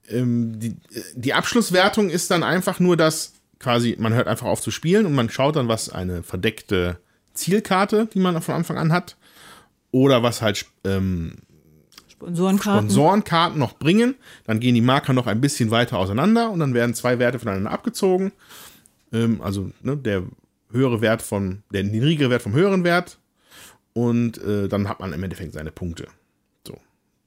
[0.09, 0.77] ähm, die,
[1.15, 5.15] die Abschlusswertung ist dann einfach nur, dass quasi, man hört einfach auf zu spielen und
[5.15, 6.99] man schaut dann, was eine verdeckte
[7.35, 9.17] Zielkarte, die man von Anfang an hat,
[9.91, 11.37] oder was halt ähm,
[12.23, 12.91] Sponsorenkarten.
[12.91, 14.15] Sponsorenkarten noch bringen.
[14.45, 17.71] Dann gehen die Marker noch ein bisschen weiter auseinander und dann werden zwei Werte voneinander
[17.71, 18.33] abgezogen.
[19.13, 20.25] Ähm, also ne, der
[20.71, 23.19] höhere Wert von, der niedrigere Wert vom höheren Wert.
[23.95, 26.07] Und äh, dann hat man im Endeffekt seine Punkte.
[26.67, 26.79] So.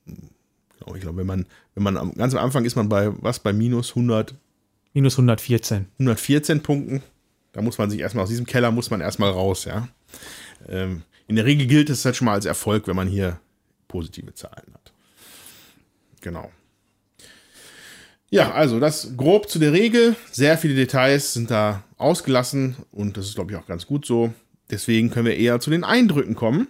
[0.06, 3.40] Genau, ich glaube, wenn man, wenn man am, ganz am Anfang ist man bei was
[3.40, 4.34] bei minus 100,
[4.96, 5.88] Minus 114.
[6.00, 7.04] 114 Punkten.
[7.52, 9.90] Da muss man sich erstmal aus diesem Keller muss man erstmal raus, ja.
[10.70, 13.42] Ähm, in der Regel gilt es halt schon mal als Erfolg, wenn man hier
[13.90, 14.75] positive Zahlen hat.
[16.26, 16.52] Genau.
[18.32, 20.16] Ja, also das grob zu der Regel.
[20.32, 24.34] Sehr viele Details sind da ausgelassen und das ist, glaube ich, auch ganz gut so.
[24.72, 26.68] Deswegen können wir eher zu den Eindrücken kommen.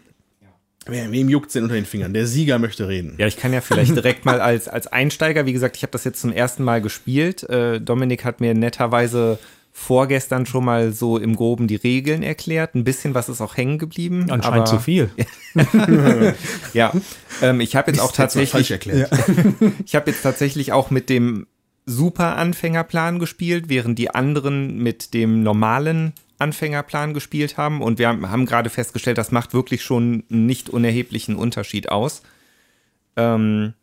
[0.86, 2.14] Wer, wem juckt denn unter den Fingern?
[2.14, 3.16] Der Sieger möchte reden.
[3.18, 6.04] Ja, ich kann ja vielleicht direkt mal als, als Einsteiger, wie gesagt, ich habe das
[6.04, 7.50] jetzt zum ersten Mal gespielt.
[7.50, 9.40] Äh, Dominik hat mir netterweise
[9.78, 12.76] vorgestern schon mal so im Groben die Regeln erklärt.
[12.76, 14.32] Ein bisschen was ist auch hängen geblieben.
[14.32, 15.12] Anscheinend zu viel.
[16.74, 16.94] Ja,
[17.42, 19.12] ähm, ich habe jetzt auch Jetzt mal falsch tatsächlich, erklärt.
[19.86, 21.46] ich habe jetzt tatsächlich auch mit dem
[21.86, 27.82] super Anfängerplan gespielt, während die anderen mit dem normalen Anfängerplan gespielt haben.
[27.82, 32.22] Und wir haben, haben gerade festgestellt, das macht wirklich schon einen nicht unerheblichen Unterschied aus.
[33.18, 33.74] Ähm,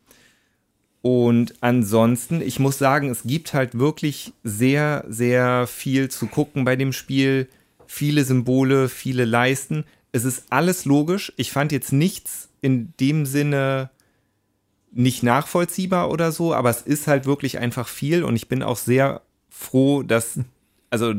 [1.02, 6.76] und ansonsten, ich muss sagen, es gibt halt wirklich sehr, sehr viel zu gucken bei
[6.76, 7.48] dem Spiel.
[7.86, 9.84] Viele Symbole, viele Leisten.
[10.12, 11.32] Es ist alles logisch.
[11.36, 13.90] Ich fand jetzt nichts in dem Sinne
[14.92, 18.76] nicht nachvollziehbar oder so, aber es ist halt wirklich einfach viel und ich bin auch
[18.76, 20.38] sehr froh, dass
[20.92, 21.14] also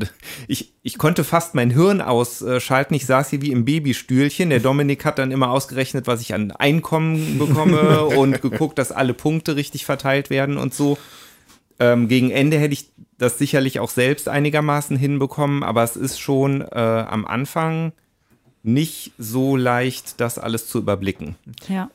[0.47, 2.93] ich, ich konnte fast mein Hirn ausschalten.
[2.93, 4.51] Ich saß hier wie im Babystühlchen.
[4.51, 9.15] Der Dominik hat dann immer ausgerechnet, was ich an Einkommen bekomme und geguckt, dass alle
[9.15, 10.99] Punkte richtig verteilt werden und so.
[11.79, 16.61] Ähm, gegen Ende hätte ich das sicherlich auch selbst einigermaßen hinbekommen, aber es ist schon
[16.61, 17.93] äh, am Anfang
[18.61, 21.35] nicht so leicht, das alles zu überblicken.
[21.67, 21.89] Ja.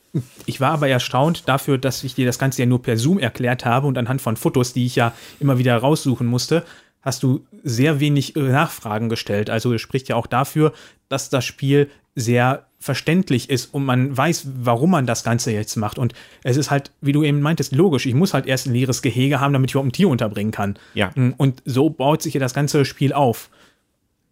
[0.47, 3.65] Ich war aber erstaunt dafür, dass ich dir das Ganze ja nur per Zoom erklärt
[3.65, 6.65] habe und anhand von Fotos, die ich ja immer wieder raussuchen musste,
[7.03, 9.51] hast du sehr wenig äh, Nachfragen gestellt.
[9.51, 10.73] Also es spricht ja auch dafür,
[11.09, 15.99] dass das Spiel sehr verständlich ist und man weiß, warum man das Ganze jetzt macht.
[15.99, 18.07] Und es ist halt, wie du eben meintest, logisch.
[18.07, 20.79] Ich muss halt erst ein leeres Gehege haben, damit ich überhaupt ein Tier unterbringen kann.
[20.95, 21.13] Ja.
[21.39, 23.51] Und so baut sich ja das ganze Spiel auf.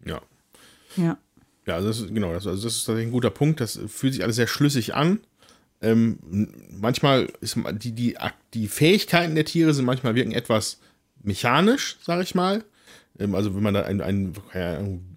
[0.05, 0.21] Ja.
[0.95, 1.17] Ja.
[1.65, 3.59] Ja, also das ist, genau, das, also das ist tatsächlich ein guter Punkt.
[3.59, 5.19] Das fühlt sich alles sehr schlüssig an.
[5.81, 6.17] Ähm,
[6.71, 8.15] manchmal ist die, die,
[8.53, 10.79] die Fähigkeiten der Tiere sind manchmal wirken etwas
[11.23, 12.63] mechanisch, sag ich mal.
[13.19, 14.33] Ähm, also wenn man da ein, ein,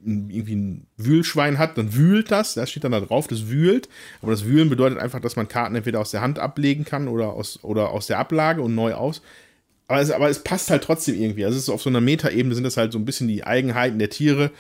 [0.04, 2.54] irgendwie ein Wühlschwein hat, dann wühlt das.
[2.54, 3.88] Da steht dann da drauf, das wühlt.
[4.22, 7.32] Aber das Wühlen bedeutet einfach, dass man Karten entweder aus der Hand ablegen kann oder
[7.32, 9.22] aus, oder aus der Ablage und neu aus.
[9.88, 11.44] Aber es, aber es passt halt trotzdem irgendwie.
[11.44, 13.98] Also es ist auf so einer Metaebene sind das halt so ein bisschen die Eigenheiten
[13.98, 14.52] der Tiere.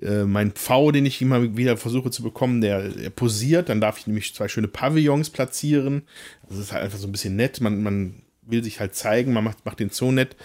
[0.00, 3.68] Äh, mein Pfau, den ich immer wieder versuche zu bekommen, der, der posiert.
[3.68, 6.04] Dann darf ich nämlich zwei schöne Pavillons platzieren.
[6.48, 7.60] Das ist halt einfach so ein bisschen nett.
[7.60, 10.36] Man, man will sich halt zeigen, man macht, macht den Zoo nett.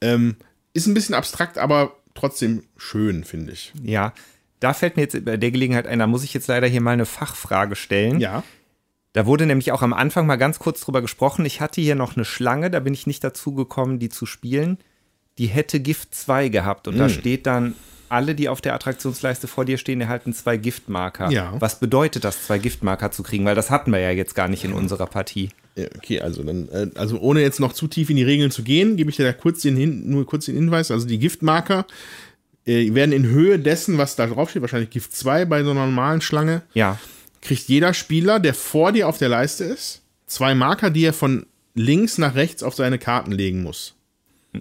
[0.00, 0.36] Ähm,
[0.72, 3.72] ist ein bisschen abstrakt, aber trotzdem schön, finde ich.
[3.82, 4.12] Ja,
[4.60, 6.92] da fällt mir jetzt bei der Gelegenheit ein, da muss ich jetzt leider hier mal
[6.92, 8.20] eine Fachfrage stellen.
[8.20, 8.42] Ja.
[9.12, 11.46] Da wurde nämlich auch am Anfang mal ganz kurz drüber gesprochen.
[11.46, 14.78] Ich hatte hier noch eine Schlange, da bin ich nicht dazu gekommen, die zu spielen.
[15.38, 17.74] Die hätte Gift 2 gehabt und da steht dann,
[18.08, 21.30] alle, die auf der Attraktionsleiste vor dir stehen, erhalten zwei Giftmarker.
[21.30, 21.54] Ja.
[21.58, 23.44] Was bedeutet das, zwei Giftmarker zu kriegen?
[23.44, 25.50] Weil das hatten wir ja jetzt gar nicht in unserer Partie.
[25.76, 28.62] Ja, Okay, also dann, äh, also ohne jetzt noch zu tief in die Regeln zu
[28.62, 30.90] gehen, gebe ich dir da kurz den hin, nur kurz den Hinweis.
[30.90, 31.86] Also die Giftmarker
[32.66, 36.20] äh, werden in Höhe dessen, was da draufsteht, wahrscheinlich Gift 2 bei so einer normalen
[36.22, 36.98] Schlange, Ja,
[37.42, 41.46] kriegt jeder Spieler, der vor dir auf der Leiste ist, zwei Marker, die er von
[41.74, 43.94] links nach rechts auf seine Karten legen muss.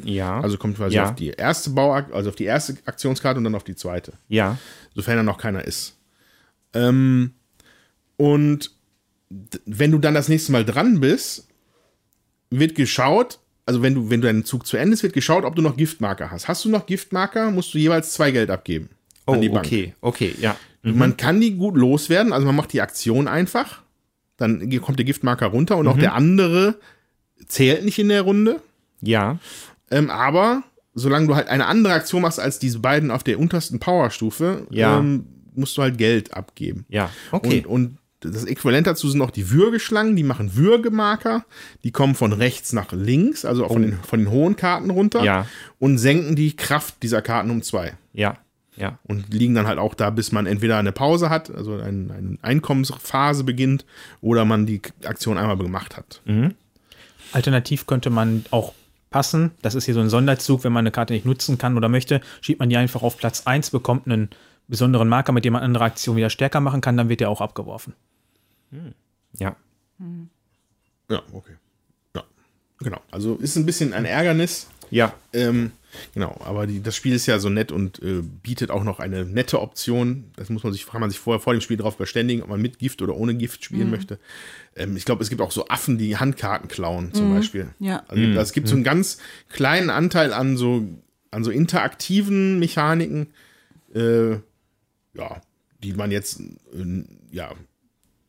[0.03, 1.05] ja, Also kommt quasi Ja.
[1.09, 4.11] auf die erste Bauak also auf die erste Aktionskarte und dann auf die zweite.
[4.27, 4.57] ja,
[4.93, 5.95] sofern da noch keiner ist.
[6.73, 7.31] Ähm,
[8.17, 8.71] und
[9.65, 11.47] wenn du dann das nächste Mal dran bist,
[12.49, 15.61] wird geschaut, also wenn du, wenn dein Zug zu Ende ist, wird geschaut, ob du
[15.61, 16.47] noch Giftmarker hast.
[16.47, 18.89] Hast du noch Giftmarker, musst du jeweils zwei Geld abgeben.
[19.25, 19.65] Oh, an die Bank.
[19.65, 20.55] okay, okay, ja.
[20.83, 23.81] Man kann die gut loswerden, also man macht die Aktion einfach,
[24.37, 26.75] dann kommt der Giftmarker runter und auch der andere
[27.47, 28.61] zählt nicht in der Runde.
[29.01, 29.39] Ja,
[29.89, 30.61] Ähm, aber
[30.93, 34.99] solange du halt eine andere Aktion machst als diese beiden auf der untersten Powerstufe, Ja.
[34.99, 35.25] ähm,
[35.55, 36.85] musst du halt Geld abgeben.
[36.89, 37.63] ja, okay.
[37.65, 37.97] Und, und
[38.31, 41.45] das Äquivalent dazu sind auch die Würgeschlangen, die machen Würgemarker,
[41.83, 45.23] die kommen von rechts nach links, also auch von, den, von den hohen Karten runter
[45.23, 45.47] Ja.
[45.79, 47.93] und senken die Kraft dieser Karten um zwei.
[48.13, 48.37] ja,
[48.77, 52.11] ja, Und liegen dann halt auch da, bis man entweder eine Pause hat, also ein,
[52.11, 53.85] eine Einkommensphase beginnt,
[54.19, 56.21] oder man die Aktion einmal gemacht hat.
[57.31, 58.73] Alternativ könnte man auch
[59.09, 59.51] passen.
[59.61, 62.19] Das ist hier so ein Sonderzug, wenn man eine Karte nicht nutzen kann oder möchte,
[62.41, 64.29] schiebt man die einfach auf Platz 1, bekommt einen
[64.67, 67.39] besonderen Marker, mit dem man andere Aktionen wieder stärker machen kann, dann wird der auch
[67.41, 67.93] abgeworfen.
[69.39, 69.55] Ja.
[71.09, 71.53] Ja, okay.
[72.15, 72.23] Ja,
[72.79, 73.01] genau.
[73.11, 74.67] Also ist ein bisschen ein Ärgernis.
[74.91, 75.71] Ja, Ähm,
[76.13, 79.25] genau, aber die, das Spiel ist ja so nett und äh, bietet auch noch eine
[79.25, 80.25] nette Option.
[80.35, 82.61] Das muss man sich, kann man sich vorher vor dem Spiel darauf verständigen, ob man
[82.61, 84.19] mit Gift oder ohne Gift spielen möchte.
[84.75, 87.69] Ähm, ich glaube, es gibt auch so Affen, die Handkarten klauen, zum Beispiel.
[87.79, 88.03] Ja.
[88.07, 89.17] Also es gibt so einen ganz
[89.49, 90.85] kleinen Anteil an so,
[91.31, 93.27] an so interaktiven Mechaniken,
[93.93, 94.33] äh,
[95.13, 95.41] ja,
[95.83, 97.51] die man jetzt, äh, ja,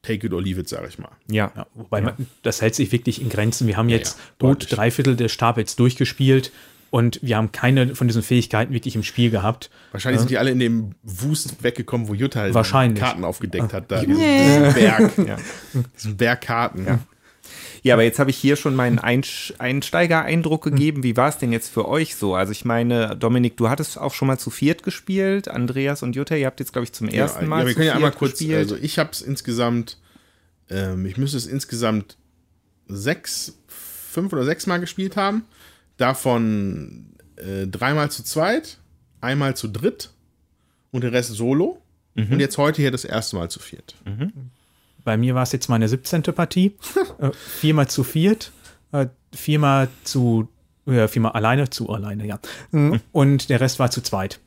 [0.06, 1.10] take it or leave it, sage ich mal.
[1.28, 3.66] ja, Ja, wobei Man, das hält sich wirklich in Grenzen.
[3.66, 6.52] Wir haben jetzt ja, gut drei Viertel des Stapels durchgespielt
[6.90, 9.70] und wir haben keine von diesen Fähigkeiten wirklich im Spiel gehabt.
[9.92, 12.54] Wahrscheinlich sind die alle in dem Wust weggekommen, wo Jutta halt.
[12.94, 13.90] Karten aufgedeckt hat.
[13.90, 15.12] Da, diesen, diesen Berg.
[15.96, 17.00] Diesen Berg Karten.
[17.86, 17.94] Ja.
[17.94, 21.02] Aber jetzt habe ich hier schon meinen Einsteiger-Eindruck gegeben.
[21.02, 22.34] Wie war es denn jetzt für euch so?
[22.34, 25.48] Also ich meine, Dominik, du hattest auch schon mal zu viert gespielt.
[25.48, 27.76] Andreas und Jutta, ihr habt jetzt, glaube ich, zum ersten ja, Mal Ja, wir zu
[27.76, 28.58] können ja einmal kurz, gespielt.
[28.58, 29.98] also ich habe es insgesamt,
[30.68, 32.16] ähm, ich müsste es insgesamt
[32.88, 35.44] sechs, fünf oder sechs Mal gespielt haben.
[35.96, 38.78] Davon äh, dreimal zu zweit,
[39.20, 40.10] einmal zu dritt
[40.90, 41.80] und der Rest solo.
[42.14, 42.32] Mhm.
[42.32, 43.94] Und jetzt heute hier das erste Mal zu viert.
[45.06, 46.22] Bei mir war es jetzt meine 17.
[46.22, 46.76] Partie.
[47.18, 48.50] äh, viermal zu viert,
[48.90, 50.48] äh, viermal zu,
[50.84, 52.40] äh, viermal alleine, zu alleine, ja.
[52.72, 53.00] Mhm.
[53.12, 54.40] Und der Rest war zu zweit.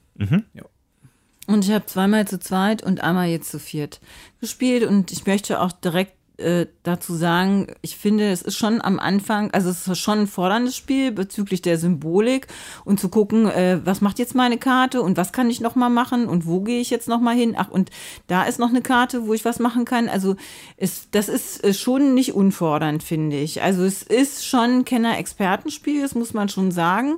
[1.48, 4.02] Und ich habe zweimal zu zweit und einmal jetzt zu viert
[4.42, 4.84] gespielt.
[4.84, 9.52] Und ich möchte auch direkt äh, dazu sagen, ich finde, es ist schon am Anfang,
[9.52, 12.48] also es ist schon ein forderndes Spiel bezüglich der Symbolik
[12.86, 15.90] und zu gucken, äh, was macht jetzt meine Karte und was kann ich noch mal
[15.90, 17.56] machen und wo gehe ich jetzt noch mal hin?
[17.58, 17.90] Ach, und
[18.28, 20.10] da ist noch eine Karte, wo ich was machen kann.
[20.10, 20.36] Also
[20.78, 23.62] es, das ist äh, schon nicht unfordernd, finde ich.
[23.62, 27.18] Also es ist schon ein Kenner-Expertenspiel, das muss man schon sagen.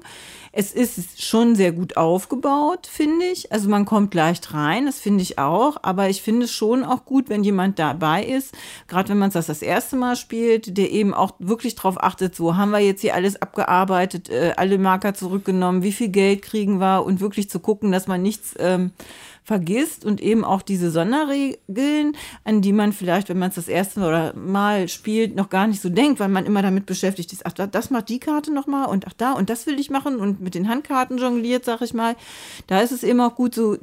[0.53, 3.53] Es ist schon sehr gut aufgebaut, finde ich.
[3.53, 5.77] Also man kommt leicht rein, das finde ich auch.
[5.81, 8.53] Aber ich finde es schon auch gut, wenn jemand dabei ist,
[8.89, 12.35] gerade wenn man es das das erste Mal spielt, der eben auch wirklich darauf achtet,
[12.35, 16.79] so haben wir jetzt hier alles abgearbeitet, äh, alle Marker zurückgenommen, wie viel Geld kriegen
[16.81, 18.91] wir und wirklich zu gucken, dass man nichts ähm,
[19.43, 24.01] vergisst und eben auch diese Sonderregeln, an die man vielleicht, wenn man es das erste
[24.01, 27.53] oder Mal spielt, noch gar nicht so denkt, weil man immer damit beschäftigt ist, ach,
[27.53, 30.41] da- das macht die Karte nochmal und ach da und das will ich machen und
[30.41, 32.15] mit den Handkarten jongliert, sag ich mal.
[32.68, 33.77] Da ist es eben auch gut so,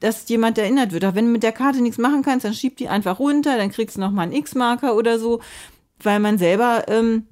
[0.00, 1.04] dass jemand erinnert wird.
[1.04, 3.70] Auch wenn du mit der Karte nichts machen kannst, dann schieb die einfach runter, dann
[3.70, 5.40] kriegst du nochmal einen X-Marker oder so,
[6.02, 7.26] weil man selber ähm,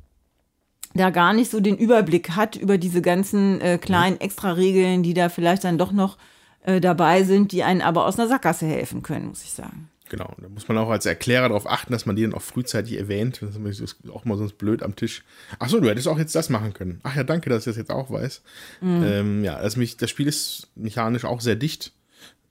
[0.95, 5.29] da gar nicht so den Überblick hat über diese ganzen äh, kleinen Extra-Regeln, die da
[5.29, 6.17] vielleicht dann doch noch
[6.65, 9.89] äh, dabei sind, die einen aber aus einer Sackgasse helfen können, muss ich sagen.
[10.11, 12.99] Genau, da muss man auch als Erklärer darauf achten, dass man die dann auch frühzeitig
[12.99, 13.41] erwähnt.
[13.41, 15.25] Das ist auch mal sonst blöd am Tisch.
[15.59, 17.01] Ach so, du hättest auch jetzt das machen können.
[17.05, 18.43] Ach ja, danke, dass ich das jetzt auch weiß.
[18.83, 21.93] Ähm, ja, also mich, das Spiel ist mechanisch auch sehr dicht.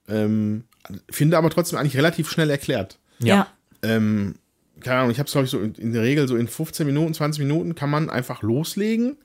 [0.07, 0.63] Ähm,
[1.09, 2.97] finde aber trotzdem eigentlich relativ schnell erklärt.
[3.19, 3.47] Ja.
[3.83, 4.35] Ähm,
[4.79, 6.85] keine Ahnung, ich habe es, glaube ich, so in, in der Regel so in 15
[6.85, 9.17] Minuten, 20 Minuten kann man einfach loslegen.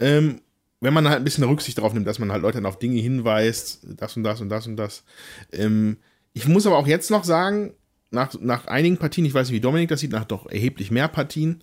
[0.00, 0.40] Ähm,
[0.82, 3.00] wenn man halt ein bisschen Rücksicht darauf nimmt, dass man halt Leute dann auf Dinge
[3.00, 5.04] hinweist, das und das und das und das.
[5.52, 5.96] Ähm,
[6.34, 7.74] ich muss aber auch jetzt noch sagen,
[8.10, 11.08] nach, nach einigen Partien, ich weiß nicht, wie Dominik das sieht, nach doch erheblich mehr
[11.08, 11.62] Partien,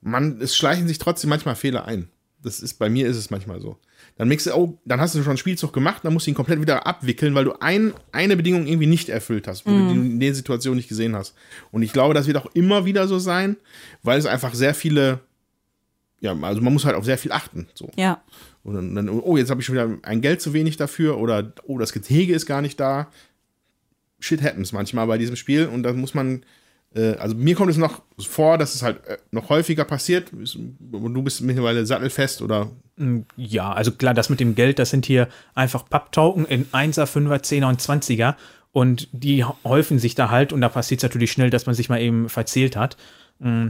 [0.00, 2.08] man, es schleichen sich trotzdem manchmal Fehler ein.
[2.42, 3.78] Das ist, bei mir ist es manchmal so.
[4.16, 6.36] Dann merkst du, oh, dann hast du schon einen Spielzug gemacht, dann musst du ihn
[6.36, 9.94] komplett wieder abwickeln, weil du ein, eine Bedingung irgendwie nicht erfüllt hast, wo du die
[9.94, 11.34] in der Situation nicht gesehen hast.
[11.72, 13.56] Und ich glaube, das wird auch immer wieder so sein,
[14.02, 15.20] weil es einfach sehr viele,
[16.20, 17.68] ja, also man muss halt auf sehr viel achten.
[17.74, 17.90] So.
[17.96, 18.22] Ja.
[18.66, 21.78] Und dann, oh, jetzt habe ich schon wieder ein Geld zu wenig dafür oder oh,
[21.78, 23.06] das Gehege ist gar nicht da.
[24.18, 26.42] Shit happens manchmal bei diesem Spiel und da muss man,
[26.92, 31.22] äh, also mir kommt es noch vor, dass es halt äh, noch häufiger passiert du
[31.22, 32.68] bist mittlerweile sattelfest oder
[33.36, 37.44] Ja, also klar, das mit dem Geld, das sind hier einfach Papptoken in 1er, 5er,
[37.44, 38.34] 10er und 20er.
[38.72, 41.88] Und die häufen sich da halt und da passiert es natürlich schnell, dass man sich
[41.88, 42.96] mal eben verzählt hat.
[43.38, 43.68] Mm.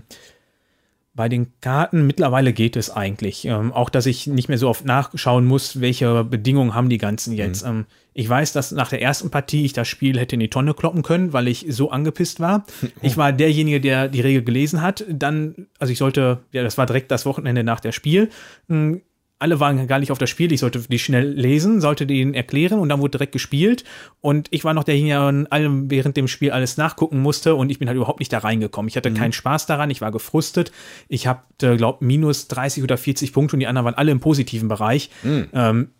[1.17, 3.47] Bei den Karten mittlerweile geht es eigentlich.
[3.47, 7.33] Ähm, auch, dass ich nicht mehr so oft nachschauen muss, welche Bedingungen haben die ganzen
[7.33, 7.65] jetzt.
[7.65, 10.75] Ähm, ich weiß, dass nach der ersten Partie ich das Spiel hätte in die Tonne
[10.75, 12.67] kloppen können, weil ich so angepisst war.
[13.03, 15.05] Ich war derjenige, der die Regel gelesen hat.
[15.09, 18.31] Dann, also ich sollte, ja, das war direkt das Wochenende nach der Spiel.
[18.69, 18.97] Mm,
[19.39, 22.79] alle waren gar nicht auf das Spiel, ich sollte die schnell lesen, sollte denen erklären
[22.79, 23.85] und dann wurde direkt gespielt
[24.21, 27.69] und ich war noch derjenige, der an allem während dem Spiel alles nachgucken musste und
[27.71, 28.89] ich bin halt überhaupt nicht da reingekommen.
[28.89, 30.73] Ich hatte keinen Spaß daran, ich war gefrustet.
[31.09, 34.69] Ich hatte, glaube minus 30 oder 40 Punkte und die anderen waren alle im positiven
[34.69, 35.11] Bereich.
[35.53, 35.91] Ähm,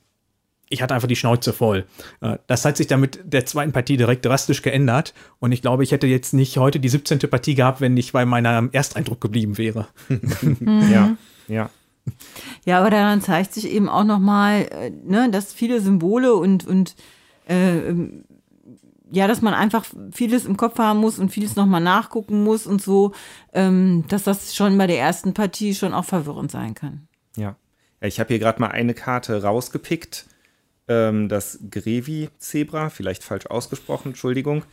[0.69, 1.85] ich hatte einfach die Schnauze voll.
[2.21, 5.85] Äh, Das hat sich dann mit der zweiten Partie direkt drastisch geändert und ich glaube,
[5.85, 7.19] ich hätte jetzt nicht heute die 17.
[7.19, 9.89] Partie gehabt, wenn ich bei meinem Ersteindruck geblieben wäre.
[10.91, 11.17] Ja,
[11.49, 11.71] ja.
[12.65, 16.97] Ja, aber daran zeigt sich eben auch nochmal, äh, ne, dass viele Symbole und, und
[17.49, 18.25] äh, ähm,
[19.11, 22.83] ja, dass man einfach vieles im Kopf haben muss und vieles nochmal nachgucken muss und
[22.83, 23.13] so,
[23.53, 27.07] ähm, dass das schon bei der ersten Partie schon auch verwirrend sein kann.
[27.37, 27.57] Ja.
[28.01, 30.27] ich habe hier gerade mal eine Karte rausgepickt.
[30.89, 34.65] Ähm, das Grevi-Zebra, vielleicht falsch ausgesprochen, Entschuldigung.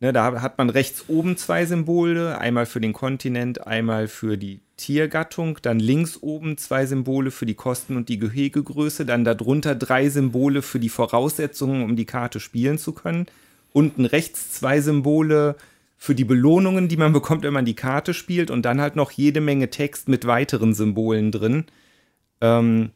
[0.00, 4.60] Ne, da hat man rechts oben zwei Symbole, einmal für den Kontinent, einmal für die
[4.76, 10.08] Tiergattung, dann links oben zwei Symbole für die Kosten und die Gehegegröße, dann darunter drei
[10.08, 13.26] Symbole für die Voraussetzungen, um die Karte spielen zu können.
[13.72, 15.56] Unten rechts zwei Symbole
[15.96, 19.10] für die Belohnungen, die man bekommt, wenn man die Karte spielt und dann halt noch
[19.10, 21.64] jede Menge Text mit weiteren Symbolen drin.
[22.40, 22.90] Ähm,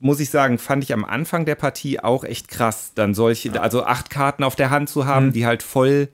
[0.00, 3.84] muss ich sagen, fand ich am Anfang der Partie auch echt krass, dann solche, also
[3.84, 6.08] acht Karten auf der Hand zu haben, die halt voll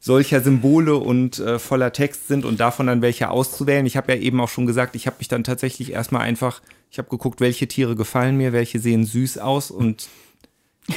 [0.00, 3.86] solcher Symbole und äh, voller Text sind und davon dann welche auszuwählen.
[3.86, 6.60] Ich habe ja eben auch schon gesagt, ich habe mich dann tatsächlich erstmal einfach,
[6.90, 10.08] ich habe geguckt, welche Tiere gefallen mir, welche sehen süß aus und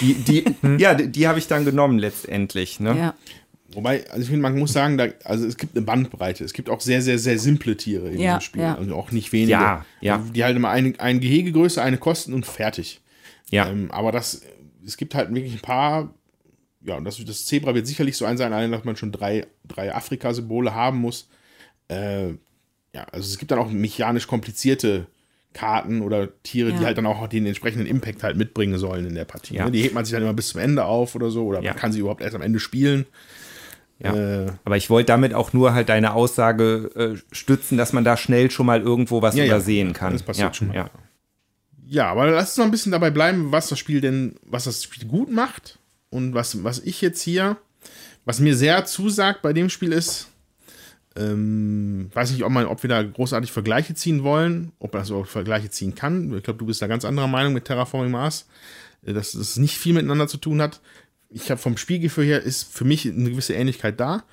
[0.01, 0.43] die, die,
[0.77, 2.81] ja, die, die habe ich dann genommen letztendlich.
[2.81, 2.97] Ne?
[2.97, 3.13] Ja.
[3.73, 6.43] Wobei, also ich finde, man muss sagen, da, also es gibt eine Bandbreite.
[6.43, 8.61] Es gibt auch sehr, sehr, sehr simple Tiere in Ja, diesem Spiel.
[8.61, 8.75] ja.
[8.75, 9.51] Also auch nicht wenige.
[9.51, 10.15] Ja, ja.
[10.17, 13.01] Also Die halt immer ein, ein Gehegegröße, eine kosten und fertig.
[13.49, 13.67] Ja.
[13.69, 14.41] Ähm, aber das,
[14.85, 16.13] es gibt halt wirklich ein paar,
[16.81, 19.45] ja, und das, das Zebra wird sicherlich so ein sein, allein, dass man schon drei,
[19.67, 21.27] drei Afrika-Symbole haben muss.
[21.89, 22.29] Äh,
[22.93, 25.07] ja, also es gibt dann auch mechanisch komplizierte
[25.53, 26.85] Karten oder Tiere, die Ja.
[26.85, 29.55] halt dann auch den entsprechenden Impact halt mitbringen sollen in der Partie.
[29.55, 29.65] Ja.
[29.65, 29.71] Ne?
[29.71, 31.71] Die hebt man sich dann immer bis zum Ende auf oder so, oder Ja.
[31.71, 33.05] man kann sie überhaupt erst am Ende spielen.
[33.99, 34.13] Ja.
[34.15, 38.15] Äh, Aber ich wollte damit auch nur halt deine Aussage äh, stützen, dass man da
[38.17, 39.53] schnell schon mal irgendwo was Ja, ja.
[39.53, 40.13] übersehen kann.
[40.13, 40.75] Das passiert ja, schon mal.
[40.75, 40.89] Ja.
[41.89, 44.83] Ja, aber lass uns noch ein bisschen dabei bleiben, was das Spiel denn, was das
[44.83, 45.79] Spiel gut macht
[46.09, 47.55] und was, was ich jetzt hier,
[48.25, 50.27] was mir sehr zusagt bei dem Spiel ist,
[51.15, 55.23] ähm, weiß nicht, ob, man, ob wir da großartig Vergleiche ziehen wollen, ob man so
[55.23, 56.35] Vergleiche ziehen kann.
[56.35, 58.47] Ich glaube, du bist da ganz anderer Meinung mit Terraforming Mars,
[59.05, 60.81] äh, dass es nicht viel miteinander zu tun hat.
[61.29, 64.23] Ich habe vom Spielgefühl her ist für mich eine gewisse Ähnlichkeit da.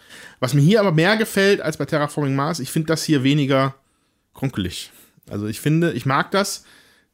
[0.40, 3.74] Was mir hier aber mehr gefällt als bei Terraforming Mars, ich finde das hier weniger
[4.32, 4.92] krunkelig.
[5.28, 6.64] Also ich finde, ich mag das,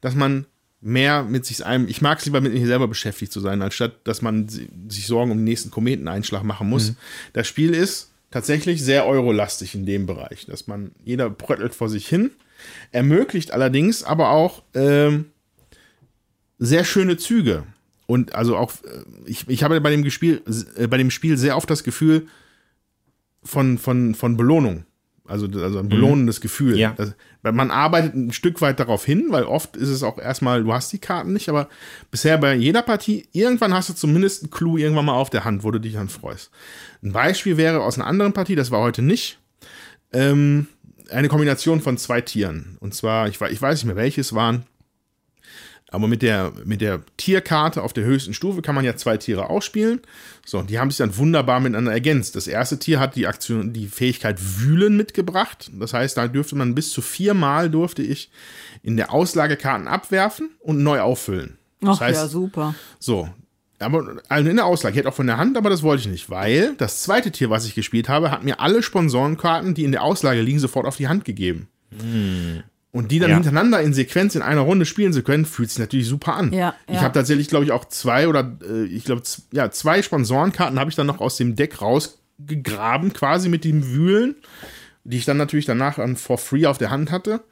[0.01, 0.47] dass man
[0.83, 3.95] mehr mit sich einem, ich mag es lieber mit mir selber beschäftigt zu sein, anstatt
[4.05, 6.95] dass man si- sich Sorgen um den nächsten Kometeneinschlag machen muss.
[7.33, 12.09] Das Spiel ist tatsächlich sehr eurolastig in dem Bereich, dass man, jeder bröttelt vor sich
[12.09, 12.31] hin,
[12.93, 15.27] ermöglicht allerdings aber auch ähm,
[16.59, 17.65] sehr schöne Züge.
[18.11, 20.43] Und also auch, äh, ich, ich habe bei dem, Gespiel,
[20.77, 22.27] äh, bei dem Spiel sehr oft das Gefühl
[23.45, 24.85] von, von, von Belohnung.
[25.29, 26.77] Also, also ein belohnendes Gefühl.
[26.77, 26.93] Ja.
[26.97, 30.73] Das, man arbeitet ein Stück weit darauf hin, weil oft ist es auch erstmal, du
[30.73, 31.69] hast die Karten nicht, aber
[32.11, 35.63] bisher bei jeder Partie, irgendwann hast du zumindest einen Clou irgendwann mal auf der Hand,
[35.63, 36.51] wo du dich dann freust.
[37.05, 39.39] Ein Beispiel wäre aus einer anderen Partie, das war heute nicht,
[40.13, 40.67] ähm,
[41.13, 42.77] eine Kombination von zwei Tieren.
[42.81, 44.65] Und zwar, ich, ich weiß nicht mehr, welche es waren,
[45.91, 49.51] aber mit der, mit der Tierkarte auf der höchsten Stufe kann man ja zwei Tiere
[49.51, 50.01] ausspielen.
[50.47, 52.37] So, und die haben sich dann wunderbar miteinander ergänzt.
[52.37, 55.71] Das erste Tier hat die Aktion, die Fähigkeit Wühlen mitgebracht.
[55.75, 58.31] Das heißt, da dürfte man bis zu viermal durfte ich
[58.83, 61.59] in der Auslage Karten abwerfen und neu auffüllen.
[61.81, 62.75] Das Ach heißt, ja, super.
[62.99, 63.29] so.
[63.79, 66.09] Aber also in der Auslage, ich hätte auch von der Hand, aber das wollte ich
[66.09, 69.93] nicht, weil das zweite Tier, was ich gespielt habe, hat mir alle Sponsorenkarten, die in
[69.93, 71.69] der Auslage liegen, sofort auf die Hand gegeben.
[72.93, 73.37] Und die dann Ja.
[73.37, 76.53] hintereinander in Sequenz in einer Runde spielen zu können, fühlt sich natürlich super an.
[76.53, 77.03] Ja, Ich ja.
[77.03, 79.23] habe tatsächlich, glaube ich, auch zwei oder äh, ich glaube,
[79.53, 84.35] ja, zwei Sponsorenkarten habe ich dann noch aus dem Deck rausgegraben, quasi mit dem Wühlen,
[85.05, 87.45] die ich dann natürlich danach an for free auf der Hand hatte.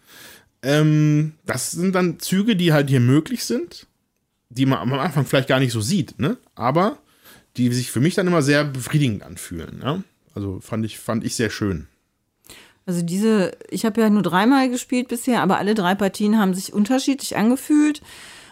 [0.63, 3.87] Ähm, das sind dann Züge, die halt hier möglich sind,
[4.49, 6.37] die man am Anfang vielleicht gar nicht so sieht, ne?
[6.57, 6.99] Aber
[7.57, 9.81] die sich für mich dann immer sehr befriedigend anfühlen.
[9.83, 10.03] Ja?
[10.35, 11.87] Also fand ich, fand ich sehr schön.
[12.89, 16.73] Also diese, ich habe ja nur dreimal gespielt bisher, aber alle drei Partien haben sich
[16.73, 18.01] unterschiedlich angefühlt.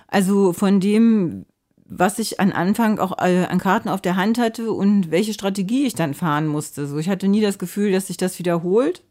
[0.08, 1.46] Also von dem,
[1.86, 5.86] was ich an Anfang auch äh, an Karten auf der Hand hatte und welche Strategie
[5.86, 6.86] ich dann fahren musste.
[6.86, 9.02] So, ich hatte nie das Gefühl, dass sich das wiederholt.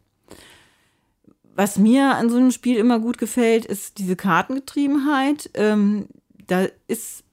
[1.56, 5.50] Was mir an so einem Spiel immer gut gefällt, ist diese Kartengetriebenheit.
[5.54, 6.06] Ähm,
[6.46, 7.24] da ist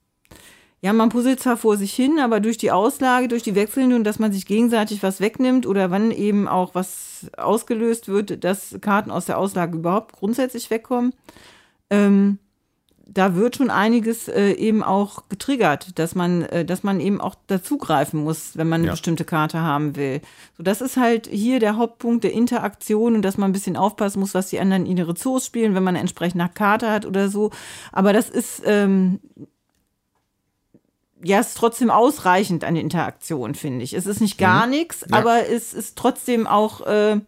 [0.84, 4.04] ja, man puzzelt zwar vor sich hin, aber durch die Auslage, durch die wechselnde und
[4.04, 9.10] dass man sich gegenseitig was wegnimmt oder wann eben auch was ausgelöst wird, dass Karten
[9.10, 11.14] aus der Auslage überhaupt grundsätzlich wegkommen,
[11.90, 12.38] ähm,
[13.06, 17.36] da wird schon einiges äh, eben auch getriggert, dass man, äh, dass man eben auch
[17.48, 18.94] dazugreifen muss, wenn man eine Ja.
[18.94, 20.20] bestimmte Karte haben will.
[20.58, 24.20] So, das ist halt hier der Hauptpunkt der Interaktion und dass man ein bisschen aufpassen
[24.20, 27.30] muss, was die anderen in ihre Zoos spielen, wenn man eine entsprechende Karte hat oder
[27.30, 27.52] so.
[27.92, 29.20] Aber das ist ähm,
[31.24, 33.94] ja, es ist trotzdem ausreichend an Interaktion, finde ich.
[33.94, 35.18] Es ist nicht gar nichts, Ja.
[35.18, 37.20] aber es ist trotzdem auch, äh,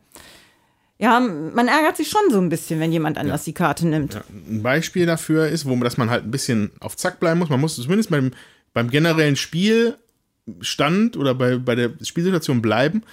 [0.97, 4.13] ja, man ärgert sich schon so ein bisschen, wenn jemand anders die Karte nimmt.
[4.13, 7.39] Ja, ein Beispiel dafür ist, wo man, dass man halt ein bisschen auf Zack bleiben
[7.39, 7.49] muss.
[7.49, 8.31] Man muss zumindest beim,
[8.73, 13.03] beim generellen Spielstand oder bei, bei der Spielsituation bleiben.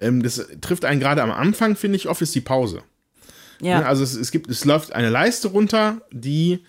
[0.00, 2.82] Ähm, das trifft einen gerade am Anfang, finde ich, oft ist die Pause.
[3.60, 6.64] Ja, Ne, Also es, es gibt, es läuft eine Leiste runter, die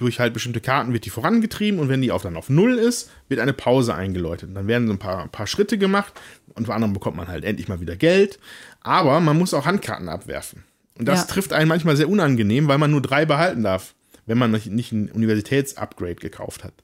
[0.00, 3.10] durch halt bestimmte Karten wird die vorangetrieben und wenn die auf dann auf Null ist,
[3.28, 4.48] wird eine Pause eingeläutet.
[4.48, 6.12] Und dann werden so ein paar, paar Schritte gemacht
[6.54, 8.38] und vor anderem bekommt man halt endlich mal wieder Geld.
[8.80, 10.64] Aber man muss auch Handkarten abwerfen.
[10.98, 11.26] Und das Ja.
[11.26, 13.94] trifft einen manchmal sehr unangenehm, weil man nur drei behalten darf,
[14.26, 16.74] wenn man nicht, ein Universitätsupgrade gekauft hat.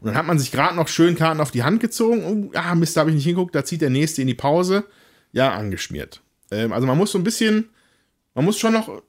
[0.00, 2.50] Und dann hat man sich gerade noch schön Karten auf die Hand gezogen.
[2.52, 3.54] Oh, ah, Mist, da habe ich nicht hingeguckt.
[3.54, 4.84] Da zieht der nächste in die Pause.
[5.32, 6.20] Ja, angeschmiert.
[6.50, 7.68] Ähm, also man muss so ein bisschen,
[8.34, 9.02] man muss schon noch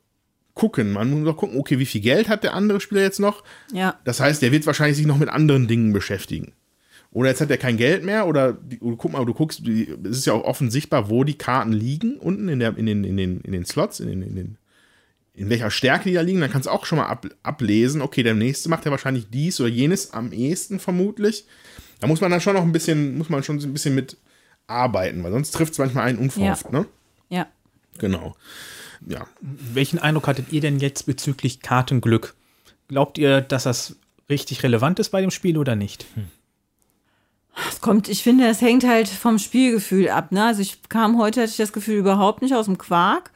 [0.58, 0.92] gucken.
[0.92, 3.44] Man muss noch gucken, okay, wie viel Geld hat der andere Spieler jetzt noch?
[3.72, 4.00] ja.
[4.04, 6.52] Das heißt, der wird wahrscheinlich sich noch mit anderen Dingen beschäftigen.
[7.12, 10.26] oder jetzt hat er kein Geld mehr oder die, guck mal, du guckst, es ist
[10.26, 13.42] ja auch offen sichtbar, wo die Karten liegen, unten in, der, in, den, in, den,
[13.42, 14.58] in den Slots, in den, in den
[15.34, 18.24] in welcher Stärke die da liegen, dann kannst du auch schon mal ab, ablesen, okay,
[18.24, 21.46] der nächste macht ja wahrscheinlich dies oder jenes am ehesten vermutlich.
[22.00, 24.18] Da muss man dann schon noch ein bisschen, muss man schon ein bisschen mit
[24.66, 26.80] arbeiten, weil sonst trifft es manchmal einen unverhofft, Ja.
[26.80, 26.86] ne?
[27.30, 27.48] Ja.
[28.00, 28.36] Genau.
[29.08, 29.28] Ja.
[29.42, 32.36] Welchen Eindruck hattet ihr denn jetzt bezüglich Kartenglück?
[32.88, 33.96] Glaubt ihr, dass das
[34.30, 36.06] richtig relevant ist bei dem Spiel oder nicht?
[37.70, 40.32] Es kommt, ich finde, es hängt halt vom Spielgefühl ab.
[40.32, 40.46] Ne?
[40.46, 43.32] Also ich kam heute, hatte ich das Gefühl überhaupt nicht aus dem Quark.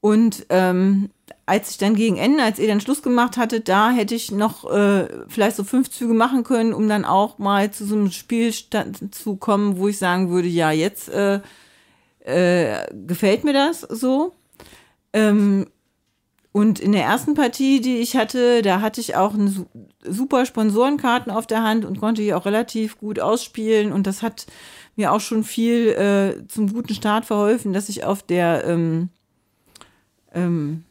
[0.00, 1.10] Und ähm,
[1.46, 4.70] als ich dann gegen Ende, als ihr dann Schluss gemacht hattet, da hätte ich noch
[4.70, 9.14] äh, vielleicht so fünf Züge machen können, um dann auch mal zu so einem Spielstand
[9.14, 11.40] zu kommen, wo ich sagen würde, ja, jetzt äh,
[12.24, 14.34] äh, gefällt mir das so.
[15.12, 15.66] Ähm,
[16.52, 19.66] und in der ersten Partie, die ich hatte, da hatte ich auch eine su-
[20.06, 23.90] super Sponsorenkarten auf der Hand und konnte die auch relativ gut ausspielen.
[23.90, 24.46] Und das hat
[24.94, 29.08] mir auch schon viel äh, zum guten Start verholfen, dass ich auf der, ähm,
[30.34, 30.84] ähm,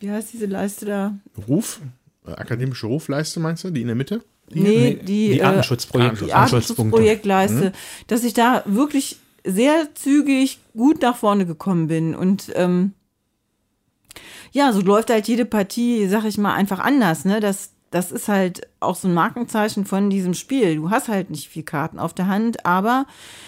[0.00, 1.14] wie heißt diese Leiste da?
[1.46, 1.80] Ruf,
[2.26, 4.24] äh, akademische Rufleiste meinst du, die in der Mitte?
[4.50, 6.96] Nee, die, die äh, Artenschutzprojekt, die Artenschutzpunkte.
[6.96, 7.72] Artenschutzprojektleiste,
[8.08, 12.16] dass ich da wirklich sehr zügig gut nach vorne gekommen bin.
[12.16, 12.92] Und ähm,
[14.52, 17.24] ja, so läuft halt jede Partie, sag ich mal, einfach anders.
[17.24, 17.40] Ne?
[17.40, 20.76] Das, das ist halt auch so ein Markenzeichen von diesem Spiel.
[20.76, 23.06] Du hast halt nicht viel Karten auf der Hand, aber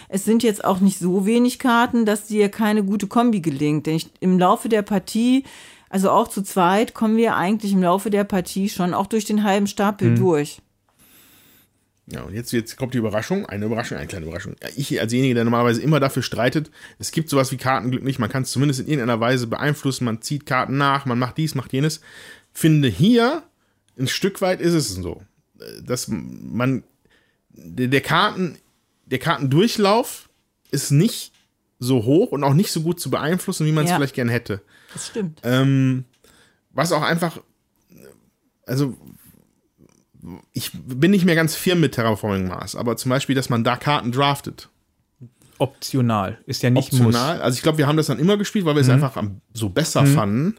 [0.08, 3.86] es sind jetzt auch nicht so wenig Karten, dass dir keine gute Kombi gelingt.
[3.86, 5.44] Denn ich, im Laufe der Partie,
[5.90, 9.44] also auch zu zweit, kommen wir eigentlich im Laufe der Partie schon auch durch den
[9.44, 10.60] halben Stapel durch.
[12.06, 14.56] Ja, und jetzt, jetzt kommt die Überraschung, eine Überraschung, eine kleine Überraschung.
[14.76, 18.28] Ich als derjenige, der normalerweise immer dafür streitet, es gibt sowas wie Kartenglück nicht, man
[18.28, 21.72] kann es zumindest in irgendeiner Weise beeinflussen, man zieht Karten nach, man macht dies, macht
[21.72, 22.00] jenes.
[22.52, 23.42] Finde hier,
[23.98, 25.22] ein Stück weit ist es so,
[25.82, 26.84] dass man,
[27.48, 28.58] der, der Karten,
[29.06, 30.28] der Kartendurchlauf
[30.70, 31.32] ist nicht
[31.78, 33.96] so hoch und auch nicht so gut zu beeinflussen, wie man es Ja.
[33.96, 34.60] vielleicht gern hätte.
[34.92, 35.40] Das stimmt.
[35.42, 36.04] Ähm,
[36.70, 37.38] was auch einfach,
[38.66, 38.96] also
[40.52, 43.76] ich bin nicht mehr ganz firm mit Terraforming Mars, aber zum Beispiel, dass man da
[43.76, 44.68] Karten draftet.
[45.58, 46.38] Optional.
[46.46, 47.40] Ist ja nicht Optional.
[47.40, 49.68] Also ich glaube, wir haben das dann immer gespielt, weil wir es einfach am, so
[49.68, 50.56] besser fanden.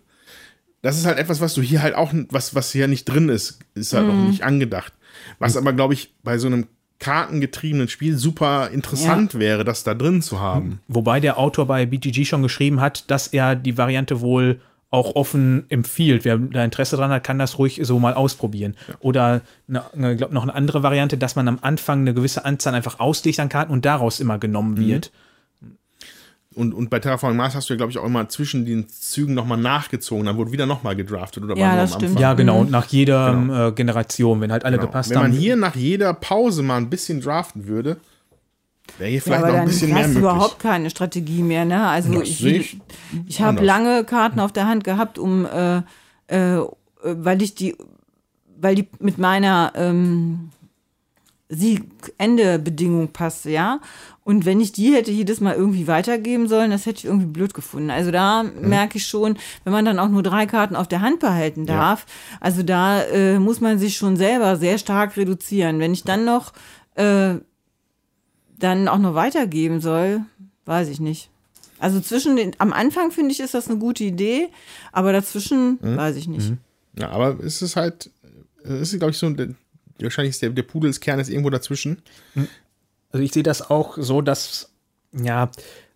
[0.82, 3.60] Das ist halt etwas, was du hier halt auch, was, was hier nicht drin ist,
[3.74, 4.94] ist halt auch nicht angedacht.
[5.40, 6.68] Was aber, glaube ich, bei so einem
[7.00, 10.70] kartengetriebenen Spiel super interessant wäre, das da drin zu haben.
[10.70, 10.80] muss.
[10.88, 14.62] Wobei der Autor bei BGG schon geschrieben hat, dass er die Variante wohl
[14.96, 16.26] auch offen empfiehlt.
[16.26, 18.76] Wer da Interesse dran hat, kann das ruhig so mal ausprobieren.
[19.00, 22.74] Oder eine, eine, glaub, noch eine andere Variante, dass man am Anfang eine gewisse Anzahl
[22.74, 25.12] einfach auslegt an Karten und daraus immer genommen wird.
[26.56, 29.34] Und, und bei Terraforming Mars hast du ja, glaube ich, auch immer zwischen den Zügen
[29.34, 30.26] nochmal nachgezogen.
[30.26, 32.12] Dann wurde wieder nochmal gedraftet oder Ja, war nur das am stimmt.
[32.12, 32.22] Anfang.
[32.22, 32.60] Ja, genau.
[32.62, 34.88] Und nach jeder äh, Generation, wenn halt alle Genau.
[34.88, 35.38] gepasst Wenn man haben.
[35.38, 37.98] hier nach jeder Pause mal ein bisschen draften würde,
[38.98, 40.20] wäre hier Ja, vielleicht aber noch ein bisschen mehr möglich.
[40.22, 41.66] überhaupt keine Strategie mehr.
[41.66, 41.88] Ne?
[41.88, 42.78] Also Das ich, ich,
[43.28, 45.78] ich habe lange Karten auf der Hand gehabt, um äh,
[46.28, 46.62] äh,
[47.04, 47.76] weil ich die,
[48.60, 50.50] weil die mit meiner ähm,
[51.50, 53.80] Sieg-Ende-Bedingung passte, ja.
[54.24, 57.54] Und wenn ich die hätte jedes Mal irgendwie weitergeben sollen, das hätte ich irgendwie blöd
[57.54, 57.92] gefunden.
[57.92, 58.70] Also da Mhm.
[58.70, 62.06] merke ich schon, wenn man dann auch nur drei Karten auf der Hand behalten darf,
[62.40, 65.80] also da äh, muss man sich schon selber sehr stark reduzieren.
[65.80, 66.54] Wenn ich dann noch
[66.96, 67.36] äh,
[68.60, 70.22] dann auch noch weitergeben soll,
[70.66, 71.30] weiß ich nicht.
[71.80, 74.48] Also zwischen den, am Anfang finde ich, ist das eine gute Idee,
[74.92, 75.98] aber dazwischen Mhm.
[75.98, 76.54] weiß ich nicht.
[76.98, 78.10] Ja, aber es ist halt,
[78.64, 79.34] es ist, glaube ich, so,
[80.00, 82.02] wahrscheinlich ist der, der Pudelskern ist irgendwo dazwischen.
[83.12, 84.70] Also ich sehe das auch so, dass,
[85.12, 85.50] ja,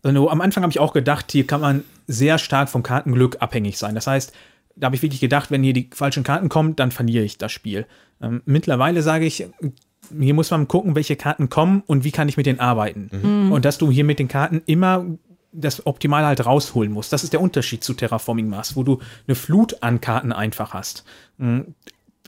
[0.04, 3.78] also am Anfang habe ich auch gedacht, hier kann man sehr stark vom Kartenglück abhängig
[3.78, 3.96] sein.
[3.96, 4.34] Das heißt,
[4.76, 7.52] da habe ich wirklich gedacht, wenn hier die falschen Karten kommen, dann verliere ich das
[7.52, 7.86] Spiel.
[8.22, 9.48] Ähm, mittlerweile sage ich,
[10.18, 13.52] hier muss man gucken, welche Karten kommen und wie kann ich mit denen arbeiten.
[13.52, 15.06] Und dass du hier mit den Karten immer
[15.52, 17.12] das Optimale halt rausholen musst.
[17.12, 21.04] Das ist der Unterschied zu Terraforming Mars, wo du eine Flut an Karten einfach hast.
[21.38, 21.74] Mhm.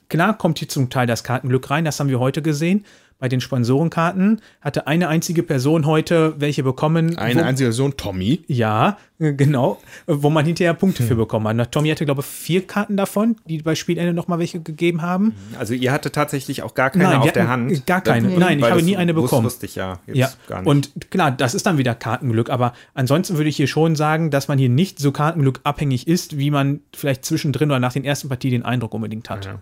[0.09, 2.85] Klar kommt hier zum Teil das Kartenglück rein, das haben wir heute gesehen.
[3.21, 7.17] Bei den Sponsorenkarten hatte eine einzige Person heute welche bekommen.
[7.19, 8.41] Eine wo, einzige Sohn, Tommy.
[8.47, 9.77] Ja, äh, genau,
[10.07, 11.55] wo man hinterher Punkte für bekommen hat.
[11.55, 15.35] Na, Tommy hatte, glaube ich, vier Karten davon, die bei Spielende nochmal welche gegeben haben.
[15.59, 17.85] Also ihr hattet tatsächlich auch gar keine Nein, auf der Hand.
[17.85, 18.29] gar keine.
[18.29, 19.45] Das- Nein, ich habe das nie eine bekommen.
[19.45, 20.67] Wusste ich ja jetzt Ja, gar nicht.
[20.67, 24.47] und klar, das ist dann wieder Kartenglück, aber ansonsten würde ich hier schon sagen, dass
[24.47, 28.29] man hier nicht so Kartenglück abhängig ist, wie man vielleicht zwischendrin oder nach den ersten
[28.29, 29.45] Partien den Eindruck unbedingt hat.
[29.45, 29.61] Ja,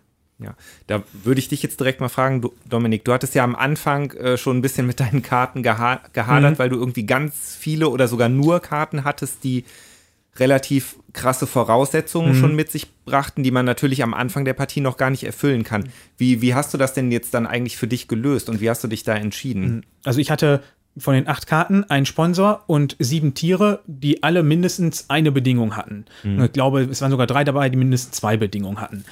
[0.87, 4.11] da würde ich dich jetzt direkt mal fragen, du, Dominik, du hattest ja am Anfang
[4.13, 6.59] äh, schon ein bisschen mit deinen Karten geha gehadert, Mhm.
[6.59, 9.65] weil du irgendwie ganz viele oder sogar nur Karten hattest, die
[10.37, 14.95] relativ krasse Voraussetzungen schon mit sich brachten, die man natürlich am Anfang der Partie noch
[14.95, 15.89] gar nicht erfüllen kann.
[16.17, 18.81] Wie, wie hast du das denn jetzt dann eigentlich für dich gelöst und wie hast
[18.83, 19.85] du dich da entschieden?
[20.05, 20.63] Also ich hatte
[20.97, 26.05] von den acht Karten einen Sponsor und sieben Tiere, die alle mindestens eine Bedingung hatten.
[26.45, 29.03] Ich glaube, es waren sogar drei dabei, die mindestens zwei Bedingungen hatten.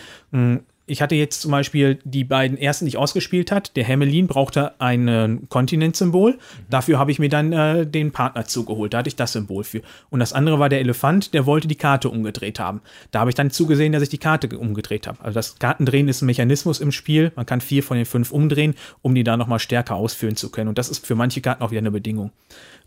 [0.89, 3.76] Ich hatte jetzt zum Beispiel die beiden ersten, die ich ausgespielt hat.
[3.76, 6.39] Der Hermelin brauchte ein Kontinentsymbol.
[6.69, 8.93] Dafür habe ich mir dann äh, den Partner zugeholt.
[8.93, 9.81] Da hatte ich das Symbol für.
[10.09, 12.80] Und das andere war der Elefant, der wollte die Karte umgedreht haben.
[13.11, 15.22] Da habe ich dann zugesehen, dass ich die Karte ge- umgedreht habe.
[15.22, 17.34] Also das Kartendrehen ist ein Mechanismus im Spiel.
[17.35, 20.69] Man kann vier von den fünf umdrehen, um die da nochmal stärker ausführen zu können.
[20.69, 22.31] Und das ist für manche Karten auch wieder eine Bedingung.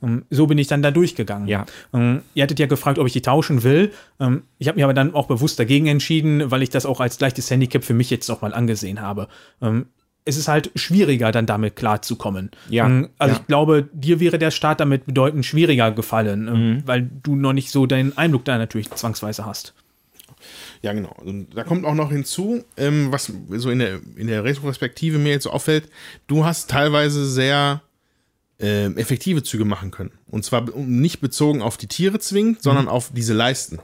[0.02, 1.48] Ähm, So bin ich dann da durchgegangen.
[1.48, 1.66] Ja.
[1.93, 3.93] Ähm, Ihr hattet ja gefragt, ob ich die tauschen will.
[4.18, 7.18] Ähm, Ich habe mich aber dann auch bewusst dagegen entschieden, weil ich das auch als
[7.20, 9.28] leichtes Handicap für mich jetzt noch mal angesehen habe.
[10.24, 12.51] Es ist halt schwieriger, dann damit klarzukommen.
[12.68, 12.85] Ja,
[13.18, 13.40] Also ja.
[13.40, 17.70] ich glaube, dir wäre der Start damit bedeutend schwieriger gefallen, ähm, weil du noch nicht
[17.70, 19.74] so deinen Einblick da natürlich zwangsweise hast.
[20.82, 21.14] Ja, genau.
[21.22, 25.44] Und da kommt auch noch hinzu, was so in der, in der Retrospektive mir jetzt
[25.44, 25.89] so auffällt,
[26.27, 27.82] du hast teilweise sehr
[28.61, 30.12] ähm, effektive Züge machen können.
[30.28, 33.78] Und zwar nicht bezogen auf die Tiere zwingend, sondern auf diese Leisten.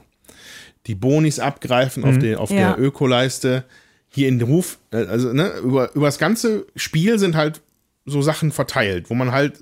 [0.87, 2.75] Die Bonis abgreifen auf, der auf Ja.
[2.75, 3.65] der Ökoleiste,
[4.09, 7.61] hier in den Ruf, äh, also ne, über, über das ganze Spiel sind halt
[8.05, 9.59] so Sachen verteilt, wo man halt,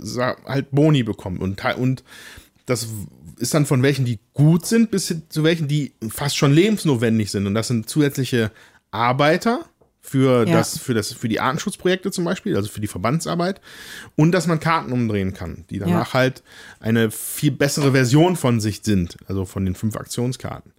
[0.46, 1.40] halt Boni bekommt.
[1.40, 2.04] Und, und
[2.66, 2.88] das
[3.38, 7.30] ist dann von welchen, die gut sind, bis hin zu welchen, die fast schon lebensnotwendig
[7.30, 7.46] sind.
[7.46, 8.50] Und das sind zusätzliche
[8.90, 9.64] Arbeiter
[10.06, 10.58] für, Ja.
[10.58, 13.60] das, für, das, für die Artenschutzprojekte zum Beispiel, also für die Verbandsarbeit.
[14.16, 16.42] Und dass man Karten umdrehen kann, die danach halt
[16.78, 20.72] eine viel bessere Version von sich sind, also von den fünf Aktionskarten.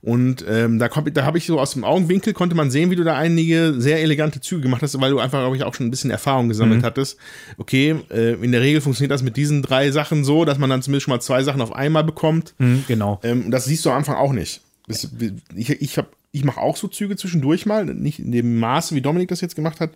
[0.00, 2.96] Und ähm, da, kommt- da habe ich so aus dem Augenwinkel, konnte man sehen, wie
[2.96, 5.86] du da einige sehr elegante Züge gemacht hast, weil du einfach, glaube ich, auch schon
[5.86, 7.18] ein bisschen Erfahrung gesammelt hattest.
[7.58, 10.82] Okay, äh, in der Regel funktioniert das mit diesen drei Sachen so, dass man dann
[10.82, 12.54] zumindest schon mal zwei Sachen auf einmal bekommt.
[12.58, 13.20] Hm, genau.
[13.22, 14.60] Ähm, das siehst du am Anfang auch nicht.
[14.88, 15.08] Das,
[15.54, 19.02] ich ich, hab- ich mache auch so Züge zwischendurch mal, nicht in dem Maße, wie
[19.02, 19.90] Dominik das jetzt gemacht hat.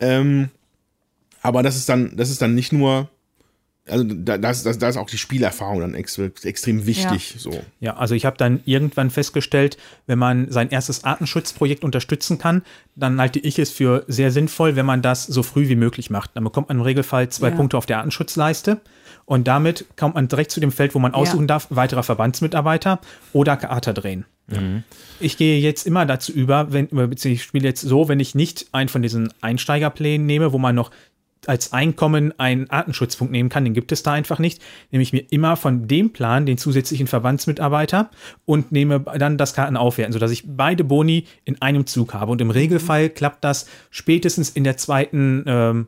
[0.00, 0.48] Ähm,
[1.42, 3.08] aber das ist dann, das ist dann nicht nur,
[3.86, 7.36] also da, das, das, da ist auch die Spielerfahrung dann ex, extrem wichtig.
[7.38, 7.62] So.
[7.80, 12.62] Ja, also ich habe dann irgendwann festgestellt, wenn man sein erstes Artenschutzprojekt unterstützen kann,
[12.94, 16.30] dann halte ich es für sehr sinnvoll, wenn man das so früh wie möglich macht.
[16.34, 17.56] Dann bekommt man im Regelfall zwei Ja.
[17.56, 18.80] Punkte auf der Artenschutzleiste
[19.28, 22.98] und damit kommt man direkt zu dem Feld, wo man aussuchen darf, weiterer Verbandsmitarbeiter
[23.34, 24.24] oder Kater drehen.
[25.20, 28.68] Ich gehe jetzt immer dazu über, wenn, beziehungsweise ich spiele jetzt so, wenn ich nicht
[28.72, 30.90] einen von diesen Einsteigerplänen nehme, wo man noch
[31.46, 35.24] als Einkommen einen Artenschutzpunkt nehmen kann, den gibt es da einfach nicht, nehme ich mir
[35.28, 38.10] immer von dem Plan den zusätzlichen Verbandsmitarbeiter
[38.46, 42.32] und nehme dann das Karten aufwerten, sodass ich beide Boni in einem Zug habe.
[42.32, 45.86] Und im Regelfall klappt das spätestens in der zweiten ähm,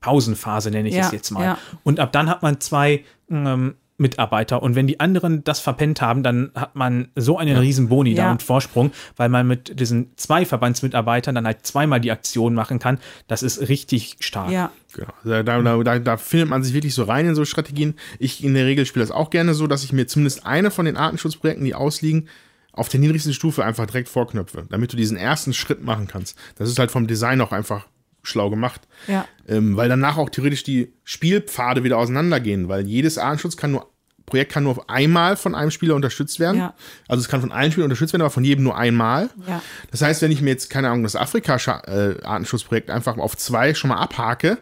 [0.00, 1.42] Pausenphase, nenne ich Ja, es jetzt mal.
[1.44, 1.58] ja.
[1.84, 4.62] Und ab dann hat man zwei ähm, Mitarbeiter.
[4.62, 8.24] Und wenn die anderen das verpennt haben, dann hat man so einen riesen Boni da
[8.24, 8.32] Ja.
[8.32, 12.98] und Vorsprung, weil man mit diesen zwei Verbandsmitarbeitern dann halt zweimal die Aktion machen kann.
[13.26, 14.50] Das ist richtig stark.
[14.50, 14.70] Ja.
[14.92, 15.08] Genau.
[15.24, 17.94] Da, da, da, da findet man sich wirklich so rein in so Strategien.
[18.18, 20.84] Ich in der Regel spiele das auch gerne so, dass ich mir zumindest eine von
[20.84, 22.28] den Artenschutzprojekten, die ausliegen,
[22.72, 26.36] auf der niedrigsten Stufe einfach direkt vorknöpfe, damit du diesen ersten Schritt machen kannst.
[26.56, 27.86] Das ist halt vom Design auch einfach
[28.26, 28.82] schlau gemacht.
[29.06, 29.26] Ja.
[29.48, 33.88] Ähm, weil danach auch theoretisch die Spielpfade wieder auseinandergehen, weil jedes Artenschutz kann nur
[34.26, 36.58] Projekt kann nur einmal von einem Spieler unterstützt werden.
[36.58, 36.74] Ja.
[37.06, 39.30] Also es kann von allen Spielern unterstützt werden, aber von jedem nur einmal.
[39.46, 39.62] Ja.
[39.92, 43.98] Das heißt, wenn ich mir jetzt, keine Ahnung, das Afrika-Artenschutzprojekt einfach auf zwei schon mal
[43.98, 44.58] abhake,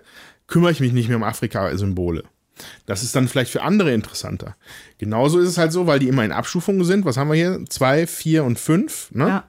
[0.46, 2.24] kümmere ich mich nicht mehr um Afrika-Symbole.
[2.86, 4.56] Das ist dann vielleicht für andere interessanter.
[4.98, 7.04] Genauso ist es halt so, weil die immer in Abstufungen sind.
[7.04, 7.64] Was haben wir hier?
[7.68, 9.10] Zwei, vier und fünf.
[9.12, 9.26] Ne?
[9.28, 9.44] Ja.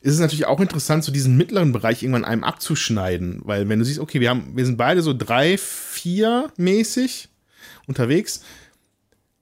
[0.00, 3.40] Ist es natürlich auch interessant, so diesen mittleren Bereich irgendwann einem abzuschneiden.
[3.44, 7.28] Weil wenn du siehst, okay, wir, haben, wir sind beide so drei, vier mäßig
[7.86, 8.42] unterwegs,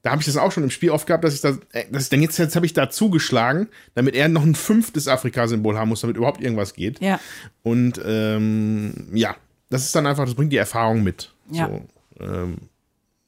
[0.02, 2.04] da habe ich das auch schon im Spiel oft gehabt, dass ich da, äh, dass
[2.04, 5.88] ich dann jetzt, jetzt habe ich da zugeschlagen, damit er noch ein fünftes Afrika-Symbol haben
[5.90, 7.00] muss, damit überhaupt irgendwas geht.
[7.00, 7.20] Ja.
[7.62, 9.36] Und ähm, ja,
[9.68, 11.32] das ist dann einfach, das bringt die Erfahrung mit.
[11.50, 11.68] Ja.
[11.68, 12.56] So, ähm,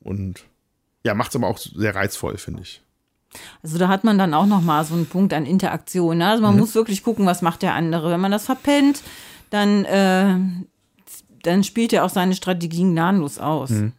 [0.04, 0.44] und
[1.04, 2.82] ja, macht es aber auch sehr reizvoll, finde ich.
[3.62, 6.18] Also da hat man dann auch noch mal so einen Punkt an Interaktion.
[6.18, 6.28] Ne?
[6.28, 6.60] Also man Mhm.
[6.60, 8.10] muss wirklich gucken, was macht der andere.
[8.10, 9.02] Wenn man das verpennt,
[9.50, 10.34] dann, äh,
[11.42, 13.70] dann spielt er auch seine Strategien gnadenlos aus.
[13.70, 13.92] Mhm.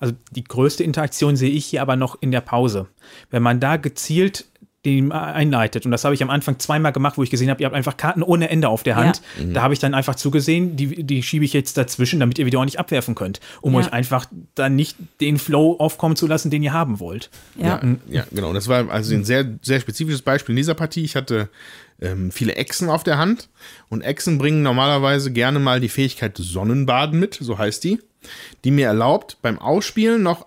[0.00, 2.88] Also die größte Interaktion sehe ich hier aber noch in der Pause.
[3.30, 4.46] Wenn man da gezielt
[4.84, 7.66] den einleitet, und das habe ich am Anfang zweimal gemacht, wo ich gesehen habe, ihr
[7.66, 9.22] habt einfach Karten ohne Ende auf der Hand.
[9.52, 12.58] Da habe ich dann einfach zugesehen, die, die schiebe ich jetzt dazwischen, damit ihr wieder
[12.58, 13.78] ordentlich abwerfen könnt, um Ja.
[13.80, 17.30] euch einfach dann nicht den Flow aufkommen zu lassen, den ihr haben wollt.
[17.56, 17.80] Ja.
[17.82, 18.52] Ja, ja, genau.
[18.52, 21.02] Das war also ein sehr, sehr spezifisches Beispiel in dieser Partie.
[21.04, 21.48] Ich hatte
[22.00, 23.48] ähm, viele Echsen auf der Hand
[23.88, 28.00] und Echsen bringen normalerweise gerne mal die Fähigkeit Sonnenbaden mit, so heißt die,
[28.64, 30.46] die mir erlaubt, beim Ausspielen noch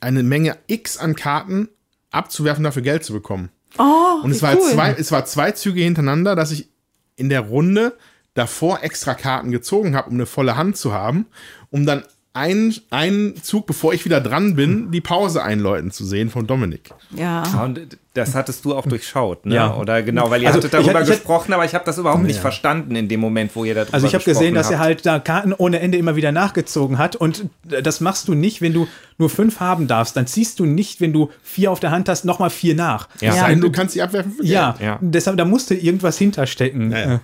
[0.00, 1.68] eine Menge X an Karten
[2.14, 3.50] abzuwerfen, dafür Geld zu bekommen.
[3.78, 4.62] Oh, Und es war, cool.
[4.62, 6.68] zwei, es war zwei Züge hintereinander, dass ich
[7.16, 7.96] in der Runde
[8.34, 11.26] davor extra Karten gezogen habe, um eine volle Hand zu haben,
[11.70, 12.04] um dann
[12.34, 16.90] einen, einen Zug, bevor ich wieder dran bin, die Pause einläuten zu sehen von Dominik.
[17.16, 17.44] Ja.
[17.44, 17.80] Ja, Und
[18.14, 19.54] das hattest du auch durchschaut, ne?
[19.56, 19.74] Ja.
[19.76, 21.96] Oder genau, weil ihr Also, hattet ich darüber ich hätte- gesprochen, aber ich habe das
[21.98, 24.78] überhaupt nicht verstanden in dem Moment, wo ihr darüber Also ich habe gesehen, dass er
[24.80, 28.72] halt da Karten ohne Ende immer wieder nachgezogen hat und das machst du nicht, wenn
[28.72, 30.16] du nur fünf haben darfst.
[30.16, 33.08] Dann ziehst du nicht, wenn du vier auf der Hand hast, nochmal vier nach.
[33.20, 33.46] Ja.
[33.48, 34.34] Denn, du kannst sie abwerfen.
[34.42, 34.98] Ja, Ja.
[35.00, 36.90] deshalb, da musste irgendwas hinterstecken.
[36.92, 37.20] Ja,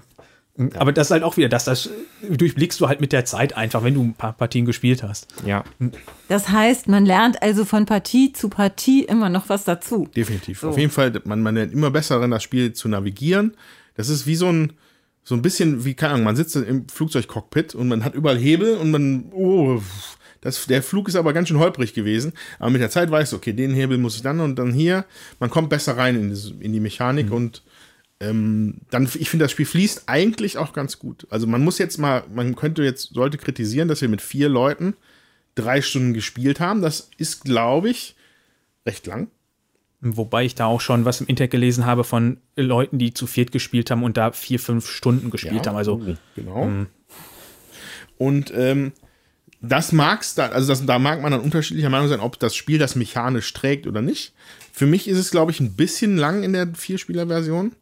[0.61, 0.67] ja.
[0.67, 1.91] Äh, Aber das ist halt auch wieder, das, das
[2.29, 5.29] durchblickst du halt mit der Zeit einfach, wenn du ein paar Partien gespielt hast.
[5.45, 5.65] Ja.
[6.29, 10.09] Das heißt, man lernt also von Partie zu Partie immer noch was dazu.
[10.15, 10.65] Definitiv.
[10.65, 13.57] Auf jeden Fall, man, man lernt immer besser darin, das Spiel zu navigieren.
[13.95, 14.75] Das ist wie so ein,
[15.25, 18.77] so ein bisschen wie, keine Ahnung, man sitzt im Flugzeugcockpit und man hat überall Hebel
[18.77, 19.81] und man, oh,
[20.41, 22.33] das, der Flug ist aber ganz schön holprig gewesen.
[22.59, 25.05] Aber mit der Zeit weißt du, okay, den Hebel muss ich dann und dann hier.
[25.39, 27.63] Man kommt besser rein in, das, in die Mechanik und
[28.21, 31.27] ähm, dann, ich finde, das Spiel fließt eigentlich auch ganz gut.
[31.31, 34.95] Also man muss jetzt mal, man könnte jetzt, sollte kritisieren, dass wir mit vier Leuten
[35.55, 36.83] drei Stunden gespielt haben.
[36.83, 38.15] Das ist, glaube ich,
[38.87, 39.29] recht lang.
[40.03, 43.53] Wobei ich da auch schon was im Internet gelesen habe von Leuten, die zu viert
[43.53, 45.77] gespielt haben und da vier, fünf Stunden gespielt haben.
[45.77, 46.01] Also
[46.37, 46.63] Genau.
[48.17, 48.93] Und ähm,
[49.63, 52.79] das mag's da, also das, da mag man dann unterschiedlicher Meinung sein, ob das Spiel
[52.79, 54.33] das mechanisch trägt oder nicht.
[54.73, 57.73] Für mich ist es, glaube ich, ein bisschen lang in der Vierspieler-Version.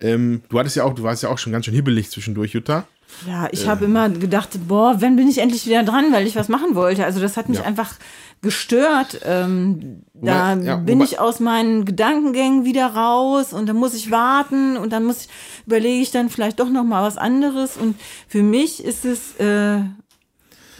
[0.00, 2.86] Ähm, du hattest ja auch, du warst ja auch schon ganz schön hibbelig zwischendurch, Jutta.
[3.26, 6.48] Ja, ich habe immer gedacht, boah, wann bin ich endlich wieder dran, weil ich was
[6.48, 7.04] machen wollte.
[7.04, 7.64] Also das hat mich Ja.
[7.64, 7.94] einfach
[8.42, 9.20] gestört.
[9.24, 13.94] Ähm, da Wobei- ja, bin wobei- ich aus meinen Gedankengängen wieder raus und dann muss
[13.94, 15.28] ich warten und dann muss ich,
[15.66, 17.76] überlege ich dann vielleicht doch noch mal was anderes.
[17.78, 17.96] Und
[18.28, 19.80] für mich ist es äh,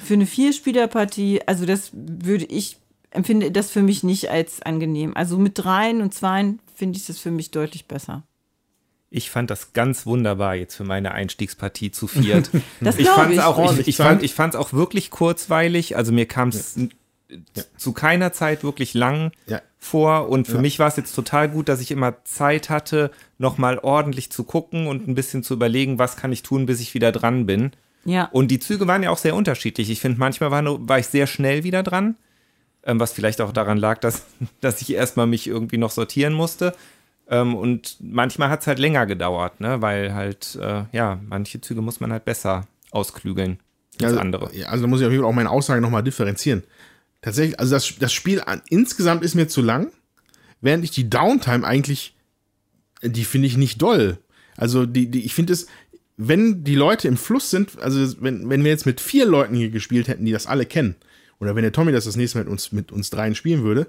[0.04, 2.76] für eine Vierspielerpartie, also das würde ich
[3.16, 5.16] empfinde das für mich nicht als angenehm.
[5.16, 8.22] Also mit dreien und zweien finde ich das für mich deutlich besser.
[9.08, 12.50] Ich fand das ganz wunderbar jetzt für meine Einstiegspartie zu viert.
[12.80, 13.40] Das ich fand's ich.
[13.42, 15.96] auch, ich, ich, fand, ich fand's auch wirklich kurzweilig.
[15.96, 16.78] Also mir kam es
[17.76, 19.60] zu keiner Zeit wirklich lang Ja.
[19.78, 20.28] vor.
[20.28, 24.30] Und für mich war es jetzt total gut, dass ich immer Zeit hatte, nochmal ordentlich
[24.30, 27.46] zu gucken und ein bisschen zu überlegen, was kann ich tun, bis ich wieder dran
[27.46, 27.72] bin.
[28.04, 28.26] Ja.
[28.32, 29.90] Und die Züge waren ja auch sehr unterschiedlich.
[29.90, 32.16] Ich finde, manchmal war, nur, war ich sehr schnell wieder dran,
[32.86, 34.24] ähm, was vielleicht auch daran lag, dass,
[34.60, 36.74] dass ich erstmal mich irgendwie noch sortieren musste.
[37.28, 39.82] Ähm, und manchmal hat es halt länger gedauert, ne?
[39.82, 43.58] weil halt, äh, ja, manche Züge muss man halt besser ausklügeln
[44.00, 44.54] als also, andere.
[44.54, 46.62] Ja, also da muss ich auf jeden Fall auch meine Aussage nochmal differenzieren.
[47.22, 49.90] Tatsächlich, also das, das Spiel an, insgesamt ist mir zu lang,
[50.60, 52.14] während ich die Downtime eigentlich,
[53.02, 54.18] die finde ich nicht doll.
[54.56, 55.66] Also die, die ich finde es,
[56.16, 59.70] wenn die Leute im Fluss sind, also wenn, wenn wir jetzt mit vier Leuten hier
[59.70, 60.94] gespielt hätten, die das alle kennen,
[61.40, 63.86] oder wenn der Tommy das das nächste Mal mit uns, mit uns dreien spielen würde,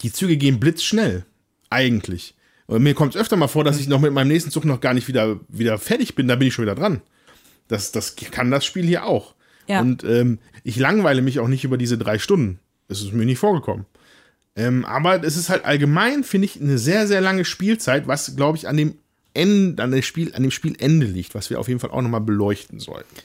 [0.00, 1.24] die Züge gehen blitzschnell.
[1.70, 2.34] Eigentlich.
[2.66, 4.80] Und mir kommt es öfter mal vor, dass ich noch mit meinem nächsten Zug noch
[4.80, 7.02] gar nicht wieder, wieder fertig bin, da bin ich schon wieder dran.
[7.68, 9.34] Das, das kann das Spiel hier auch.
[9.68, 9.80] Ja.
[9.80, 12.58] Und ähm, ich langweile mich auch nicht über diese drei Stunden.
[12.88, 13.86] Das ist mir nicht vorgekommen.
[14.54, 18.58] Ähm, aber es ist halt allgemein, finde ich, eine sehr, sehr lange Spielzeit, was, glaube
[18.58, 18.96] ich, an dem
[19.34, 22.20] Ende, an, der Spiel, an dem Spielende liegt, was wir auf jeden Fall auch nochmal
[22.20, 23.16] beleuchten sollten.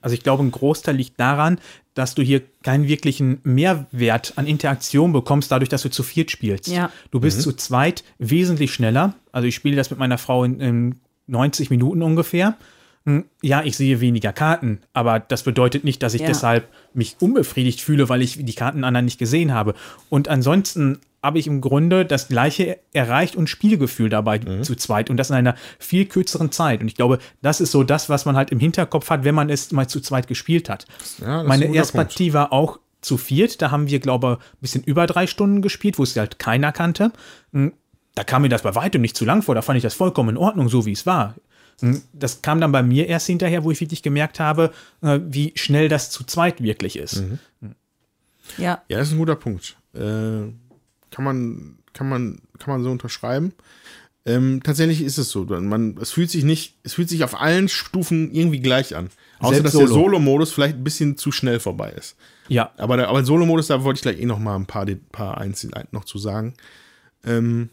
[0.00, 1.58] Also ich glaube, ein Großteil liegt daran,
[1.94, 6.68] dass du hier keinen wirklichen Mehrwert an Interaktion bekommst, dadurch, dass du zu viert spielst.
[6.68, 6.90] Ja.
[7.10, 9.14] Du bist zu zweit wesentlich schneller.
[9.32, 10.94] Also ich spiele das mit meiner Frau in, in
[11.26, 12.56] 90 Minuten ungefähr.
[13.06, 16.26] Hm, Ja, ich sehe weniger Karten, aber das bedeutet nicht, dass ich Ja.
[16.28, 19.74] deshalb mich unbefriedigt fühle, weil ich die Karten anderen nicht gesehen habe.
[20.10, 25.16] Und ansonsten habe ich im Grunde das gleiche erreicht und Spielgefühl dabei zu zweit und
[25.18, 26.80] das in einer viel kürzeren Zeit.
[26.80, 29.50] Und ich glaube, das ist so das, was man halt im Hinterkopf hat, wenn man
[29.50, 30.86] es mal zu zweit gespielt hat.
[31.20, 32.08] Ja, Meine erste Punkt.
[32.10, 33.60] Partie war auch zu viert.
[33.60, 36.72] Da haben wir, glaube ich, ein bisschen über drei Stunden gespielt, wo es halt keiner
[36.72, 37.12] kannte.
[37.52, 37.72] Hm,
[38.14, 39.54] Da kam mir das bei weitem nicht zu lang vor.
[39.54, 41.34] Da fand ich das vollkommen in Ordnung, so wie es war.
[41.80, 44.72] Hm, Das kam dann bei mir erst hinterher, wo ich wirklich gemerkt habe,
[45.02, 47.22] äh, wie schnell das zu zweit wirklich ist.
[48.56, 48.82] Ja.
[48.88, 49.76] Ja, das ist ein guter Punkt.
[49.94, 50.48] Äh,
[51.10, 53.52] kann man, kann man, kann man so unterschreiben.
[54.26, 55.44] Ähm, tatsächlich ist es so.
[55.44, 59.08] Man, es fühlt sich nicht, es fühlt sich auf allen Stufen irgendwie gleich an.
[59.38, 60.02] Außer Selbst dass der Solo.
[60.02, 62.16] Solo-Modus vielleicht ein bisschen zu schnell vorbei ist.
[62.48, 65.38] Ja, Aber der, aber Solo-Modus, da wollte ich gleich eh noch mal ein paar, paar
[65.38, 66.54] Einzelheiten noch zu sagen.
[67.24, 67.70] Ähm,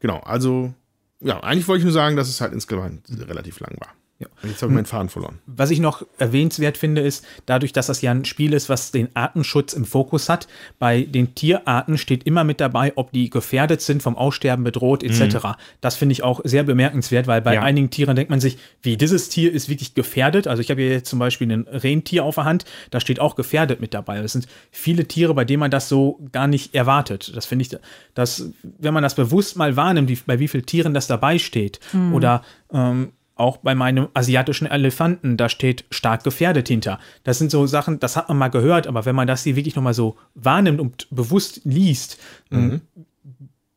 [0.00, 0.72] genau, also,
[1.20, 3.92] ja, eigentlich wollte ich nur sagen, dass es halt insgesamt relativ lang war.
[4.18, 4.28] Ja.
[4.44, 5.40] Jetzt habe ich meinen Faden verloren.
[5.44, 9.14] Was ich noch erwähnenswert finde, ist, dadurch, dass das ja ein Spiel ist, was den
[9.14, 10.48] Artenschutz im Fokus hat,
[10.78, 15.20] bei den Tierarten steht immer mit dabei, ob die gefährdet sind, vom Aussterben bedroht, etc.
[15.20, 15.54] Mhm.
[15.82, 17.62] Das finde ich auch sehr bemerkenswert, weil bei ja.
[17.62, 20.46] einigen Tieren denkt man sich, wie dieses Tier ist wirklich gefährdet.
[20.46, 23.36] Also ich habe hier jetzt zum Beispiel ein Rentier auf der Hand, da steht auch
[23.36, 24.20] gefährdet mit dabei.
[24.20, 27.36] Es sind viele Tiere, bei denen man das so gar nicht erwartet.
[27.36, 27.76] Das finde ich,
[28.14, 31.80] dass, wenn man das bewusst mal wahrnimmt, wie, bei wie vielen Tieren das dabei steht,
[31.92, 32.14] mhm.
[32.14, 36.98] oder ähm, auch bei meinem asiatischen Elefanten, da steht stark gefährdet hinter.
[37.22, 39.76] Das sind so Sachen, das hat man mal gehört, aber wenn man das hier wirklich
[39.76, 42.18] nochmal so wahrnimmt und bewusst liest,
[42.50, 42.80] mhm.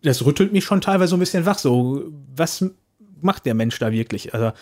[0.01, 1.59] das rüttelt mich schon teilweise so ein bisschen wach.
[1.59, 2.05] So,
[2.35, 2.65] was
[3.21, 4.33] macht der Mensch da wirklich?
[4.33, 4.53] Also,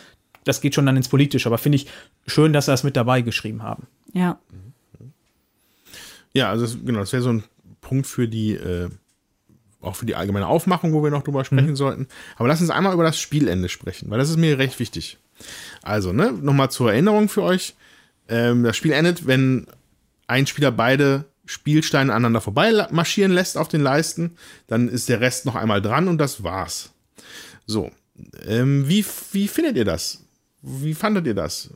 [0.43, 1.87] das geht schon dann ins Politische, aber finde ich
[2.25, 3.85] schön, dass sie das mit dabei geschrieben haben.
[4.13, 4.39] Ja.
[6.33, 7.43] Ja, also genau, das wäre so ein
[7.81, 8.89] Punkt für die äh,
[9.87, 11.75] auch für die allgemeine Aufmachung, wo wir noch drüber sprechen mhm.
[11.75, 12.07] sollten.
[12.35, 15.17] Aber lass uns einmal über das Spielende sprechen, weil das ist mir recht wichtig.
[15.81, 17.75] Also, ne, nochmal zur Erinnerung für euch.
[18.29, 19.67] Ähm, das Spiel endet, wenn
[20.27, 24.35] ein Spieler beide Spielsteine aneinander vorbei marschieren lässt auf den Leisten,
[24.67, 26.91] dann ist der Rest noch einmal dran und das war's.
[27.65, 27.91] So,
[28.45, 30.23] ähm, wie, wie findet ihr das?
[30.61, 31.69] Wie fandet ihr das?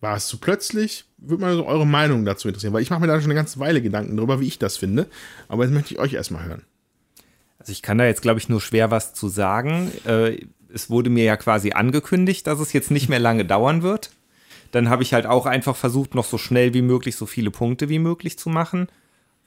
[0.00, 1.04] War es zu plötzlich?
[1.18, 3.60] Würde mal so eure Meinung dazu interessieren, weil ich mache mir da schon eine ganze
[3.60, 5.06] Weile Gedanken darüber, wie ich das finde.
[5.48, 6.62] Aber jetzt möchte ich euch erstmal hören.
[7.62, 9.92] Also ich kann da jetzt, glaube ich, nur schwer was zu sagen.
[10.04, 14.10] Äh, es wurde mir ja quasi angekündigt, dass es jetzt nicht mehr lange dauern wird.
[14.72, 17.88] Dann habe ich halt auch einfach versucht, noch so schnell wie möglich so viele Punkte
[17.88, 18.88] wie möglich zu machen.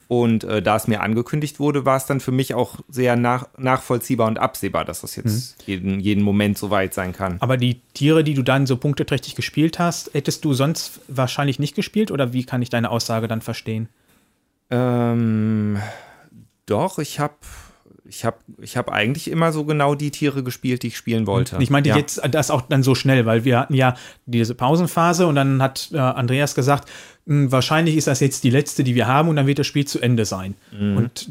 [0.08, 3.48] Und äh, da es mir angekündigt wurde, war es dann für mich auch sehr nach,
[3.58, 5.64] nachvollziehbar und absehbar, dass das jetzt mhm.
[5.66, 7.36] jeden, jeden Moment so weit sein kann.
[7.40, 11.74] Aber die Tiere, die du dann so punkteträchtig gespielt hast, hättest du sonst wahrscheinlich nicht
[11.74, 12.10] gespielt?
[12.10, 13.90] Oder wie kann ich deine Aussage dann verstehen?
[14.70, 15.76] Ähm,
[16.64, 17.34] doch, ich habe
[18.08, 21.56] ich habe ich hab eigentlich immer so genau die Tiere gespielt, die ich spielen wollte.
[21.60, 21.96] Ich meinte ja.
[21.96, 23.96] jetzt das auch dann so schnell, weil wir hatten ja
[24.26, 26.88] diese Pausenphase und dann hat äh, Andreas gesagt,
[27.26, 29.86] hm, wahrscheinlich ist das jetzt die letzte, die wir haben und dann wird das Spiel
[29.86, 30.54] zu Ende sein.
[30.78, 30.96] Mhm.
[30.96, 31.30] Und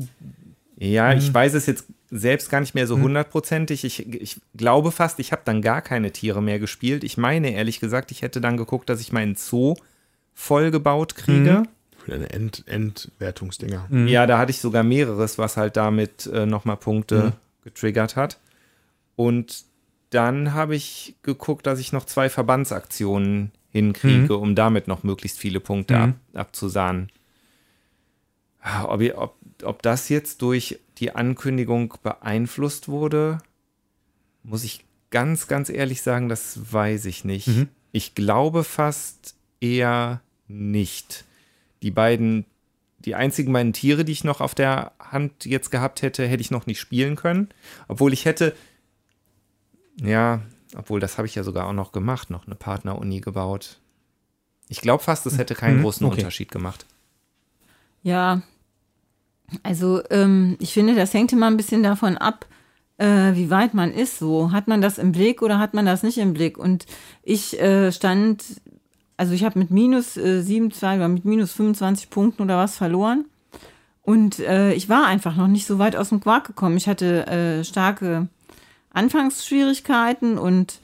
[0.77, 1.33] ja, ich hm.
[1.33, 3.03] weiß es jetzt selbst gar nicht mehr so hm.
[3.03, 3.83] hundertprozentig.
[3.83, 7.03] Ich, ich glaube fast, ich habe dann gar keine Tiere mehr gespielt.
[7.03, 9.75] Ich meine ehrlich gesagt, ich hätte dann geguckt, dass ich meinen Zoo
[10.33, 11.59] vollgebaut kriege.
[11.61, 11.67] Mhm
[12.05, 13.87] für deine End Endwertungsdinger.
[13.89, 14.07] Mhm.
[14.07, 17.31] Ja, da hatte ich sogar mehreres, was halt damit äh, nochmal Punkte mhm.
[17.63, 18.39] getriggert hat.
[19.15, 19.65] Und
[20.11, 24.41] dann habe ich geguckt, dass ich noch zwei Verbandsaktionen hinkriege, mhm.
[24.41, 26.39] um damit noch möglichst viele Punkte ab, mhm.
[26.39, 27.09] abzusahnen.
[28.83, 33.39] Ob, ob, ob das jetzt durch die Ankündigung beeinflusst wurde,
[34.43, 37.47] muss ich ganz, ganz ehrlich sagen, das weiß ich nicht.
[37.47, 37.67] Mhm.
[37.91, 41.25] Ich glaube fast eher nicht
[41.85, 42.45] die beiden,
[42.97, 46.49] die einzigen beiden Tiere, die ich noch auf der Hand jetzt gehabt hätte, hätte ich
[46.49, 47.49] noch nicht spielen können.
[47.87, 48.55] Obwohl ich hätte,
[50.01, 50.41] ja,
[50.75, 53.77] obwohl das habe ich ja sogar auch noch gemacht, noch eine Partneruni gebaut.
[54.67, 56.21] Ich glaube fast, das hätte keinen mhm, großen okay.
[56.21, 56.87] Unterschied gemacht.
[58.01, 58.41] Ja,
[59.61, 62.47] also ähm, ich finde, das hängt immer ein bisschen davon ab,
[62.97, 64.17] äh, wie weit man ist.
[64.17, 66.57] So hat man das im Blick oder hat man das nicht im Blick?
[66.57, 66.87] Und
[67.21, 68.43] ich äh, stand
[69.17, 73.25] also ich habe mit minus äh, 27 oder mit minus 25 Punkten oder was verloren.
[74.01, 76.77] Und äh, ich war einfach noch nicht so weit aus dem Quark gekommen.
[76.77, 78.27] Ich hatte äh, starke
[78.91, 80.79] Anfangsschwierigkeiten und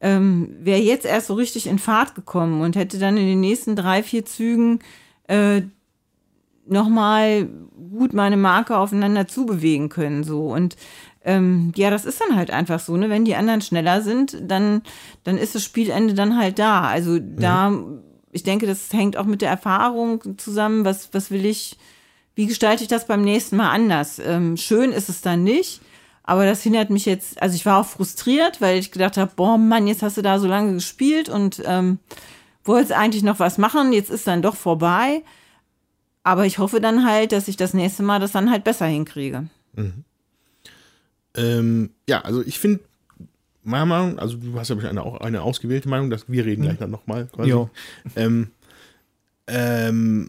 [0.00, 3.74] ähm, wäre jetzt erst so richtig in Fahrt gekommen und hätte dann in den nächsten
[3.74, 4.80] drei, vier Zügen
[5.26, 5.62] äh,
[6.70, 7.48] nochmal
[7.90, 10.24] gut meine Marke aufeinander zubewegen können.
[10.24, 10.52] So.
[10.52, 10.76] Und
[11.24, 13.10] ähm, ja, das ist dann halt einfach so, ne?
[13.10, 14.82] Wenn die anderen schneller sind, dann,
[15.24, 16.82] dann ist das Spielende dann halt da.
[16.82, 18.00] Also da, mhm.
[18.32, 21.76] ich denke, das hängt auch mit der Erfahrung zusammen, was, was will ich,
[22.34, 24.20] wie gestalte ich das beim nächsten Mal anders?
[24.24, 25.80] Ähm, schön ist es dann nicht.
[26.22, 29.56] Aber das hindert mich jetzt, also ich war auch frustriert, weil ich gedacht habe, boah,
[29.56, 32.00] Mann, jetzt hast du da so lange gespielt und ähm,
[32.64, 35.22] wolltest eigentlich noch was machen, jetzt ist dann doch vorbei.
[36.28, 39.48] Aber ich hoffe dann halt, dass ich das nächste Mal das dann halt besser hinkriege.
[39.74, 40.04] Mhm.
[41.34, 42.80] Ähm, ja, also ich finde,
[43.62, 46.66] meiner Meinung, also du hast ja eine, auch eine ausgewählte Meinung, dass wir reden mhm.
[46.66, 47.28] gleich dann nochmal
[48.14, 48.50] Ähm,
[49.46, 50.28] ähm,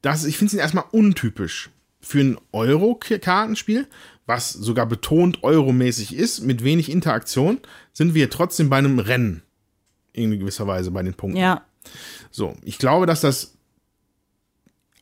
[0.00, 1.70] das, ich finde es erstmal untypisch
[2.00, 3.86] für ein Euro-Kartenspiel,
[4.26, 7.60] was sogar betont euromäßig ist, mit wenig Interaktion,
[7.92, 9.44] sind wir trotzdem bei einem Rennen.
[10.14, 11.38] In gewisser Weise bei den Punkten.
[11.38, 11.62] Ja.
[12.32, 13.54] So, ich glaube, dass das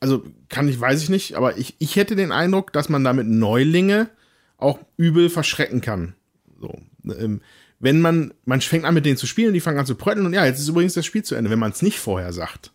[0.01, 3.27] also kann ich, weiß ich nicht, aber ich, ich hätte den Eindruck, dass man damit
[3.27, 4.09] Neulinge
[4.57, 6.15] auch übel verschrecken kann.
[6.59, 6.73] So,
[7.05, 7.41] ähm,
[7.79, 10.33] wenn man, man fängt an mit denen zu spielen, die fangen an zu prötteln und
[10.33, 12.71] ja, jetzt ist übrigens das Spiel zu Ende, wenn man es nicht vorher sagt.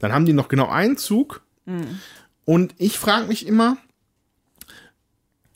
[0.00, 1.42] Dann haben die noch genau einen Zug.
[1.64, 2.00] Mhm.
[2.44, 3.78] Und ich frage mich immer,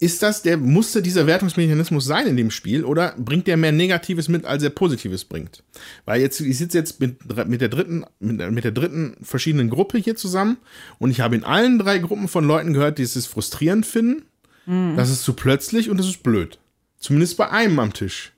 [0.02, 4.26] ist das der, musste dieser Wertungsmechanismus sein in dem Spiel oder bringt der mehr Negatives
[4.26, 5.62] mit, als er Positives bringt?
[6.06, 9.98] Weil jetzt, ich sitze jetzt mit, mit der dritten, mit, mit der dritten verschiedenen Gruppe
[9.98, 10.56] hier zusammen
[10.98, 14.24] und ich habe in allen drei Gruppen von Leuten gehört, die es frustrierend finden,
[14.66, 14.96] mhm.
[14.96, 16.58] das ist zu plötzlich und das ist blöd.
[16.98, 18.32] Zumindest bei einem am Tisch.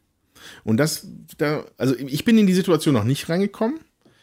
[0.65, 1.09] Und das,
[1.39, 3.81] da, also ich bin in die Situation noch nicht reingekommen.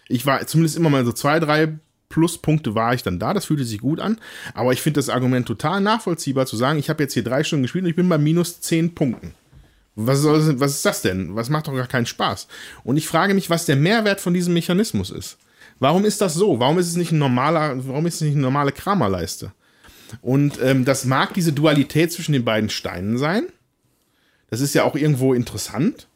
[0.08, 1.80] Ich war zumindest immer mal so zwei, drei
[2.12, 3.34] Pluspunkte war ich dann da.
[3.34, 4.20] Das fühlte sich gut an.
[4.54, 7.64] Aber ich finde das Argument total nachvollziehbar zu sagen, ich habe jetzt hier drei Stunden
[7.64, 9.34] gespielt und ich bin bei minus zehn Punkten.
[9.96, 11.36] Was, soll, was ist das denn?
[11.36, 12.48] Was macht doch gar keinen Spaß?
[12.84, 15.38] Und ich frage mich, was der Mehrwert von diesem Mechanismus ist.
[15.80, 16.60] Warum ist das so?
[16.60, 19.52] Warum ist es nicht ein normaler, warum ist es nicht eine normale Kramerleiste?
[20.22, 23.48] Und ähm, das mag diese Dualität zwischen den beiden Steinen sein.
[24.50, 26.08] Das ist ja auch irgendwo interessant.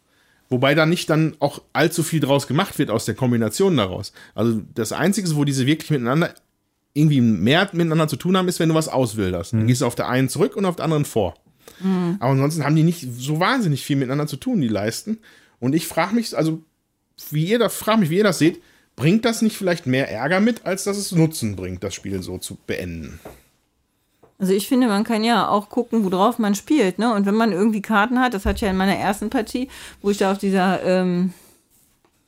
[0.49, 4.13] Wobei da nicht dann auch allzu viel draus gemacht wird aus der Kombination daraus.
[4.35, 6.33] Also das Einzige, wo diese wirklich miteinander
[6.93, 9.53] irgendwie mehr miteinander zu tun haben, ist, wenn du was auswilderst.
[9.53, 9.57] Mhm.
[9.59, 11.35] Dann gehst du auf der einen zurück und auf der anderen vor.
[11.81, 12.17] Mhm.
[12.19, 15.19] Aber ansonsten haben die nicht so wahnsinnig viel miteinander zu tun, die Leisten.
[15.59, 16.63] Und ich frage mich, also,
[17.31, 18.61] wie ihr das, frage mich, wie ihr das seht,
[18.95, 22.37] bringt das nicht vielleicht mehr Ärger mit, als dass es Nutzen bringt, das Spiel so
[22.37, 23.19] zu beenden?
[24.37, 27.13] Also ich finde, man kann ja auch gucken, worauf man spielt, ne?
[27.13, 29.69] Und wenn man irgendwie Karten hat, das hatte ich ja in meiner ersten Partie,
[30.01, 31.33] wo ich da auf dieser ähm,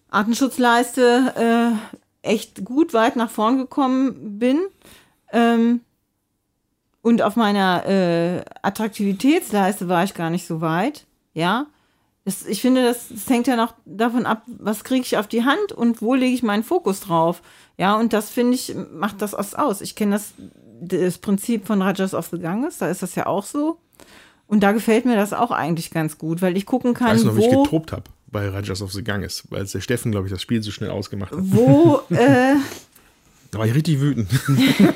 [0.09, 1.77] Artenschutzleiste
[2.23, 4.59] äh, echt gut weit nach vorn gekommen bin.
[5.33, 5.81] Ähm,
[7.01, 11.67] und auf meiner äh, Attraktivitätsleiste war ich gar nicht so weit, ja.
[12.25, 15.45] Das, ich finde, das, das hängt ja noch davon ab, was kriege ich auf die
[15.45, 17.41] Hand und wo lege ich meinen Fokus drauf.
[17.77, 19.79] Ja, und das finde ich, macht das aus.
[19.79, 20.33] Ich kenne das
[20.81, 23.79] das Prinzip von Rajas of the Ganges, da ist das ja auch so.
[24.47, 27.25] Und da gefällt mir das auch eigentlich ganz gut, weil ich gucken kann, ich weiß
[27.25, 27.39] noch, wo...
[27.39, 30.41] wie ich getobt habe bei Rajas of the Ganges, weil der Steffen, glaube ich, das
[30.41, 31.39] Spiel so schnell ausgemacht hat.
[31.41, 32.01] Wo...
[32.09, 32.55] Äh,
[33.51, 34.29] da war ich richtig wütend.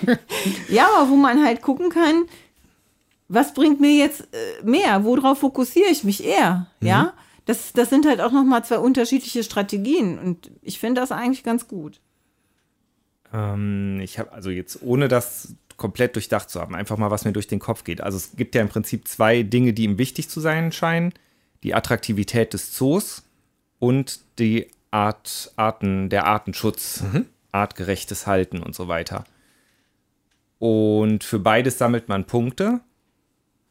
[0.69, 2.25] ja, aber wo man halt gucken kann,
[3.29, 5.05] was bringt mir jetzt äh, mehr?
[5.05, 6.67] Worauf fokussiere ich mich eher?
[6.81, 6.87] Mhm.
[6.87, 7.13] Ja,
[7.45, 11.43] das, das sind halt auch noch mal zwei unterschiedliche Strategien und ich finde das eigentlich
[11.43, 12.01] ganz gut.
[13.33, 16.75] Ähm, ich habe also jetzt ohne das komplett durchdacht zu haben.
[16.75, 18.01] Einfach mal, was mir durch den Kopf geht.
[18.01, 21.11] Also es gibt ja im Prinzip zwei Dinge, die ihm wichtig zu sein scheinen.
[21.63, 23.23] Die Attraktivität des Zoos
[23.79, 27.25] und die Art, Arten, der Artenschutz, mhm.
[27.51, 29.23] artgerechtes Halten und so weiter.
[30.59, 32.81] Und für beides sammelt man Punkte.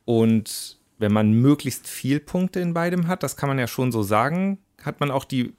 [0.05, 4.03] Und wenn man möglichst viel Punkte in beidem hat, das kann man ja schon so
[4.03, 5.55] sagen, hat man auch die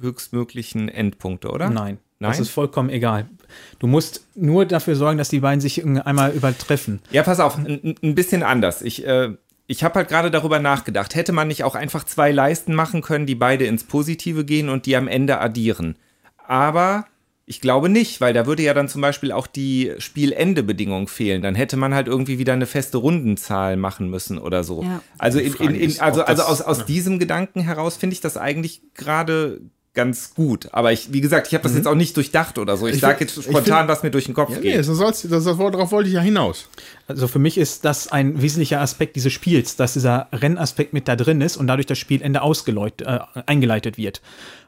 [0.00, 1.70] höchstmöglichen Endpunkte, oder?
[1.70, 1.98] Nein.
[2.18, 2.30] Nein?
[2.30, 3.26] Das ist vollkommen egal.
[3.78, 7.00] Du musst nur dafür sorgen, dass die beiden sich einmal übertreffen.
[7.10, 8.82] Ja, pass auf, ein, ein bisschen anders.
[8.82, 9.34] Ich, äh,
[9.66, 11.14] ich habe halt gerade darüber nachgedacht.
[11.14, 14.86] Hätte man nicht auch einfach zwei Leisten machen können, die beide ins Positive gehen und
[14.86, 15.96] die am Ende addieren?
[16.46, 17.06] Aber
[17.48, 21.42] ich glaube nicht, weil da würde ja dann zum Beispiel auch die Spielendebedingung fehlen.
[21.42, 24.82] Dann hätte man halt irgendwie wieder eine feste Rundenzahl machen müssen oder so.
[24.82, 25.00] Ja.
[25.18, 26.84] Also, in, in, in, also, also aus, aus ja.
[26.84, 29.60] diesem Gedanken heraus finde ich das eigentlich gerade
[29.96, 30.68] ganz gut.
[30.72, 31.78] Aber ich, wie gesagt, ich habe das mhm.
[31.78, 32.86] jetzt auch nicht durchdacht oder so.
[32.86, 34.72] Ich, ich sage jetzt spontan, find, was mir durch den Kopf ja, geht.
[34.72, 36.68] Nee, das soll's, das, darauf wollte ich ja hinaus.
[37.08, 41.16] Also für mich ist das ein wesentlicher Aspekt dieses Spiels, dass dieser Rennaspekt mit da
[41.16, 44.22] drin ist und dadurch das Spielende äh, eingeleitet wird.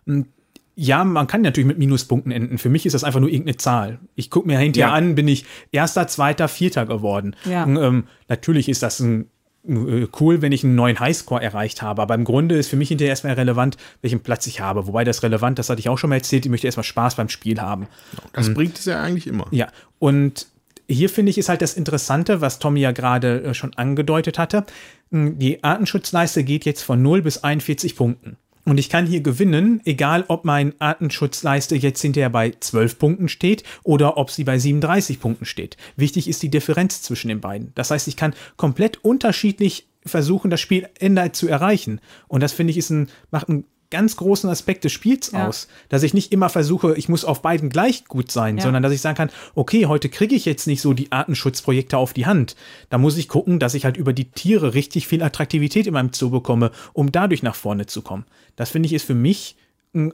[0.06, 0.26] Und
[0.74, 2.56] ja, man kann natürlich mit Minuspunkten enden.
[2.56, 3.98] Für mich ist das einfach nur irgendeine Zahl.
[4.14, 4.94] Ich gucke mir hinterher ja.
[4.94, 7.36] an, bin ich erster, zweiter, vierter geworden.
[7.50, 7.64] Ja.
[7.64, 9.28] Und, ähm, natürlich ist das ein
[9.68, 12.02] cool, wenn ich einen neuen Highscore erreicht habe.
[12.02, 14.86] Aber im Grunde ist für mich hinterher erstmal relevant, welchen Platz ich habe.
[14.86, 17.28] Wobei das relevant, das hatte ich auch schon mal erzählt, ich möchte erstmal Spaß beim
[17.28, 17.86] Spiel haben.
[18.32, 18.54] Das mhm.
[18.54, 19.46] bringt es ja eigentlich immer.
[19.50, 19.68] Ja,
[19.98, 20.46] und
[20.88, 24.64] hier finde ich ist halt das Interessante, was Tommy ja gerade äh, schon angedeutet hatte.
[25.10, 28.36] Hm, die Artenschutzleiste geht jetzt von 0 bis 41 Punkten.
[28.68, 33.62] Und ich kann hier gewinnen, egal ob mein Artenschutzleiste jetzt hinterher bei 12 Punkten steht
[33.82, 35.78] oder ob sie bei 37 Punkten steht.
[35.96, 37.72] Wichtig ist die Differenz zwischen den beiden.
[37.74, 42.02] Das heißt, ich kann komplett unterschiedlich versuchen, das Spielende zu erreichen.
[42.26, 45.46] Und das finde ich ist ein, macht einen ganz großen Aspekt des Spiels ja.
[45.46, 48.62] aus, dass ich nicht immer versuche, ich muss auf beiden gleich gut sein, ja.
[48.62, 52.12] sondern dass ich sagen kann, okay, heute kriege ich jetzt nicht so die Artenschutzprojekte auf
[52.12, 52.56] die Hand.
[52.90, 56.12] Da muss ich gucken, dass ich halt über die Tiere richtig viel Attraktivität in meinem
[56.12, 58.24] Zoo bekomme, um dadurch nach vorne zu kommen.
[58.56, 59.56] Das finde ich ist für mich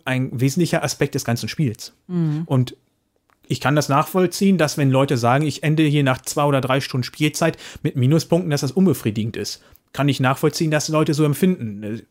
[0.04, 1.94] ein, wesentlicher Aspekt des ganzen Spiels.
[2.06, 2.42] Mhm.
[2.46, 2.76] Und
[3.46, 6.80] ich kann das nachvollziehen, dass wenn Leute sagen, ich ende hier nach zwei oder drei
[6.80, 9.62] Stunden Spielzeit mit Minuspunkten, dass das unbefriedigend ist.
[9.92, 11.82] Kann ich nachvollziehen, dass Leute so empfinden.
[11.82, 12.02] Äh,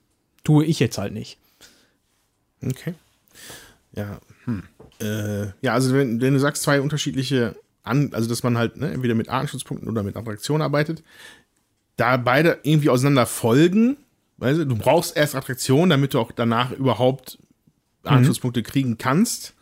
[0.43, 1.37] tue ich jetzt halt nicht.
[2.69, 2.93] Okay.
[3.95, 4.63] Ja, hm.
[4.99, 8.91] äh, ja, also wenn, wenn, du sagst, zwei unterschiedliche, An also dass man halt ne,
[8.91, 11.03] entweder mit Artenschutzpunkten oder mit Attraktion arbeitet,
[11.97, 13.97] da beide irgendwie auseinander folgen,
[14.37, 17.37] weißt du, du brauchst erst Attraktion, damit du auch danach überhaupt
[18.03, 18.65] Artenschutzpunkte mhm.
[18.65, 19.53] kriegen kannst.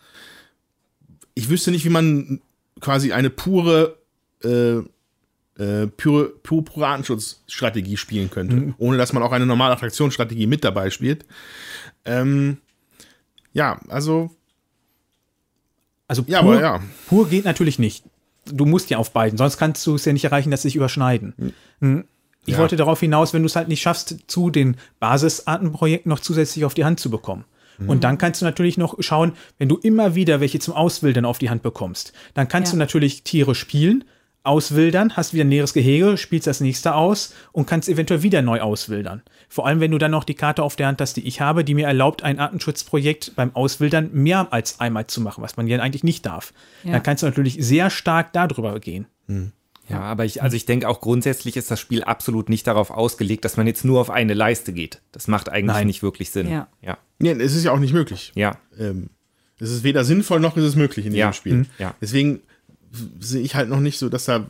[1.33, 2.41] Ich wüsste nicht, wie man
[2.79, 3.97] quasi eine pure
[4.43, 4.81] äh,
[5.61, 8.75] äh, pure, pure, pure Artenschutzstrategie spielen könnte, mhm.
[8.77, 11.25] ohne dass man auch eine normale Attraktionsstrategie mit dabei spielt.
[12.05, 12.57] Ähm,
[13.53, 14.31] ja, also.
[16.07, 16.79] Also pur, ja, aber ja.
[17.07, 18.03] pur geht natürlich nicht.
[18.45, 20.75] Du musst ja auf beiden, sonst kannst du es ja nicht erreichen, dass sie sich
[20.75, 21.53] überschneiden.
[21.79, 22.05] Mhm.
[22.45, 22.59] Ich ja.
[22.59, 26.73] wollte darauf hinaus, wenn du es halt nicht schaffst, zu den Basisartenprojekten noch zusätzlich auf
[26.73, 27.45] die Hand zu bekommen.
[27.77, 27.89] Mhm.
[27.89, 31.37] Und dann kannst du natürlich noch schauen, wenn du immer wieder welche zum Auswildern auf
[31.37, 32.75] die Hand bekommst, dann kannst ja.
[32.75, 34.03] du natürlich Tiere spielen,
[34.43, 38.61] auswildern, hast wieder ein näheres Gehege, spielst das nächste aus und kannst eventuell wieder neu
[38.61, 39.21] auswildern.
[39.49, 41.63] Vor allem, wenn du dann noch die Karte auf der Hand hast, die ich habe,
[41.63, 45.79] die mir erlaubt, ein Artenschutzprojekt beim Auswildern mehr als einmal zu machen, was man ja
[45.79, 46.53] eigentlich nicht darf.
[46.83, 46.93] Ja.
[46.93, 49.05] Dann kannst du natürlich sehr stark darüber gehen.
[49.27, 49.51] Hm.
[49.89, 53.43] Ja, aber ich, also ich denke auch grundsätzlich ist das Spiel absolut nicht darauf ausgelegt,
[53.43, 55.01] dass man jetzt nur auf eine Leiste geht.
[55.11, 55.87] Das macht eigentlich Nein.
[55.87, 56.49] nicht wirklich Sinn.
[56.49, 56.67] Ja.
[56.81, 56.97] ja.
[57.19, 58.31] Nee, es ist ja auch nicht möglich.
[58.35, 58.57] Ja.
[58.79, 59.09] Ähm,
[59.59, 61.33] es ist weder sinnvoll noch ist es möglich in diesem ja.
[61.33, 61.53] Spiel.
[61.53, 61.65] Mhm.
[61.77, 61.93] Ja.
[62.01, 62.41] Deswegen
[63.19, 64.49] sehe ich halt noch nicht so, dass da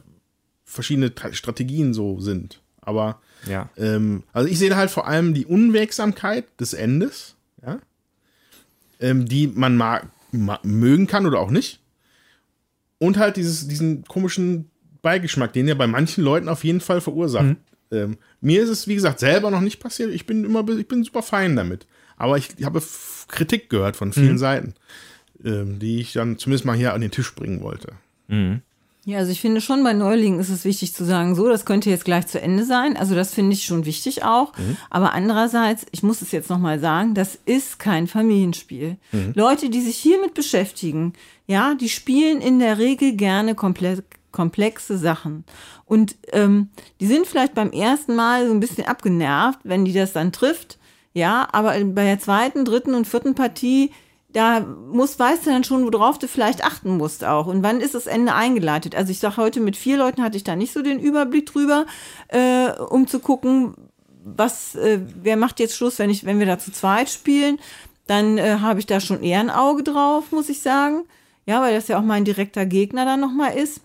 [0.65, 2.61] verschiedene Strategien so sind.
[2.81, 3.69] Aber ja.
[3.77, 7.79] ähm, also ich sehe halt vor allem die Unwegsamkeit des Endes, ja,
[8.99, 11.79] ähm, die man mag, ma mögen kann oder auch nicht.
[12.97, 14.69] Und halt dieses, diesen komischen
[15.01, 17.45] Beigeschmack, den er bei manchen Leuten auf jeden Fall verursacht.
[17.45, 17.57] Mhm.
[17.91, 20.11] Ähm, mir ist es, wie gesagt, selber noch nicht passiert.
[20.11, 21.87] Ich bin immer, ich bin super fein damit.
[22.15, 22.81] Aber ich, ich habe
[23.27, 24.37] Kritik gehört von vielen mhm.
[24.37, 24.73] Seiten,
[25.43, 27.93] ähm, die ich dann zumindest mal hier an den Tisch bringen wollte.
[28.31, 28.61] Mhm.
[29.03, 31.89] Ja, also ich finde schon bei Neulingen ist es wichtig zu sagen, so, das könnte
[31.89, 32.95] jetzt gleich zu Ende sein.
[32.95, 34.55] Also das finde ich schon wichtig auch.
[34.57, 34.77] Mhm.
[34.91, 38.97] Aber andererseits, ich muss es jetzt nochmal sagen, das ist kein Familienspiel.
[39.11, 39.33] Mhm.
[39.33, 41.13] Leute, die sich hiermit beschäftigen,
[41.47, 45.43] ja, die spielen in der Regel gerne komplett komplexe Sachen.
[45.85, 46.69] Und ähm,
[47.01, 50.77] die sind vielleicht beim ersten Mal so ein bisschen abgenervt, wenn die das dann trifft.
[51.13, 53.91] Ja, aber bei der zweiten, dritten und vierten Partie,
[54.33, 57.47] da muss, weißt du dann schon, worauf du vielleicht achten musst auch.
[57.47, 58.95] Und wann ist das Ende eingeleitet?
[58.95, 61.85] Also ich sage heute, mit vier Leuten hatte ich da nicht so den Überblick drüber,
[62.29, 63.73] äh, um zu gucken,
[64.23, 67.59] was, äh, wer macht jetzt Schluss, wenn ich, wenn wir da zu zweit spielen.
[68.07, 71.03] Dann äh, habe ich da schon eher ein Auge drauf, muss ich sagen.
[71.45, 73.81] Ja, weil das ja auch mein direkter Gegner dann nochmal ist.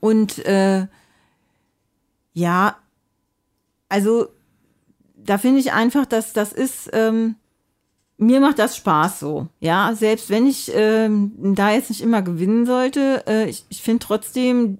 [0.00, 0.86] Und äh,
[2.34, 2.76] ja,
[3.88, 4.28] also
[5.16, 7.36] da finde ich einfach, dass das ist, ähm,
[8.22, 9.48] mir macht das Spaß so.
[9.60, 14.04] Ja, selbst wenn ich ähm, da jetzt nicht immer gewinnen sollte, äh, ich, ich finde
[14.06, 14.78] trotzdem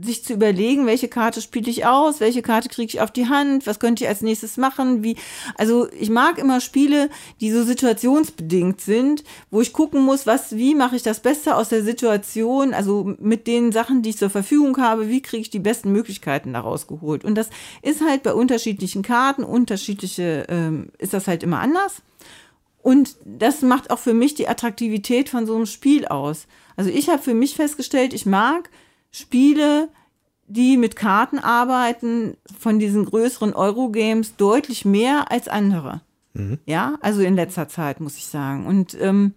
[0.00, 3.66] sich zu überlegen, welche Karte spiele ich aus, welche Karte kriege ich auf die Hand,
[3.66, 5.16] was könnte ich als nächstes machen, wie,
[5.56, 7.10] also ich mag immer Spiele,
[7.40, 11.68] die so situationsbedingt sind, wo ich gucken muss, was, wie mache ich das Beste aus
[11.68, 15.60] der Situation, also mit den Sachen, die ich zur Verfügung habe, wie kriege ich die
[15.60, 17.24] besten Möglichkeiten daraus geholt.
[17.24, 17.50] Und das
[17.82, 22.02] ist halt bei unterschiedlichen Karten, unterschiedliche, ähm, ist das halt immer anders.
[22.84, 26.46] Und das macht auch für mich die Attraktivität von so einem Spiel aus.
[26.76, 28.68] Also ich habe für mich festgestellt, ich mag
[29.10, 29.88] Spiele,
[30.48, 36.02] die mit Karten arbeiten, von diesen größeren Eurogames deutlich mehr als andere.
[36.34, 36.58] Mhm.
[36.66, 38.66] Ja, also in letzter Zeit, muss ich sagen.
[38.66, 39.32] Und ähm,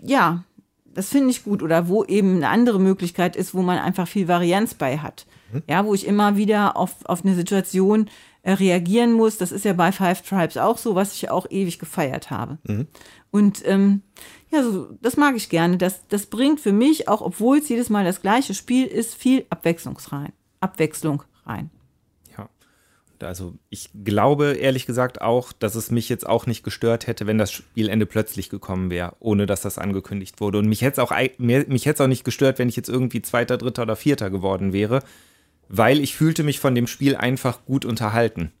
[0.00, 0.42] ja,
[0.86, 1.62] das finde ich gut.
[1.62, 5.26] Oder wo eben eine andere Möglichkeit ist, wo man einfach viel Varianz bei hat.
[5.52, 5.64] Mhm.
[5.68, 8.08] Ja, wo ich immer wieder auf, auf eine Situation
[8.54, 9.38] reagieren muss.
[9.38, 12.58] Das ist ja bei Five Tribes auch so, was ich auch ewig gefeiert habe.
[12.64, 12.86] Mhm.
[13.30, 14.02] Und ähm,
[14.50, 15.76] ja, so, das mag ich gerne.
[15.76, 19.44] Das, das bringt für mich, auch obwohl es jedes Mal das gleiche Spiel ist, viel
[19.50, 20.32] Abwechslung rein.
[20.60, 21.70] Abwechslung rein.
[22.36, 22.48] Ja.
[23.20, 27.38] Also ich glaube ehrlich gesagt auch, dass es mich jetzt auch nicht gestört hätte, wenn
[27.38, 30.58] das Spielende plötzlich gekommen wäre, ohne dass das angekündigt wurde.
[30.58, 33.20] Und mich hätte es auch, mich hätte es auch nicht gestört, wenn ich jetzt irgendwie
[33.20, 35.02] Zweiter, Dritter oder Vierter geworden wäre,
[35.68, 38.52] weil ich fühlte mich von dem Spiel einfach gut unterhalten.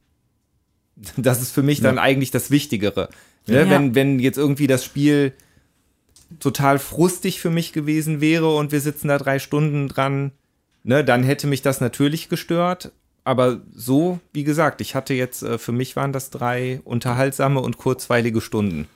[1.16, 3.08] Das ist für mich dann eigentlich das Wichtigere.
[3.46, 3.60] Ne?
[3.60, 3.70] Ja.
[3.70, 5.32] Wenn, wenn jetzt irgendwie das Spiel
[6.40, 10.32] total frustig für mich gewesen wäre und wir sitzen da drei Stunden dran,
[10.84, 12.92] ne, dann hätte mich das natürlich gestört.
[13.24, 17.78] Aber so, wie gesagt, ich hatte jetzt, äh, für mich waren das drei unterhaltsame und
[17.78, 18.88] kurzweilige Stunden.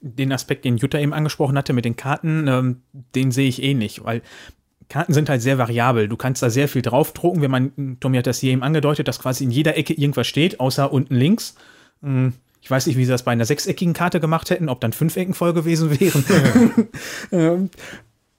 [0.00, 2.82] Den Aspekt, den Jutta eben angesprochen hatte mit den Karten, ähm,
[3.14, 4.22] den sehe ich eh nicht, weil
[4.90, 6.08] Karten sind halt sehr variabel.
[6.08, 7.40] Du kannst da sehr viel draufdrucken.
[7.40, 10.60] Wenn man, Tommy hat das hier eben angedeutet, dass quasi in jeder Ecke irgendwas steht,
[10.60, 11.54] außer unten links.
[12.02, 14.92] Hm, ich weiß nicht, wie sie das bei einer sechseckigen Karte gemacht hätten, ob dann
[14.92, 16.88] fünf Ecken voll gewesen wären.
[17.32, 17.70] Ähm,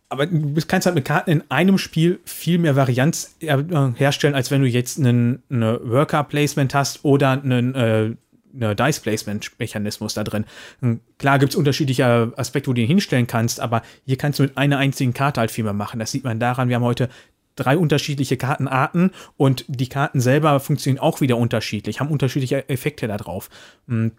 [0.10, 3.58] aber du kannst halt mit Karten in einem Spiel viel mehr Varianz äh,
[3.96, 8.12] herstellen, als wenn du jetzt einen, eine Worker-Placement hast oder einen äh,
[8.54, 10.46] eine Dice-Placement-Mechanismus da drin.
[10.82, 14.44] Hm, klar gibt es unterschiedliche Aspekte, wo du ihn hinstellen kannst, aber hier kannst du
[14.44, 16.00] mit einer einzigen Karte halt viel mehr machen.
[16.00, 17.10] Das sieht man daran, wir haben heute
[17.56, 23.18] drei unterschiedliche Kartenarten und die Karten selber funktionieren auch wieder unterschiedlich, haben unterschiedliche Effekte da
[23.18, 23.50] drauf.
[23.88, 24.12] Hm,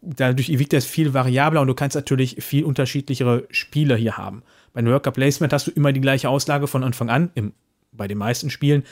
[0.00, 4.42] dadurch wirkt das viel variabler und du kannst natürlich viel unterschiedlichere Spiele hier haben.
[4.72, 7.52] Bei Worker Placement hast du immer die gleiche Auslage von Anfang an, im
[7.90, 8.84] bei den meisten Spielen.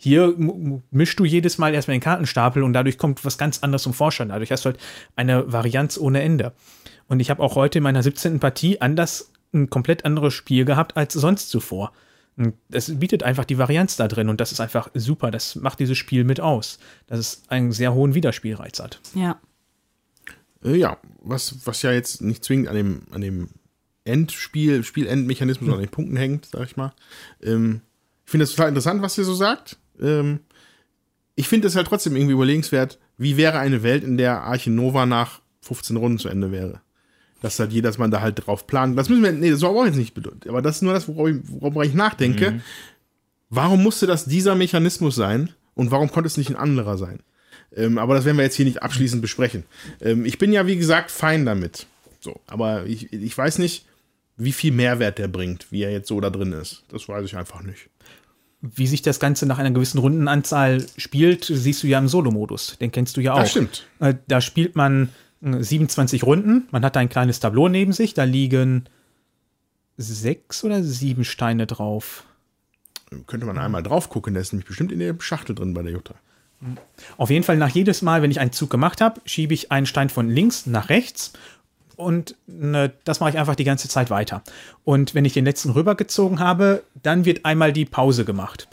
[0.00, 3.82] Hm, Hier mischst du jedes Mal erstmal den Kartenstapel und dadurch kommt was ganz anderes
[3.82, 4.28] zum Vorschein.
[4.30, 4.80] Dadurch hast du halt
[5.16, 6.52] eine Varianz ohne Ende.
[7.08, 8.40] Und ich habe auch heute in meiner 17.
[8.40, 11.92] Partie anders ein komplett anderes Spiel gehabt als sonst zuvor.
[12.36, 15.30] Und Es bietet einfach die Varianz da drin und das ist einfach super.
[15.30, 19.00] Das macht dieses Spiel mit aus, dass es einen sehr hohen Wiederspielreiz hat.
[19.14, 19.40] Ja.
[20.64, 23.48] Äh, ja, was, was ja jetzt nicht zwingend an dem, an dem
[24.04, 26.92] Endspiel, Spielendmechanismus oder an den Punkten hängt, sag ich mal.
[27.42, 27.82] Ähm,
[28.24, 29.76] ich finde das total interessant, was ihr so sagt.
[30.00, 30.40] Ähm,
[31.34, 35.06] ich finde es halt trotzdem irgendwie überlegenswert, wie wäre eine Welt, in der Arche Nova
[35.06, 36.80] nach 15 Runden zu Ende wäre.
[37.42, 38.98] Dass halt jeder, dass man da halt drauf plant.
[38.98, 40.48] Das müssen wir, nee, das soll auch jetzt nicht bedeuten.
[40.48, 42.60] Aber das ist nur das, worauf ich, worauf ich nachdenke.
[43.48, 47.20] Warum musste das dieser Mechanismus sein und warum konnte es nicht ein anderer sein?
[47.74, 49.64] Ähm, aber das werden wir jetzt hier nicht abschließend besprechen.
[50.00, 51.86] Ähm, ich bin ja, wie gesagt, fein damit.
[52.20, 53.86] So, aber ich, ich weiß nicht,
[54.36, 56.84] wie viel Mehrwert der bringt, wie er jetzt so da drin ist.
[56.88, 57.88] Das weiß ich einfach nicht.
[58.62, 62.76] Wie sich das Ganze nach einer gewissen Rundenanzahl spielt, siehst du ja im Solo-Modus.
[62.78, 63.40] Den kennst du ja auch.
[63.40, 63.86] Das stimmt.
[64.00, 65.08] Äh, Da spielt man
[65.42, 66.68] äh, 27 Runden.
[66.70, 68.12] Man hat ein kleines Tableau neben sich.
[68.12, 68.84] Da liegen
[69.96, 72.24] sechs oder sieben Steine drauf.
[73.26, 75.92] Könnte man einmal drauf gucken, der ist nämlich bestimmt in der Schachtel drin bei der
[75.92, 76.14] Jutta.
[77.16, 79.86] Auf jeden Fall nach jedes Mal, wenn ich einen Zug gemacht habe, schiebe ich einen
[79.86, 81.32] Stein von links nach rechts
[82.00, 84.42] und ne, das mache ich einfach die ganze Zeit weiter.
[84.84, 88.68] Und wenn ich den letzten rübergezogen habe, dann wird einmal die Pause gemacht.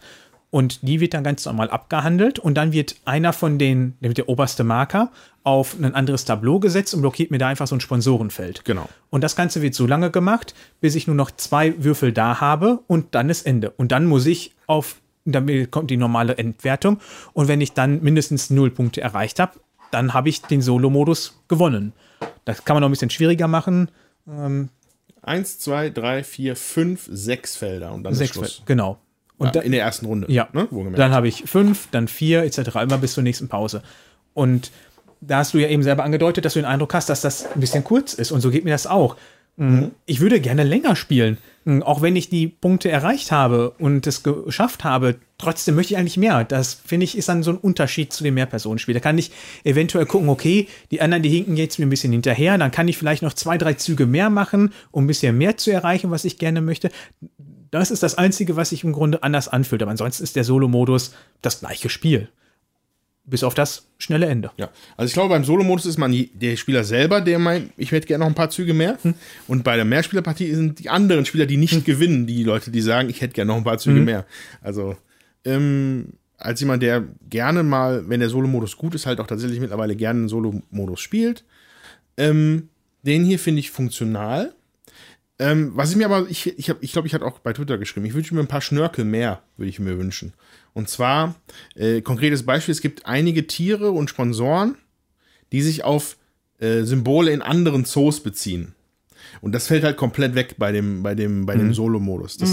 [0.49, 4.29] Und die wird dann ganz normal abgehandelt und dann wird einer von den, der, der
[4.29, 5.11] oberste Marker,
[5.43, 8.63] auf ein anderes Tableau gesetzt und blockiert mir da einfach so ein Sponsorenfeld.
[8.63, 8.87] Genau.
[9.09, 12.79] Und das Ganze wird so lange gemacht, bis ich nur noch zwei Würfel da habe
[12.87, 13.71] und dann ist Ende.
[13.71, 14.95] Und dann muss ich auf,
[15.25, 16.99] dann kommt die normale Endwertung.
[17.33, 19.59] Und wenn ich dann mindestens null Punkte erreicht habe,
[19.91, 21.93] dann habe ich den Solo-Modus gewonnen.
[22.45, 23.89] Das kann man noch ein bisschen schwieriger machen.
[25.21, 28.55] Eins, zwei, drei, vier, fünf, sechs Felder und dann Sechs ist Schluss.
[28.57, 28.97] Fel- Genau.
[29.37, 30.31] Und Ja, da, in der ersten Runde.
[30.31, 30.67] ja, Ne?
[30.95, 32.75] Dann habe ich fünf, dann vier, etc.
[32.81, 33.83] Immer bis zur nächsten Pause.
[34.33, 34.71] Und
[35.21, 37.59] da hast du ja eben selber angedeutet, dass du den Eindruck hast, dass das ein
[37.59, 38.31] bisschen kurz ist.
[38.31, 39.15] Und so geht mir das auch.
[39.57, 39.91] Mhm.
[40.05, 41.37] Ich würde gerne länger spielen.
[41.81, 46.15] Auch wenn ich die Punkte erreicht habe und es geschafft habe, trotzdem möchte ich eigentlich
[46.15, 46.45] mehr.
[46.45, 48.93] Das finde ich ist dann so ein Unterschied zu dem Mehrpersonenspiel.
[48.93, 49.31] Da kann ich
[49.65, 52.97] eventuell gucken, okay, die anderen, die hinken jetzt mir ein bisschen hinterher, dann kann ich
[52.97, 56.37] vielleicht noch zwei, drei Züge mehr machen, um ein bisschen mehr zu erreichen, was ich
[56.37, 56.89] gerne möchte.
[57.69, 59.81] Das ist das Einzige, was sich im Grunde anders anfühlt.
[59.81, 62.29] Aber ansonsten ist der Solo-Modus das gleiche Spiel.
[63.29, 64.51] Bis auf das schnelle Ende.
[64.55, 68.07] Ja, also ich glaube, beim Solo-Modus ist man der Spieler selber, der meint, ich hätte
[68.07, 68.97] gerne noch ein paar Züge mehr.
[69.01, 69.15] Hm.
[69.49, 73.09] Und bei der Mehrspielerpartie sind die anderen Spieler, die nicht gewinnen, die Leute, die sagen,
[73.09, 73.79] ich hätte gerne noch ein paar Hm.
[73.79, 74.25] Züge mehr.
[74.61, 74.95] Also,
[75.43, 79.97] ähm, als jemand, der gerne mal, wenn der Solo-Modus gut ist, halt auch tatsächlich mittlerweile
[79.97, 81.43] gerne einen Solo-Modus spielt.
[82.15, 82.69] Ähm,
[83.03, 84.53] den hier finde ich funktional.
[85.39, 87.77] Ähm, was ich mir aber, ich, ich, hab, ich glaube, ich hatte auch bei Twitter
[87.77, 90.33] geschrieben, ich wünsche mir ein paar Schnörkel mehr, würde ich mir wünschen.
[90.77, 91.33] Und zwar,
[91.75, 94.75] äh, konkretes Beispiel, es gibt einige Tiere und Sponsoren,
[95.51, 96.17] die sich auf
[96.59, 98.75] äh, Symbole in anderen Zoos beziehen.
[99.41, 102.37] Und das fällt halt komplett weg bei dem, bei dem, bei dem Solo-Modus.
[102.37, 102.45] Da,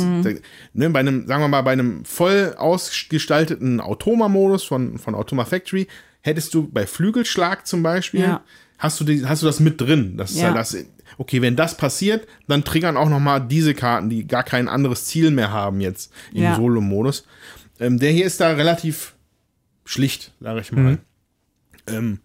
[0.72, 5.86] ne, bei einem, sagen wir mal, bei einem voll ausgestalteten Automa-Modus von, von Automa Factory
[6.22, 8.42] hättest du bei Flügelschlag zum Beispiel, Ja.
[8.78, 10.16] hast, du die, hast du das mit drin.
[10.16, 10.46] Das ist Ja.
[10.46, 10.74] halt das,
[11.18, 15.04] okay, wenn das passiert, dann triggern auch noch mal diese Karten, die gar kein anderes
[15.04, 16.56] Ziel mehr haben jetzt im Ja.
[16.56, 17.26] Solo-Modus.
[17.80, 19.14] Ähm, der hier ist da relativ
[19.84, 20.98] schlicht, sage ich mal.
[21.86, 22.20] Ähm,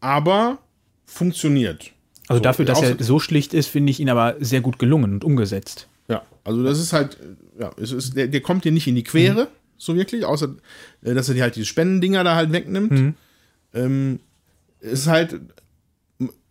[0.00, 0.58] aber
[1.04, 1.92] funktioniert.
[2.28, 5.12] Also So, dafür, dass er so schlicht ist, finde ich ihn aber sehr gut gelungen
[5.14, 5.88] und umgesetzt.
[6.08, 8.94] Ja, also das ist halt, äh, ja, es ist, der, der kommt dir nicht in
[8.94, 10.54] die Quere, so wirklich, außer
[11.02, 13.14] äh, dass er dir halt diese Spendendinger da halt wegnimmt.
[13.74, 14.20] Ähm,
[14.80, 15.40] es ist halt,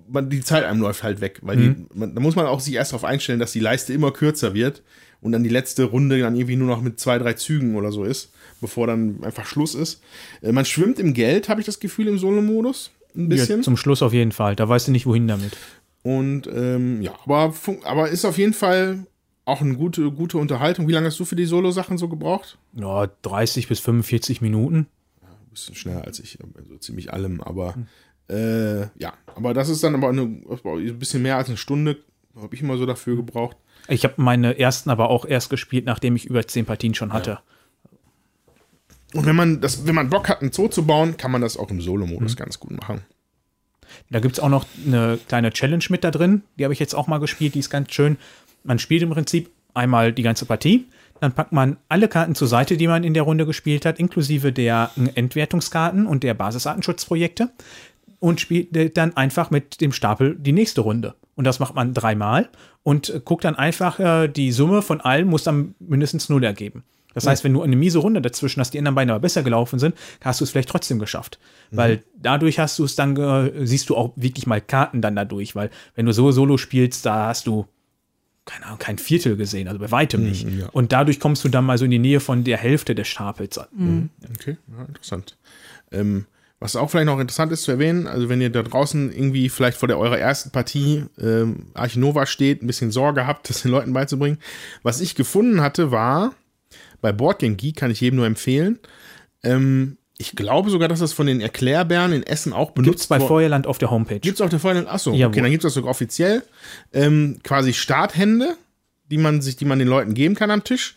[0.08, 2.74] man, die Zeit einem läuft halt weg, weil die, man, da muss man auch sich
[2.74, 4.82] erst darauf einstellen, dass die Leiste immer kürzer wird
[5.22, 8.04] und dann die letzte Runde dann irgendwie nur noch mit zwei, drei Zügen oder so
[8.04, 10.02] ist, bevor dann einfach Schluss ist.
[10.42, 12.92] Äh, man schwimmt im Geld, habe ich das Gefühl, im Solo-Modus.
[13.16, 13.60] Ein bisschen.
[13.60, 14.56] Ja, zum Schluss auf jeden Fall.
[14.56, 15.58] Da weißt du nicht, wohin damit.
[16.04, 17.54] Und ähm, ja, aber,
[17.84, 19.06] aber ist auf jeden Fall
[19.46, 20.88] auch eine gute, gute Unterhaltung.
[20.88, 22.58] Wie lange hast du für die Solo-Sachen so gebraucht?
[22.74, 24.88] Ja, 30 bis 45 Minuten.
[25.22, 27.76] Ein bisschen schneller als ich, also ziemlich allem, aber
[28.30, 31.98] äh, ja, aber das ist dann aber eine, ein bisschen mehr als eine Stunde,
[32.36, 33.58] habe ich immer so dafür gebraucht.
[33.88, 37.40] Ich habe meine ersten aber auch erst gespielt, nachdem ich über 10 Partien schon hatte.
[39.14, 41.58] Und wenn man das, wenn man Bock hat, einen Zoo zu bauen, kann man das
[41.58, 43.02] auch im Solo-Modus ganz gut machen.
[44.10, 46.44] Da gibt es auch noch eine kleine Challenge mit da drin.
[46.58, 47.56] Die habe ich jetzt auch mal gespielt.
[47.56, 48.18] Die ist ganz schön.
[48.64, 50.88] Man spielt im Prinzip einmal die ganze Partie.
[51.20, 54.52] Dann packt man alle Karten zur Seite, die man in der Runde gespielt hat, inklusive
[54.52, 57.52] der Entwertungskarten und der Basisartenschutzprojekte.
[58.22, 61.16] Und spielt äh, dann einfach mit dem Stapel die nächste Runde.
[61.36, 62.50] Und das macht man dreimal
[62.84, 66.84] und äh, guckt dann einfach, äh, die Summe von allem muss dann mindestens null ergeben.
[67.14, 69.80] Das heißt, wenn du eine miese Runde dazwischen hast, die anderen beiden aber besser gelaufen
[69.80, 71.40] sind, hast du es vielleicht trotzdem geschafft.
[71.72, 75.54] Weil dadurch hast du es dann, ge- siehst du auch wirklich mal Karten dann dadurch.
[75.56, 77.66] Weil wenn du so Solo spielst, da hast du,
[78.46, 80.48] keine Ahnung, kein Viertel gesehen, also bei weitem nicht.
[80.48, 80.70] ja.
[80.70, 83.58] Und dadurch kommst du dann mal so in die Nähe von der Hälfte des Stapels.
[83.58, 85.38] Okay, ja, interessant.
[85.92, 86.28] Ähm,
[86.62, 89.78] was auch vielleicht noch interessant ist zu erwähnen, also wenn ihr da draußen irgendwie vielleicht
[89.78, 93.72] vor der eurer ersten Partie ähm, Arch Nova steht, ein bisschen Sorge habt, das den
[93.72, 94.38] Leuten beizubringen.
[94.84, 96.36] Was ich gefunden hatte, war
[97.02, 98.78] bei Boardgame Geek, kann ich jedem nur empfehlen.
[99.44, 103.20] Ähm, ich glaube sogar, dass das von den Erklärbären in Essen auch benutzt Gibt's bei
[103.20, 104.20] Feuerland auf der Homepage.
[104.20, 104.88] Gibt's auf der Vorstellung?
[104.88, 105.32] Achso, Jawohl.
[105.32, 106.44] okay, dann gibt's das sogar offiziell.
[106.94, 108.56] Ähm, quasi Starthände,
[109.10, 110.96] die man sich, die man den Leuten geben kann am Tisch.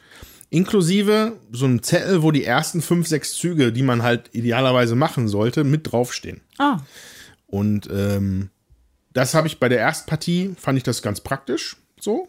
[0.50, 5.28] Inklusive so einem Zettel, wo die ersten fünf, sechs Züge, die man halt idealerweise machen
[5.28, 6.40] sollte, mit draufstehen.
[6.58, 6.78] Ah,
[7.46, 8.50] Und ähm,
[9.12, 12.28] das habe ich bei der Erstpartie, fand ich das ganz praktisch so.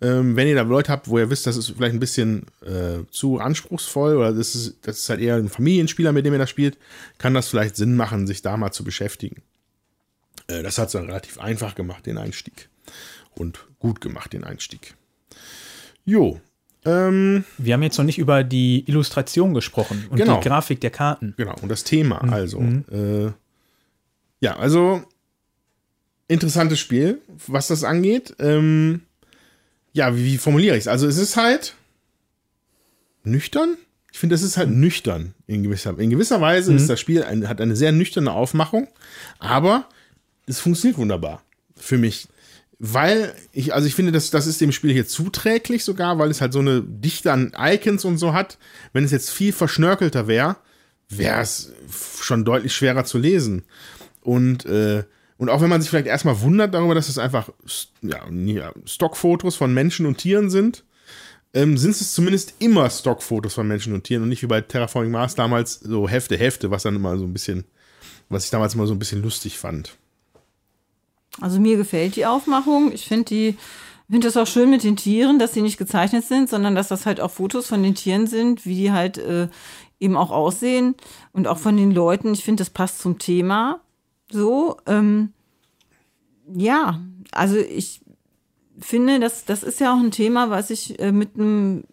[0.00, 3.04] Ähm, wenn ihr da Leute habt, wo ihr wisst, das ist vielleicht ein bisschen äh,
[3.10, 6.50] zu anspruchsvoll oder das ist, das ist halt eher ein Familienspieler, mit dem ihr das
[6.50, 6.76] spielt,
[7.18, 9.42] kann das vielleicht Sinn machen, sich da mal zu beschäftigen.
[10.48, 12.68] Äh, das hat es dann relativ einfach gemacht, den Einstieg.
[13.34, 14.96] Und gut gemacht, den Einstieg.
[16.04, 16.40] Jo.
[16.84, 20.40] Ähm, Wir haben jetzt noch nicht über die Illustration gesprochen und Genau.
[20.40, 21.34] die Grafik der Karten.
[21.36, 22.60] Genau, und das Thema, also.
[22.90, 23.30] Äh,
[24.40, 25.02] ja, also
[26.28, 28.34] interessantes Spiel, was das angeht.
[28.40, 29.02] Ähm,
[29.92, 30.88] ja, wie, wie formuliere ich es?
[30.88, 31.76] Also es ist halt
[33.24, 33.76] nüchtern.
[34.10, 37.48] Ich finde, es ist halt nüchtern in gewisser, in gewisser Weise ist das Spiel ein,
[37.48, 38.88] hat eine sehr nüchterne Aufmachung,
[39.38, 39.88] aber
[40.46, 41.42] es funktioniert wunderbar
[41.76, 42.28] für mich.
[42.84, 46.40] Weil ich, also ich finde, das, das ist dem Spiel hier zuträglich sogar, weil es
[46.40, 48.58] halt so eine Dichte an Icons und so hat.
[48.92, 50.56] Wenn es jetzt viel verschnörkelter wäre,
[51.08, 51.72] wäre es
[52.20, 53.62] schon deutlich schwerer zu lesen.
[54.20, 55.04] Und, äh,
[55.36, 57.50] und auch wenn man sich vielleicht erstmal wundert darüber, dass es einfach
[58.02, 60.82] ja, Stockfotos von Menschen und Tieren sind,
[61.54, 65.12] ähm, sind es zumindest immer Stockfotos von Menschen und Tieren und nicht wie bei Terraforming
[65.12, 67.62] Mars damals so Hefte, Hefte, was dann immer so ein bisschen,
[68.28, 69.96] was ich damals immer so ein bisschen lustig fand.
[71.40, 72.92] Also mir gefällt die Aufmachung.
[72.92, 73.56] Ich finde die,
[74.10, 77.06] finde das auch schön mit den Tieren, dass die nicht gezeichnet sind, sondern dass das
[77.06, 79.48] halt auch Fotos von den Tieren sind, wie die halt äh,
[79.98, 80.94] eben auch aussehen
[81.32, 82.34] und auch von den Leuten.
[82.34, 83.80] Ich finde, das passt zum Thema.
[84.30, 85.32] So, ähm,
[86.52, 87.00] ja,
[87.30, 88.02] also ich
[88.78, 91.84] finde, das, das ist ja auch ein Thema, was sich äh, mit einem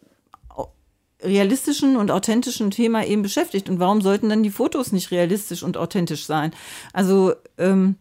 [1.21, 3.69] realistischen und authentischen Thema eben beschäftigt.
[3.69, 6.51] Und warum sollten dann die Fotos nicht realistisch und authentisch sein?
[6.93, 7.95] Also, ähm,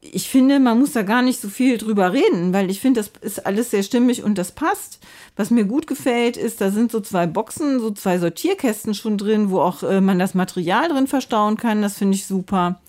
[0.00, 3.10] ich finde, man muss da gar nicht so viel drüber reden, weil ich finde, das
[3.20, 5.00] ist alles sehr stimmig und das passt.
[5.36, 9.50] Was mir gut gefällt, ist, da sind so zwei Boxen, so zwei Sortierkästen schon drin,
[9.50, 11.82] wo auch äh, man das Material drin verstauen kann.
[11.82, 12.80] Das finde ich super.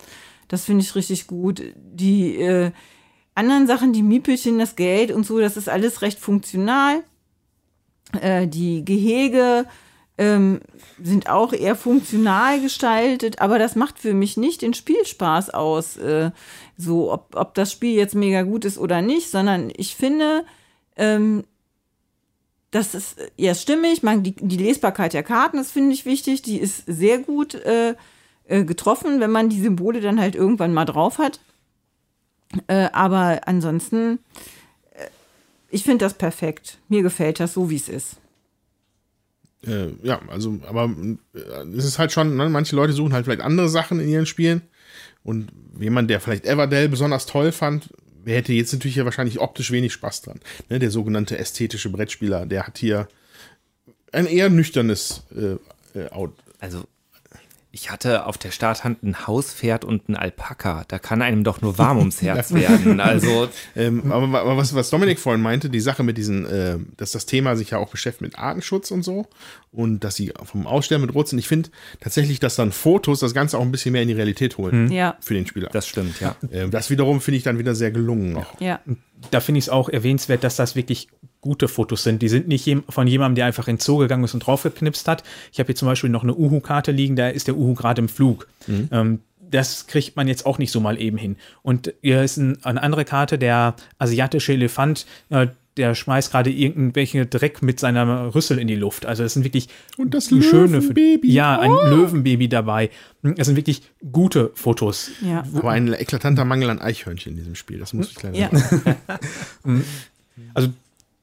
[0.48, 1.62] Das finde ich richtig gut.
[1.76, 2.72] Die äh,
[3.34, 7.02] anderen Sachen, die Miepelchen, das Geld und so, das ist alles recht funktional.
[8.20, 9.66] Äh, die Gehege
[10.20, 10.60] ähm,
[11.02, 16.30] sind auch eher funktional gestaltet, aber das macht für mich nicht den Spielspaß aus, äh,
[16.80, 20.44] so ob, ob das Spiel jetzt mega gut ist oder nicht, sondern ich finde,
[20.96, 21.44] ähm,
[22.70, 26.58] das ist ja stimmig, man, die, die Lesbarkeit der Karten, das finde ich wichtig, die
[26.58, 27.94] ist sehr gut äh,
[28.44, 31.40] äh, getroffen, wenn man die Symbole dann halt irgendwann mal drauf hat.
[32.66, 34.18] Äh, aber ansonsten,
[34.92, 35.06] äh,
[35.70, 36.78] ich finde das perfekt.
[36.88, 38.16] Mir gefällt das so, wie es ist.
[39.66, 40.90] Äh, ja, also, aber
[41.34, 44.26] äh, es ist halt schon, ne, manche Leute suchen halt vielleicht andere Sachen in ihren
[44.26, 44.62] Spielen.
[45.22, 47.90] Und jemand, der vielleicht Everdell besonders toll fand,
[48.24, 50.40] hätte jetzt natürlich ja wahrscheinlich optisch wenig Spaß dran.
[50.68, 53.08] Ne, der sogenannte ästhetische Brettspieler, der hat hier
[54.12, 56.32] ein eher nüchternes äh, äh, Out.
[56.58, 56.84] Also,
[57.72, 60.84] ich hatte auf der Starthand ein Hauspferd und ein Alpaka.
[60.88, 62.98] Da kann einem doch nur warm ums Herz werden.
[63.00, 67.12] Also, Ähm, aber, aber was, was Dominik vorhin meinte, die Sache mit diesen, äh, dass
[67.12, 69.26] das Thema sich ja auch beschäftigt mit Artenschutz und so
[69.70, 71.38] und dass sie vom Aussterben bedroht sind.
[71.38, 71.70] Ich finde
[72.00, 75.16] tatsächlich, dass dann Fotos das Ganze auch ein bisschen mehr in die Realität holen Ja.
[75.20, 75.68] für den Spieler.
[75.72, 76.34] das stimmt, ja.
[76.50, 78.60] Ähm, das wiederum finde ich dann wieder sehr gelungen noch.
[78.60, 78.80] Ja.
[79.30, 81.08] Da finde ich es auch erwähnenswert, dass das wirklich
[81.40, 82.22] gute Fotos sind.
[82.22, 85.24] Die sind nicht von jemandem, der einfach in den Zoo gegangen ist und draufgeknipst hat.
[85.52, 88.08] Ich habe hier zum Beispiel noch eine Uhu-Karte liegen, da ist der Uhu gerade im
[88.08, 88.46] Flug.
[88.90, 91.36] Ähm, das kriegt man jetzt auch nicht so mal eben hin.
[91.62, 97.26] Und hier ist ein, eine andere Karte, der asiatische Elefant, äh, der schmeißt gerade irgendwelche
[97.26, 99.06] Dreck mit seiner Rüssel in die Luft.
[99.06, 101.32] Also das sind wirklich Und das schöne Löwenbaby.
[101.32, 102.90] Ja, ein Löwenbaby dabei.
[103.22, 105.10] Das sind wirklich gute Fotos.
[105.22, 105.44] Ja.
[105.54, 108.50] Aber ein eklatanter Mangel an Eichhörnchen in diesem Spiel, das muss ich leider Ja.
[108.56, 108.96] sagen.
[110.54, 110.70] Also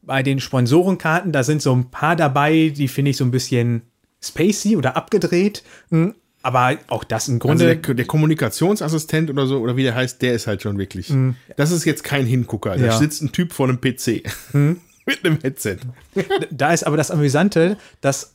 [0.08, 3.84] bei den Sponsorenkarten, da sind so ein paar dabei, die finde ich so ein bisschen
[4.24, 5.64] spacey oder abgedreht.
[5.92, 7.78] Hm, Aber auch das im Also Grunde.
[7.78, 11.14] der, der Kommunikationsassistent oder so, oder wie der heißt, der ist halt schon wirklich.
[11.58, 12.78] Das ist jetzt kein Hingucker.
[12.78, 12.98] Da Ja.
[12.98, 14.24] sitzt ein Typ vor einem PC.
[14.54, 15.78] Mit einem Headset.
[16.52, 18.34] Da ist aber das Amüsante, dass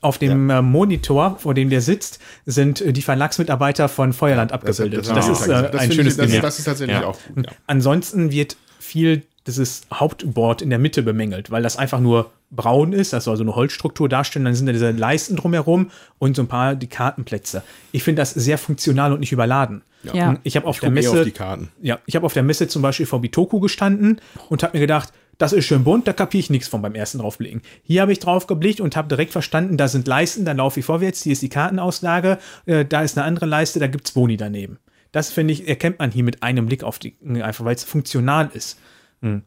[0.00, 5.08] auf dem äh, Monitor, vor dem der sitzt, sind äh, die Verlagsmitarbeiter von Feuerland abgebildet.
[5.08, 7.06] Das, ist äh, ein schönes ich, das, ist tatsächlich Ja.
[7.06, 7.46] auch gut.
[7.46, 7.52] Ja.
[7.66, 13.12] Ansonsten wird viel dieses Hauptboard in der Mitte bemängelt, weil das einfach nur braun ist,
[13.12, 16.48] das soll so eine Holzstruktur darstellen, dann sind da diese Leisten drumherum und so ein
[16.48, 17.62] paar die Kartenplätze.
[17.92, 19.82] Ich finde das sehr funktional und nicht überladen.
[20.12, 20.38] Ja.
[20.42, 21.70] Ich habe auf Ich der Messe auf die Karten.
[21.80, 25.12] ja, ich habe auf der Messe zum Beispiel vor Bitoku gestanden und habe mir gedacht,
[25.38, 27.62] das ist schön bunt, da kapiere ich nichts von beim ersten draufblicken.
[27.82, 30.86] Hier habe ich drauf geblickt und habe direkt verstanden, da sind Leisten, dann laufe ich
[30.86, 34.78] vorwärts, hier ist die Kartenauslage, äh, da ist eine andere Leiste, da gibt's Boni daneben.
[35.10, 38.50] Das finde ich, erkennt man hier mit einem Blick auf die, einfach weil es funktional
[38.52, 38.78] ist.
[39.24, 39.42] Hm.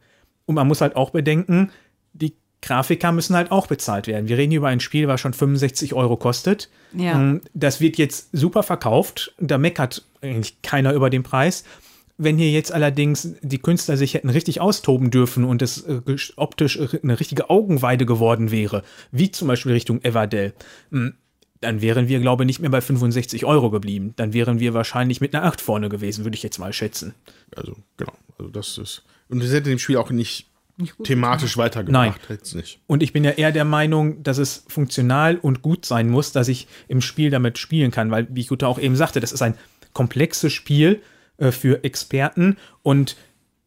[0.46, 1.70] Und man muss halt auch bedenken,
[2.12, 4.28] die Grafiker müssen halt auch bezahlt werden.
[4.28, 6.68] Wir reden hier über ein Spiel, was schon 65 Euro kostet.
[6.92, 7.14] Ja.
[7.14, 9.34] Hm, Das wird jetzt super verkauft.
[9.38, 11.64] Da meckert eigentlich keiner über den Preis.
[12.16, 16.00] Wenn hier jetzt allerdings die Künstler sich hätten richtig austoben dürfen und es äh,
[16.36, 18.82] optisch äh, eine richtige Augenweide geworden wäre,
[19.12, 20.52] wie zum Beispiel Richtung Everdell,
[20.90, 21.12] mh,
[21.60, 24.14] dann wären wir, glaube ich, nicht mehr bei 65 Euro geblieben.
[24.16, 27.14] Dann wären wir wahrscheinlich mit einer 8 vorne gewesen, würde ich jetzt mal schätzen.
[27.54, 28.12] Also, genau.
[28.36, 29.04] Also, das ist.
[29.28, 30.46] Und das hätte dem Spiel auch nicht,
[30.78, 32.28] gut thematisch weitergebracht.
[32.28, 32.80] Hätte es nicht.
[32.86, 36.48] Und ich bin ja eher der Meinung, dass es funktional und gut sein muss, dass
[36.48, 39.54] ich im Spiel damit spielen kann, weil, wie Jutta auch eben sagte, das ist ein
[39.92, 41.02] komplexes Spiel
[41.38, 43.16] äh, für Experten und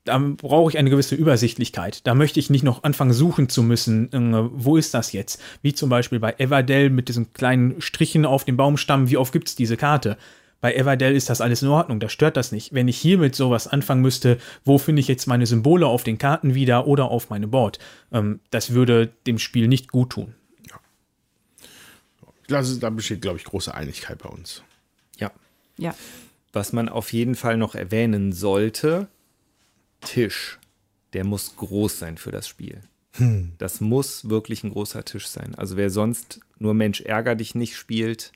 [0.04, 2.08] da brauche ich eine gewisse Übersichtlichkeit.
[2.08, 5.42] Da möchte ich nicht noch anfangen suchen zu müssen, äh, wo ist das jetzt?
[5.62, 9.50] Wie zum Beispiel bei Everdell mit diesen kleinen Strichen auf dem Baumstamm, wie oft gibt
[9.50, 10.18] es diese Karte?
[10.62, 12.74] Bei Everdell ist das alles in Ordnung, da stört das nicht.
[12.74, 16.20] Wenn ich hier mit sowas anfangen müsste, wo finde ich jetzt meine Symbole auf den
[16.20, 17.80] Karten wieder oder auf meine Board,
[18.12, 20.36] ähm, das würde dem Spiel nicht gut tun.
[22.48, 24.62] Ist, da besteht, glaube ich, große Einigkeit bei uns.
[25.18, 25.32] Ja.
[25.78, 25.96] Ja.
[26.52, 29.08] Was man auf jeden Fall noch erwähnen sollte,
[30.02, 30.60] Tisch.
[31.14, 32.82] Der muss groß sein für das Spiel.
[33.58, 35.56] Das muss wirklich ein großer Tisch sein.
[35.56, 38.32] Also wer sonst nur Mensch ärger dich nicht spielt,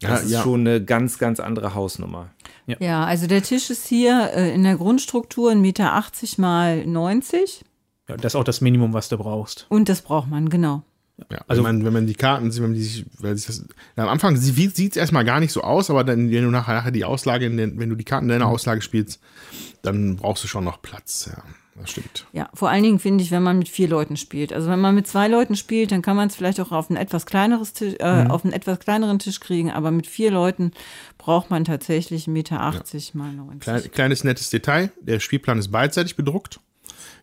[0.00, 0.42] das Ja, ist ja.
[0.42, 2.30] schon eine ganz, ganz andere Hausnummer.
[2.66, 6.02] Ja, also der Tisch ist hier äh, in der Grundstruktur 1,80 Meter
[6.40, 7.64] mal 90
[8.08, 9.66] Ja, das ist auch das Minimum, was du brauchst.
[9.68, 10.82] und das braucht man, genau.
[11.30, 13.46] Ja, Also- wenn, man, wenn man die Karten sieht, wenn man die sich, weil sich
[13.46, 13.64] das,
[13.96, 16.92] am Anfang sieht es erstmal gar nicht so aus, aber dann, wenn du nachher, nachher
[16.92, 19.20] die Auslage, in den, wenn du die Karten in deiner Auslage spielst,
[19.82, 21.30] dann brauchst du schon noch Platz.
[21.30, 21.42] Ja,
[21.80, 22.26] das stimmt.
[22.32, 24.52] Ja, vor allen Dingen finde ich, wenn man mit vier Leuten spielt.
[24.52, 26.96] Also wenn man mit zwei Leuten spielt, dann kann man es vielleicht auch auf ein
[26.96, 30.72] etwas kleineres Tisch, äh, auf einen etwas kleineren Tisch kriegen, aber mit vier Leuten
[31.18, 32.58] braucht man tatsächlich 1,80 Meter
[33.14, 33.60] mal 90.
[33.60, 36.60] Klein, kleines nettes Detail: Der Spielplan ist beidseitig bedruckt.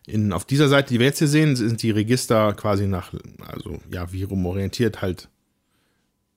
[0.06, 3.12] In, auf dieser Seite, die wir jetzt hier sehen, sind die Register quasi nach,
[3.46, 5.28] also ja, wie rum orientiert, halt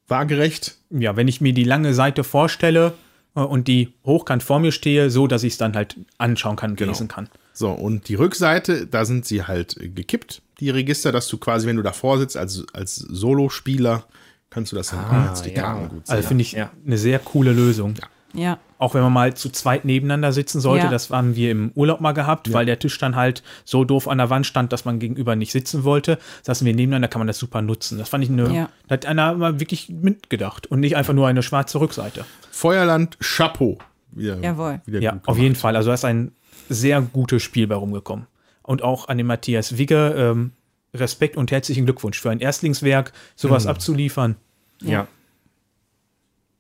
[0.08, 0.78] waagerecht.
[0.90, 2.94] Ja, wenn ich mir die lange Seite vorstelle
[3.36, 6.76] äh, und die hochkant vor mir stehe, so dass ich es dann halt anschauen kann,
[6.76, 6.92] Genau.
[6.92, 7.30] lesen kann.
[7.54, 11.76] So, und die Rückseite, da sind sie halt gekippt, die Register, dass du quasi, wenn
[11.78, 14.04] du davor sitzt, als, als Solospieler,
[14.50, 15.62] kannst du das dann als die ja.
[15.62, 16.16] Karten gut sehen.
[16.16, 16.72] Also finde ich Ja.
[16.86, 17.96] eine sehr coole Lösung.
[18.34, 20.92] Ja, Auch wenn man mal zu zweit nebeneinander sitzen sollte, Ja.
[20.92, 24.18] das haben wir im Urlaub mal gehabt, weil der Tisch dann halt so doof an
[24.20, 26.18] der Wand stand, dass man gegenüber nicht sitzen wollte.
[26.44, 27.98] Saßen wir nebeneinander, kann man das super nutzen.
[28.00, 28.70] Das fand ich eine, Ja.
[28.88, 32.24] da hat einer mal wirklich mitgedacht und nicht einfach nur eine schwarze Rückseite.
[32.52, 33.78] Feuerland Chapeau.
[34.14, 34.82] Wieder, Jawohl.
[34.86, 35.76] Wieder Ja, auf jeden Fall.
[35.76, 36.32] Also da ist ein
[36.72, 38.28] sehr gutes Spiel bei rumgekommen.
[38.64, 40.52] Und auch an den Matthias Wigge ähm,
[40.94, 44.36] Respekt und herzlichen Glückwunsch für ein Erstlingswerk, sowas abzuliefern.
[44.82, 45.08] Ja.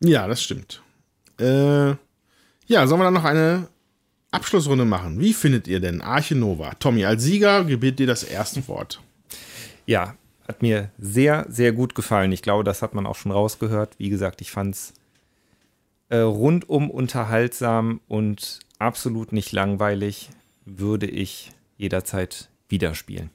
[0.03, 0.81] Ja, das stimmt.
[1.39, 3.67] Äh, ja, sollen wir dann noch eine
[4.31, 5.19] Abschlussrunde machen?
[5.19, 6.71] Wie findet ihr denn Arche Nova?
[6.79, 9.01] Tommy, als Sieger gebet dir das erste Wort.
[9.85, 10.15] Ja,
[10.47, 12.31] hat mir sehr, sehr gut gefallen.
[12.31, 13.95] Ich glaube, das hat man auch schon rausgehört.
[13.97, 14.93] Wie gesagt, ich fand es
[16.09, 20.29] äh, rundum unterhaltsam und absolut nicht langweilig.
[20.65, 23.29] Würde ich jederzeit wieder spielen.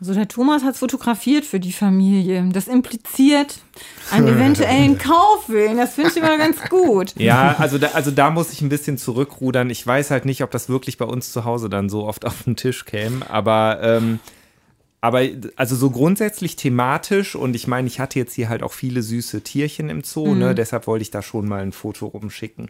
[0.00, 2.48] Also der Thomas hat es fotografiert für die Familie.
[2.52, 3.58] Das impliziert
[4.12, 5.76] einen eventuellen Kaufwillen.
[5.76, 7.14] Das finde ich immer ganz gut.
[7.16, 9.70] Ja, also da, also da muss ich ein bisschen zurückrudern.
[9.70, 12.44] Ich weiß halt nicht, ob das wirklich bei uns zu Hause dann so oft auf
[12.44, 14.20] den Tisch käme, aber, ähm,
[15.00, 15.22] aber
[15.56, 19.42] also so grundsätzlich thematisch und ich meine, ich hatte jetzt hier halt auch viele süße
[19.42, 20.54] Tierchen im Zoo, ne?
[20.54, 22.68] deshalb wollte ich da schon mal ein Foto rumschicken.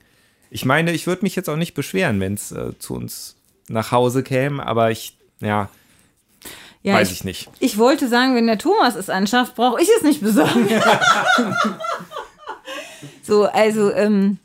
[0.51, 3.37] Ich meine, ich würde mich jetzt auch nicht beschweren, wenn es äh, zu uns
[3.69, 5.69] nach Hause käme, aber ich, ja,
[6.83, 7.51] Ja, weiß ich nicht.
[7.59, 10.69] Ich wollte sagen, wenn der Thomas es anschafft, brauche ich es nicht besorgen.
[13.23, 14.39] so, also, ähm,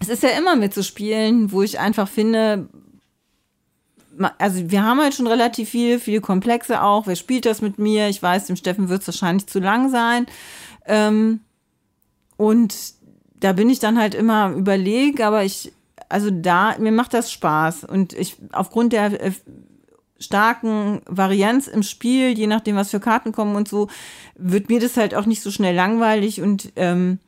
[0.00, 2.68] es ist ja immer mit so Spielen, wo ich einfach finde,
[4.38, 7.06] also wir haben halt schon relativ viel, viele Komplexe auch.
[7.06, 8.08] Wer spielt das mit mir?
[8.08, 10.26] Ich weiß, dem Steffen wird es wahrscheinlich zu lang sein.
[10.86, 11.40] Ähm,
[12.36, 12.74] und
[13.40, 15.72] da bin ich dann halt immer am überlegen, aber ich,
[16.08, 17.84] also da, mir macht das Spaß.
[17.84, 19.32] Und ich, aufgrund der äh,
[20.18, 23.88] starken Varianz im Spiel, je nachdem, was für Karten kommen und so,
[24.36, 27.18] wird mir das halt auch nicht so schnell langweilig und ähm,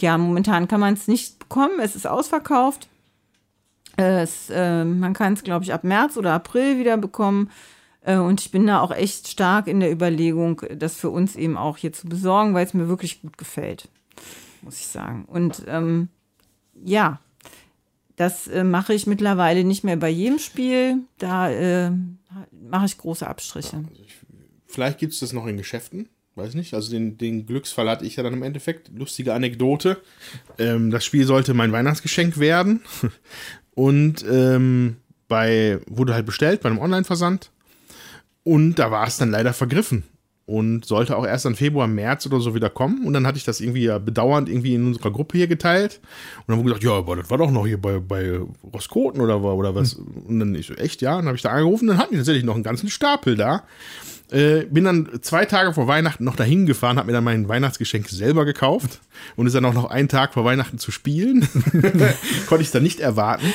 [0.00, 2.88] ja, momentan kann man es nicht bekommen, es ist ausverkauft.
[3.96, 7.50] Es, äh, man kann es, glaube ich, ab März oder April wieder bekommen.
[8.00, 11.56] Äh, und ich bin da auch echt stark in der Überlegung, das für uns eben
[11.56, 13.88] auch hier zu besorgen, weil es mir wirklich gut gefällt,
[14.64, 15.26] muss ich sagen.
[15.26, 16.08] Und ähm,
[16.82, 17.20] ja,
[18.16, 20.98] das äh, mache ich mittlerweile nicht mehr bei jedem Spiel.
[21.18, 21.90] Da äh,
[22.50, 23.76] mache ich große Abstriche.
[23.76, 24.14] Also ich,
[24.66, 26.08] vielleicht gibt es das noch in Geschäften.
[26.36, 26.74] Weiß nicht.
[26.74, 28.90] Also den, den Glücksfall hatte ich ja dann im Endeffekt.
[28.96, 30.00] Lustige Anekdote.
[30.58, 32.82] Ähm, das Spiel sollte mein Weihnachtsgeschenk werden.
[33.74, 34.96] Und ähm,
[35.28, 37.50] bei, wurde halt bestellt bei einem Online-Versand.
[38.42, 40.04] Und da war es dann leider vergriffen.
[40.46, 43.06] Und sollte auch erst im Februar, März oder so wieder kommen.
[43.06, 46.00] Und dann hatte ich das irgendwie ja bedauernd irgendwie in unserer Gruppe hier geteilt.
[46.38, 48.40] Und dann wurde gesagt, ja, aber das war doch noch hier bei, bei
[48.72, 49.96] Roskoten oder, oder was.
[49.96, 50.06] Hm.
[50.26, 51.12] Und dann ich so, echt, ja.
[51.12, 53.62] Und dann habe ich da angerufen, dann hatten die tatsächlich noch einen ganzen Stapel da.
[54.30, 58.08] Äh, bin dann zwei Tage vor Weihnachten noch dahin gefahren, habe mir dann mein Weihnachtsgeschenk
[58.08, 59.00] selber gekauft
[59.36, 61.46] und ist dann auch noch einen Tag vor Weihnachten zu spielen.
[62.48, 63.46] Konnte ich dann nicht erwarten.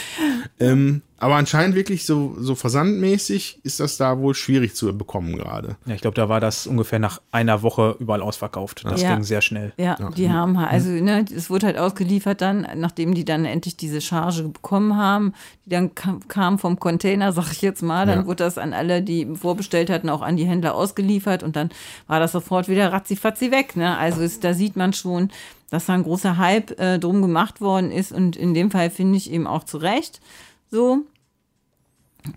[0.60, 5.76] Ähm, aber anscheinend wirklich so, so versandmäßig ist das da wohl schwierig zu bekommen gerade.
[5.86, 8.86] Ja, ich glaube, da war das ungefähr nach einer Woche überall ausverkauft.
[8.86, 9.14] Das ja.
[9.14, 9.73] ging sehr schnell.
[9.76, 10.10] Ja, ja.
[10.11, 13.99] die haben halt, also ne, es wurde halt ausgeliefert dann, nachdem die dann endlich diese
[13.99, 15.34] Charge bekommen haben,
[15.65, 18.26] die dann kam, kam vom Container, sag ich jetzt mal, dann ja.
[18.26, 21.69] wurde das an alle, die vorbestellt hatten, auch an die Händler ausgeliefert und dann
[22.07, 23.76] war das sofort wieder ratzifatzi weg.
[23.76, 23.98] Ne?
[23.98, 25.31] Also es, da sieht man schon,
[25.69, 29.18] dass da ein großer Hype äh, drum gemacht worden ist und in dem Fall finde
[29.18, 30.22] ich eben auch zu Recht.
[30.69, 31.05] So.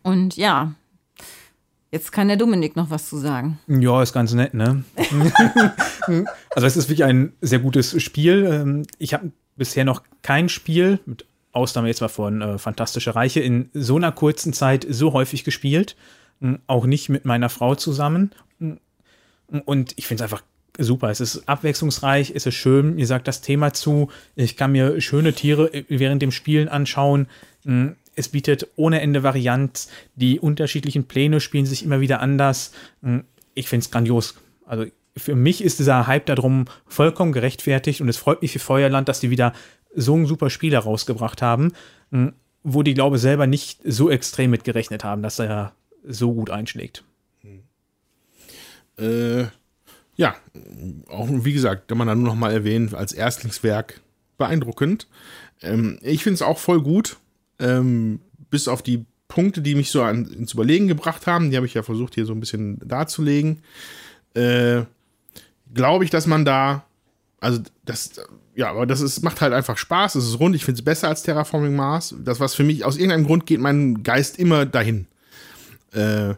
[0.02, 0.74] Und ja,
[1.92, 3.58] Jetzt kann der Dominik noch was zu sagen.
[3.68, 4.82] Ja, ist ganz nett, ne?
[6.50, 8.48] also es ist wirklich ein sehr gutes Spiel.
[8.50, 13.40] Ähm, ich habe bisher noch kein Spiel, mit Ausnahme jetzt mal von äh, Fantastische Reiche,
[13.40, 15.94] in so einer kurzen Zeit so häufig gespielt.
[16.40, 18.30] Hm, auch nicht mit meiner Frau zusammen.
[18.58, 18.78] Hm,
[19.66, 20.42] und ich finde es einfach
[20.78, 21.10] super.
[21.10, 22.98] Es ist abwechslungsreich, es ist schön.
[22.98, 24.08] Ihr sagt das Thema zu.
[24.34, 27.26] Ich kann mir schöne Tiere äh, während dem Spielen anschauen.
[28.12, 29.88] Hm, es bietet ohne Ende Varianz.
[30.14, 32.72] Die unterschiedlichen Pläne spielen sich immer wieder anders.
[33.02, 33.24] Hm,
[33.54, 34.34] ich finde es grandios.
[34.66, 34.86] Also
[35.16, 39.20] für mich ist dieser Hype darum vollkommen gerechtfertigt und es freut mich für Feuerland, dass
[39.20, 39.52] die wieder
[39.94, 41.72] so ein super Spiel herausgebracht haben,
[42.10, 42.32] hm,
[42.62, 45.74] wo die, glaube ich, selber nicht so extrem mit gerechnet haben, dass er
[46.04, 47.04] so gut einschlägt.
[48.98, 49.44] Äh,
[50.16, 50.36] ja,
[51.08, 54.00] auch wie gesagt, kann man dann nur noch mal erwähnen, als Erstlingswerk
[54.38, 55.08] beeindruckend.
[55.60, 57.18] Ähm, ich finde es auch voll gut
[57.62, 58.20] ähm,
[58.50, 61.72] bis auf die Punkte, die mich so an, ins Überlegen gebracht haben, die habe ich
[61.72, 63.62] ja versucht hier so ein bisschen darzulegen,
[64.34, 64.82] äh,
[65.72, 66.84] glaube ich, dass man da,
[67.40, 68.20] also das,
[68.54, 71.08] ja, aber das ist, macht halt einfach Spaß, es ist rund, ich finde es besser
[71.08, 72.14] als Terraforming Mars.
[72.22, 75.06] Das, was für mich, aus irgendeinem Grund geht mein Geist immer dahin.
[75.92, 76.34] Äh,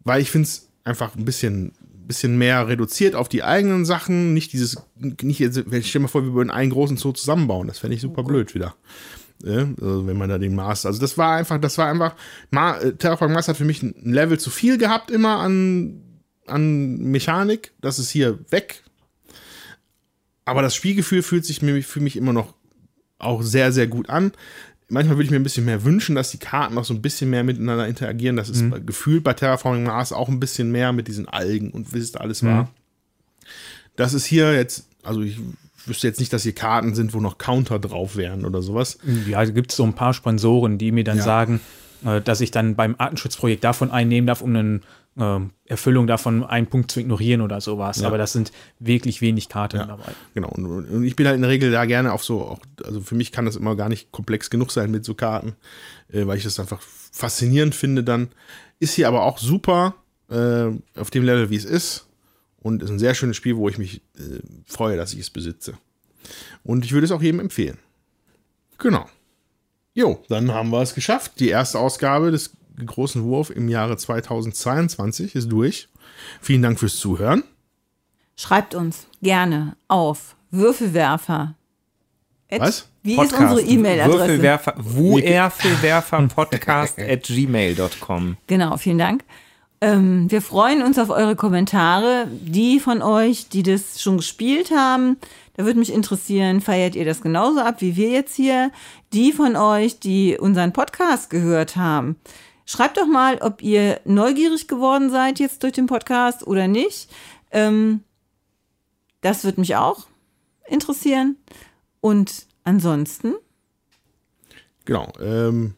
[0.00, 1.72] weil ich finde es einfach ein bisschen,
[2.06, 6.24] bisschen mehr reduziert auf die eigenen Sachen, nicht dieses, nicht jetzt, ich stelle mir vor,
[6.24, 8.74] wir würden einen großen Zoo zusammenbauen, das fände ich super oh blöd wieder.
[9.46, 12.14] Also wenn man da den Mars, also das war einfach, das war einfach,
[12.50, 16.00] Ma, äh, Terraforming Mars hat für mich ein Level zu viel gehabt immer an,
[16.46, 17.72] an Mechanik.
[17.80, 18.82] Das ist hier weg.
[20.44, 22.54] Aber das Spielgefühl fühlt sich für mich immer noch
[23.18, 24.32] auch sehr, sehr gut an.
[24.88, 27.30] Manchmal würde ich mir ein bisschen mehr wünschen, dass die Karten noch so ein bisschen
[27.30, 28.36] mehr miteinander interagieren.
[28.36, 28.84] Das ist mhm.
[28.84, 32.20] gefühlt bei Terraforming Mars auch ein bisschen mehr mit diesen Algen und wie es da
[32.20, 32.64] alles war.
[32.64, 32.68] Mhm.
[33.96, 35.38] Das ist hier jetzt, also ich
[35.88, 38.98] wüsste jetzt nicht, dass hier Karten sind, wo noch Counter drauf wären oder sowas.
[39.26, 41.22] Ja, gibt es so ein paar Sponsoren, die mir dann ja.
[41.22, 41.60] sagen,
[42.04, 44.80] äh, dass ich dann beim Artenschutzprojekt davon einnehmen darf, um eine
[45.16, 48.00] äh, Erfüllung davon einen Punkt zu ignorieren oder sowas.
[48.00, 48.06] Ja.
[48.06, 50.12] Aber das sind wirklich wenig Karten ja, dabei.
[50.34, 50.48] Genau.
[50.48, 53.32] Und ich bin halt in der Regel da gerne auf so, auch, also für mich
[53.32, 55.54] kann das immer gar nicht komplex genug sein mit so Karten,
[56.12, 58.28] äh, weil ich das einfach faszinierend finde dann.
[58.80, 59.94] Ist hier aber auch super
[60.30, 60.66] äh,
[60.96, 62.06] auf dem Level, wie es ist.
[62.64, 65.74] Und ist ein sehr schönes Spiel, wo ich mich äh, freue, dass ich es besitze.
[66.64, 67.76] Und ich würde es auch jedem empfehlen.
[68.78, 69.06] Genau.
[69.92, 71.38] Jo, dann haben wir es geschafft.
[71.40, 72.52] Die erste Ausgabe des
[72.84, 75.88] großen Wurf im Jahre 2022 ist durch.
[76.40, 77.44] Vielen Dank fürs Zuhören.
[78.34, 81.54] Schreibt uns gerne auf Würfelwerfer.
[82.50, 82.88] Was?
[83.02, 83.34] Wie Podcast.
[83.34, 84.18] ist unsere E-Mail-Adresse?
[84.18, 88.38] Würfelwerfer, Wuerfelwerferpodcast at gmail.com.
[88.46, 89.22] Genau, vielen Dank.
[89.80, 92.26] Ähm, wir freuen uns auf eure Kommentare.
[92.30, 95.16] Die von euch, die das schon gespielt haben,
[95.54, 98.70] da würde mich interessieren, feiert ihr das genauso ab wie wir jetzt hier?
[99.12, 102.16] Die von euch, die unseren Podcast gehört haben,
[102.66, 107.08] schreibt doch mal, ob ihr neugierig geworden seid jetzt durch den Podcast oder nicht.
[107.50, 108.02] Ähm,
[109.20, 110.06] das würde mich auch
[110.66, 111.36] interessieren.
[112.00, 113.34] Und ansonsten?
[114.84, 115.12] Genau.
[115.20, 115.74] Ähm,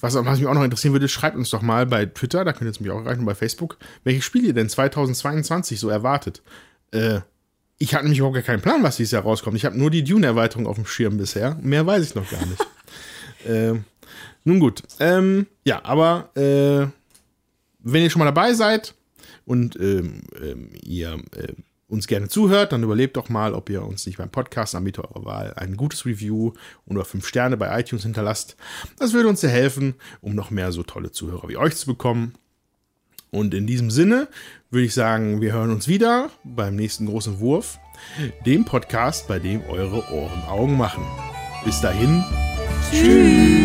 [0.00, 2.68] was, was mich auch noch interessieren würde, schreibt uns doch mal bei Twitter, da könnt
[2.68, 6.42] ihr es mich auch erreichen, und bei Facebook, welche Spiele ihr denn 2022 so erwartet.
[6.92, 7.20] Äh,
[7.78, 9.56] ich hatte nämlich überhaupt gar keinen Plan, was dieses Jahr rauskommt.
[9.56, 11.56] Ich habe nur die Dune-Erweiterung auf dem Schirm bisher.
[11.62, 12.66] Mehr weiß ich noch gar nicht.
[13.46, 13.84] ähm,
[14.44, 14.82] nun gut.
[14.98, 16.86] Ähm, ja, aber äh,
[17.80, 18.94] wenn ihr schon mal dabei seid
[19.44, 21.52] und ähm, ähm, ihr äh,
[21.88, 25.54] uns gerne zuhört, dann überlebt doch mal, ob ihr uns nicht beim Podcast-Anbieter eurer Wahl
[25.56, 26.52] ein gutes Review
[26.86, 28.56] oder fünf Sterne bei iTunes hinterlasst.
[28.98, 32.34] Das würde uns sehr helfen, um noch mehr so tolle Zuhörer wie euch zu bekommen.
[33.30, 34.28] Und in diesem Sinne
[34.70, 37.78] würde ich sagen, wir hören uns wieder beim nächsten großen Wurf,
[38.46, 41.04] dem Podcast, bei dem eure Ohren Augen machen.
[41.64, 42.24] Bis dahin.
[42.90, 43.57] Tschüss.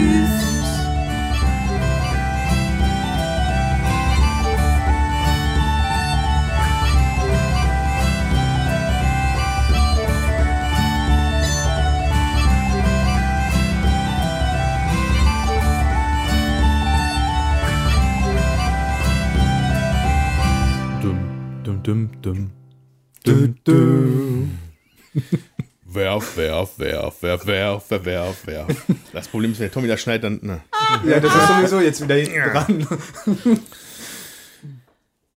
[25.86, 28.86] Werf, werf, werf, werf, werf, werf, werf.
[29.12, 30.40] Das Problem ist, wenn Tommy das schneidet, dann.
[30.42, 30.62] Ne.
[31.08, 32.88] Ja, das ist sowieso jetzt wieder hinten dran.